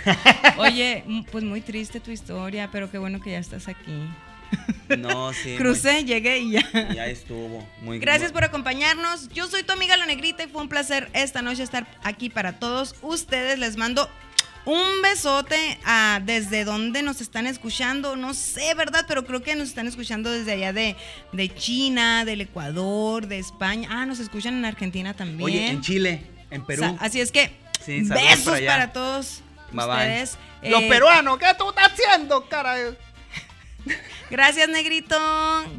Oye, 0.58 1.04
pues 1.32 1.44
muy 1.44 1.60
triste 1.62 2.00
tu 2.00 2.12
historia, 2.12 2.70
pero 2.72 2.90
qué 2.90 2.98
bueno 2.98 3.20
que 3.20 3.32
ya 3.32 3.40
estás 3.40 3.68
aquí. 3.68 4.08
No, 4.98 5.34
sí. 5.34 5.56
Crucé, 5.58 6.06
llegué 6.06 6.38
y 6.40 6.52
ya. 6.52 6.94
ya 6.94 7.08
estuvo. 7.08 7.68
Muy 7.82 8.00
Gracias 8.00 8.30
muy- 8.32 8.34
por 8.36 8.44
acompañarnos. 8.44 9.30
Yo 9.30 9.48
soy 9.48 9.64
tu 9.64 9.74
amiga 9.74 9.98
La 9.98 10.06
Negrita 10.06 10.44
y 10.44 10.48
fue 10.48 10.62
un 10.62 10.70
placer 10.70 11.10
esta 11.14 11.42
noche 11.42 11.64
estar 11.64 11.88
aquí 12.04 12.30
para 12.30 12.60
todos 12.60 12.96
ustedes. 13.02 13.58
Les 13.60 13.76
mando 13.78 14.08
un 14.66 15.02
besote 15.04 15.78
a 15.86 16.20
desde 16.24 16.64
donde 16.66 17.02
nos 17.04 17.22
están 17.22 17.48
escuchando. 17.48 18.16
No 18.16 18.34
sé, 18.34 18.74
¿verdad? 18.76 19.06
Pero 19.08 19.26
creo 19.26 19.42
que 19.44 19.56
nos 19.56 19.68
están 19.70 19.88
escuchando 19.88 20.32
desde 20.32 20.54
allá 20.54 20.74
de, 20.74 20.96
de 21.32 21.54
China, 21.56 22.26
del 22.26 22.42
Ecuador, 22.42 23.28
de 23.28 23.38
España. 23.40 23.88
Ah, 23.92 24.06
nos 24.06 24.20
escuchan 24.20 24.56
en 24.56 24.66
Argentina 24.66 25.14
también. 25.14 25.44
Oye, 25.44 25.68
en 25.68 25.82
Chile, 25.82 26.26
en 26.52 26.66
Perú. 26.66 26.84
Sa- 26.84 26.96
Así 27.00 27.22
es 27.22 27.32
que 27.32 27.52
Sí, 27.86 28.02
besos 28.02 28.60
para 28.62 28.92
todos 28.92 29.42
Bye, 29.72 29.86
bye. 29.86 29.96
ustedes. 29.96 30.38
Los 30.64 30.82
Eh, 30.82 30.90
peruanos, 30.90 31.38
¿qué 31.38 31.46
tú 31.58 31.70
estás 31.70 31.92
haciendo, 31.92 32.48
cara? 32.50 32.76
Gracias, 34.30 34.68
Negrito. 34.70 35.16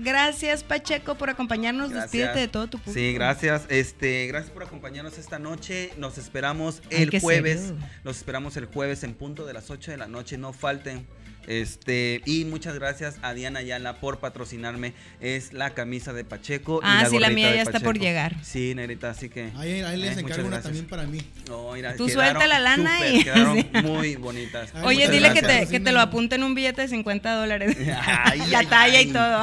Gracias, 0.00 0.62
Pacheco, 0.62 1.16
por 1.16 1.30
acompañarnos. 1.30 1.90
Gracias. 1.90 2.12
Despídete 2.12 2.38
de 2.40 2.48
todo 2.48 2.66
tu 2.68 2.78
público. 2.78 2.98
Sí, 2.98 3.12
gracias. 3.12 3.66
Este, 3.68 4.26
gracias 4.26 4.52
por 4.52 4.62
acompañarnos 4.62 5.18
esta 5.18 5.38
noche. 5.38 5.92
Nos 5.96 6.18
esperamos 6.18 6.82
el 6.90 7.18
jueves. 7.20 7.60
serio. 7.60 7.76
Los 8.04 8.18
esperamos 8.18 8.56
el 8.56 8.66
jueves 8.66 9.02
en 9.02 9.14
punto 9.14 9.46
de 9.46 9.52
las 9.52 9.70
8 9.70 9.90
de 9.90 9.96
la 9.96 10.06
noche. 10.06 10.38
No 10.38 10.52
falten. 10.52 11.06
Este, 11.46 12.22
y 12.24 12.44
muchas 12.44 12.74
gracias 12.74 13.16
a 13.22 13.32
Diana 13.34 13.60
Ayala 13.60 14.00
por 14.00 14.18
patrocinarme. 14.18 14.94
Es 15.20 15.52
la 15.52 15.70
camisa 15.70 16.12
de 16.12 16.24
Pacheco. 16.24 16.80
y 16.82 16.86
Ah, 16.86 17.06
sí, 17.08 17.18
la 17.18 17.30
mía 17.30 17.54
ya 17.54 17.62
está 17.62 17.80
por 17.80 17.98
llegar. 17.98 18.34
Sí, 18.42 18.74
negrita, 18.74 19.10
así 19.10 19.28
que. 19.28 19.50
Ahí, 19.56 19.80
ahí 19.80 19.96
les 19.96 20.16
eh, 20.16 20.20
encargo 20.20 20.46
una 20.48 20.60
también 20.60 20.86
para 20.86 21.04
mí. 21.04 21.20
No, 21.48 21.72
mira, 21.72 21.94
Tú 21.96 22.08
suelta 22.08 22.46
la 22.46 22.58
lana 22.58 23.08
y- 23.08 23.24
Quedaron 23.24 23.56
sí. 23.60 23.66
muy 23.82 24.16
bonitas. 24.16 24.70
Ay, 24.74 24.82
Oye, 24.84 25.08
dile 25.10 25.32
que 25.32 25.42
te, 25.42 25.66
que 25.68 25.80
te 25.80 25.92
lo 25.92 26.00
apunte 26.00 26.34
en 26.36 26.42
un 26.42 26.54
billete 26.54 26.82
de 26.82 26.88
50 26.88 27.34
dólares. 27.34 27.76
Ay, 28.06 28.40
la 28.50 28.58
ay, 28.60 28.66
talla 28.66 28.98
ay. 28.98 29.08
y 29.08 29.12
todo. 29.12 29.40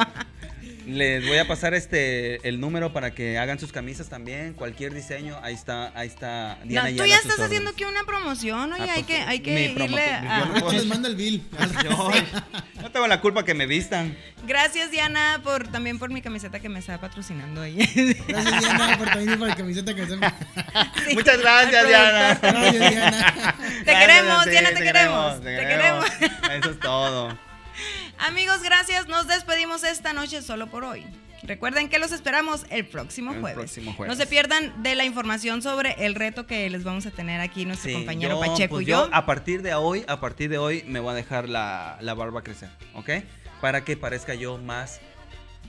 Les 0.86 1.26
voy 1.26 1.38
a 1.38 1.46
pasar 1.46 1.72
este 1.74 2.46
el 2.46 2.60
número 2.60 2.92
para 2.92 3.12
que 3.12 3.38
hagan 3.38 3.58
sus 3.58 3.72
camisas 3.72 4.08
también, 4.08 4.52
cualquier 4.52 4.92
diseño, 4.92 5.38
ahí 5.42 5.54
está, 5.54 5.92
ahí 5.94 6.08
está 6.08 6.58
No, 6.62 6.68
Diana 6.68 6.88
tú 6.88 7.02
Ayala 7.02 7.08
ya 7.08 7.16
estás 7.16 7.40
haciendo 7.40 7.70
aquí 7.70 7.84
una 7.84 8.04
promoción, 8.04 8.72
oye, 8.72 8.82
Ah, 8.84 8.94
hay 8.96 9.02
pues, 9.02 9.06
que, 9.06 9.22
hay 9.22 9.40
que 9.40 9.70
irle 9.70 10.02
a... 10.02 10.48
yo 10.54 10.60
no 10.60 10.72
les 10.72 10.86
manda 10.86 11.08
el 11.08 11.16
bill. 11.16 11.42
No, 11.84 12.10
no 12.82 12.90
tengo 12.90 13.06
la 13.06 13.20
culpa 13.20 13.44
que 13.44 13.54
me 13.54 13.66
vistan. 13.66 14.16
Gracias, 14.46 14.90
Diana, 14.90 15.40
por 15.42 15.68
también 15.68 15.98
por 15.98 16.10
mi 16.10 16.20
camiseta 16.22 16.60
que 16.60 16.68
me 16.68 16.78
está 16.78 17.00
patrocinando 17.00 17.62
ahí. 17.62 17.76
Gracias, 18.28 18.60
Diana, 18.60 18.98
por 18.98 19.08
también 19.08 19.38
por 19.38 19.48
la 19.48 19.56
camiseta 19.56 19.94
que 19.94 20.06
se 20.06 20.16
me... 20.16 20.28
Sí, 21.06 21.14
Muchas 21.14 21.38
gracias, 21.40 21.86
Diana. 21.88 22.38
productor. 22.40 22.62
Gracias, 22.62 22.90
Diana. 22.90 23.56
Te 23.56 23.92
Gracias, 23.92 24.06
queremos, 24.06 24.44
sí, 24.44 24.50
Diana, 24.50 24.68
te 24.70 24.82
queremos, 24.82 25.40
te 25.40 25.56
queremos. 25.56 26.06
Eso 26.58 26.70
es 26.70 26.78
todo. 26.80 27.53
Amigos, 28.18 28.62
gracias. 28.62 29.06
Nos 29.08 29.26
despedimos 29.26 29.84
esta 29.84 30.12
noche 30.12 30.42
solo 30.42 30.66
por 30.68 30.84
hoy. 30.84 31.04
Recuerden 31.42 31.90
que 31.90 31.98
los 31.98 32.10
esperamos 32.12 32.64
el 32.70 32.86
próximo 32.86 33.32
El 33.34 33.40
jueves. 33.40 33.58
próximo 33.58 33.92
jueves. 33.92 34.16
No 34.16 34.22
se 34.22 34.26
pierdan 34.26 34.82
de 34.82 34.94
la 34.94 35.04
información 35.04 35.60
sobre 35.60 35.92
el 36.06 36.14
reto 36.14 36.46
que 36.46 36.70
les 36.70 36.84
vamos 36.84 37.04
a 37.04 37.10
tener 37.10 37.40
aquí 37.42 37.66
nuestro 37.66 37.90
Sí, 37.90 37.96
compañero 37.96 38.40
yo, 38.42 38.50
Pacheco 38.52 38.76
pues 38.76 38.86
y 38.86 38.90
yo. 38.90 39.08
a 39.12 39.26
partir 39.26 39.60
de 39.60 39.74
hoy, 39.74 40.04
a 40.08 40.20
partir 40.20 40.48
de 40.48 40.56
hoy 40.56 40.84
me 40.86 41.00
voy 41.00 41.12
a 41.12 41.14
dejar 41.14 41.48
la, 41.50 41.98
la 42.00 42.14
barba 42.14 42.42
crecer, 42.42 42.70
¿ok? 42.94 43.10
Para 43.60 43.84
que 43.84 43.94
parezca 43.98 44.34
yo 44.34 44.56
más 44.56 45.00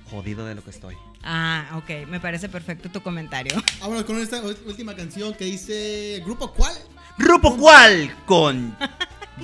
jodido 0.10 0.46
de 0.46 0.56
lo 0.56 0.64
que 0.64 0.70
estoy. 0.70 0.96
Ah, 1.24 1.66
ok, 1.76 2.08
me 2.08 2.22
parece 2.22 2.48
perfecto 2.48 2.90
tu 2.90 3.02
comentario. 3.02 3.54
Vámonos 3.82 4.06
con 4.06 4.18
esta 4.20 4.40
última 4.42 4.96
canción 4.96 5.34
que 5.34 5.44
dice... 5.46 6.22
¿Grupo 6.24 6.54
cuál? 6.54 6.74
¿Grupo 7.18 7.58
cuál? 7.58 8.16
Con 8.26 8.78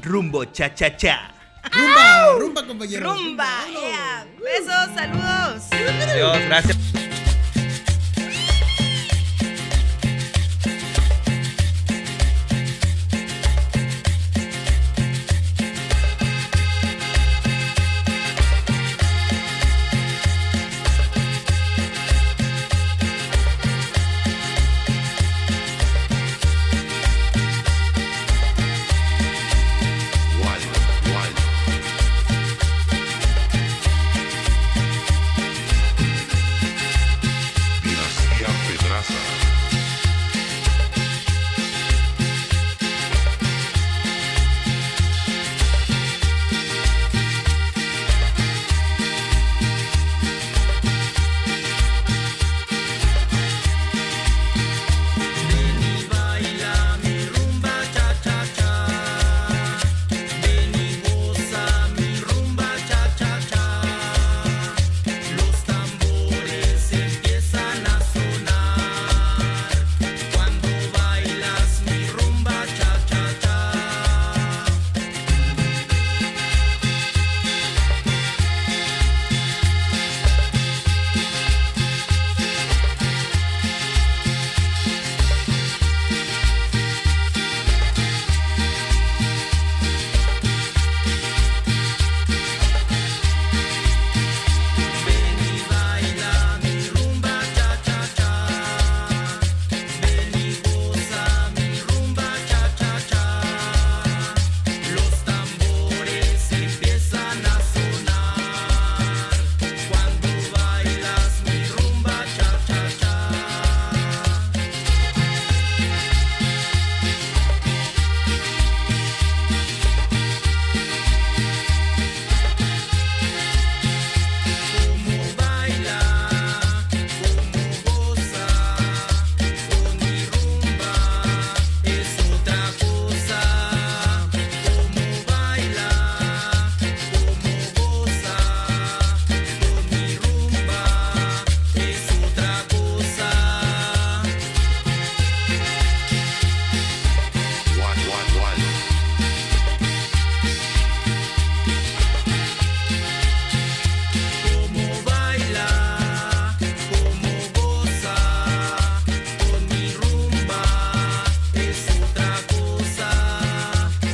Rumbo 0.02 0.46
Cha 0.46 0.74
Cha 0.74 0.96
Cha. 0.96 1.34
Rumba, 1.70 2.40
rumba, 2.40 2.66
compañeros. 2.68 3.14
Rumba, 3.18 3.44
Vámonos. 3.46 3.84
ea. 3.84 4.26
besos, 4.44 4.96
saludos. 4.96 5.64
Adiós, 6.12 6.38
gracias. 6.48 6.78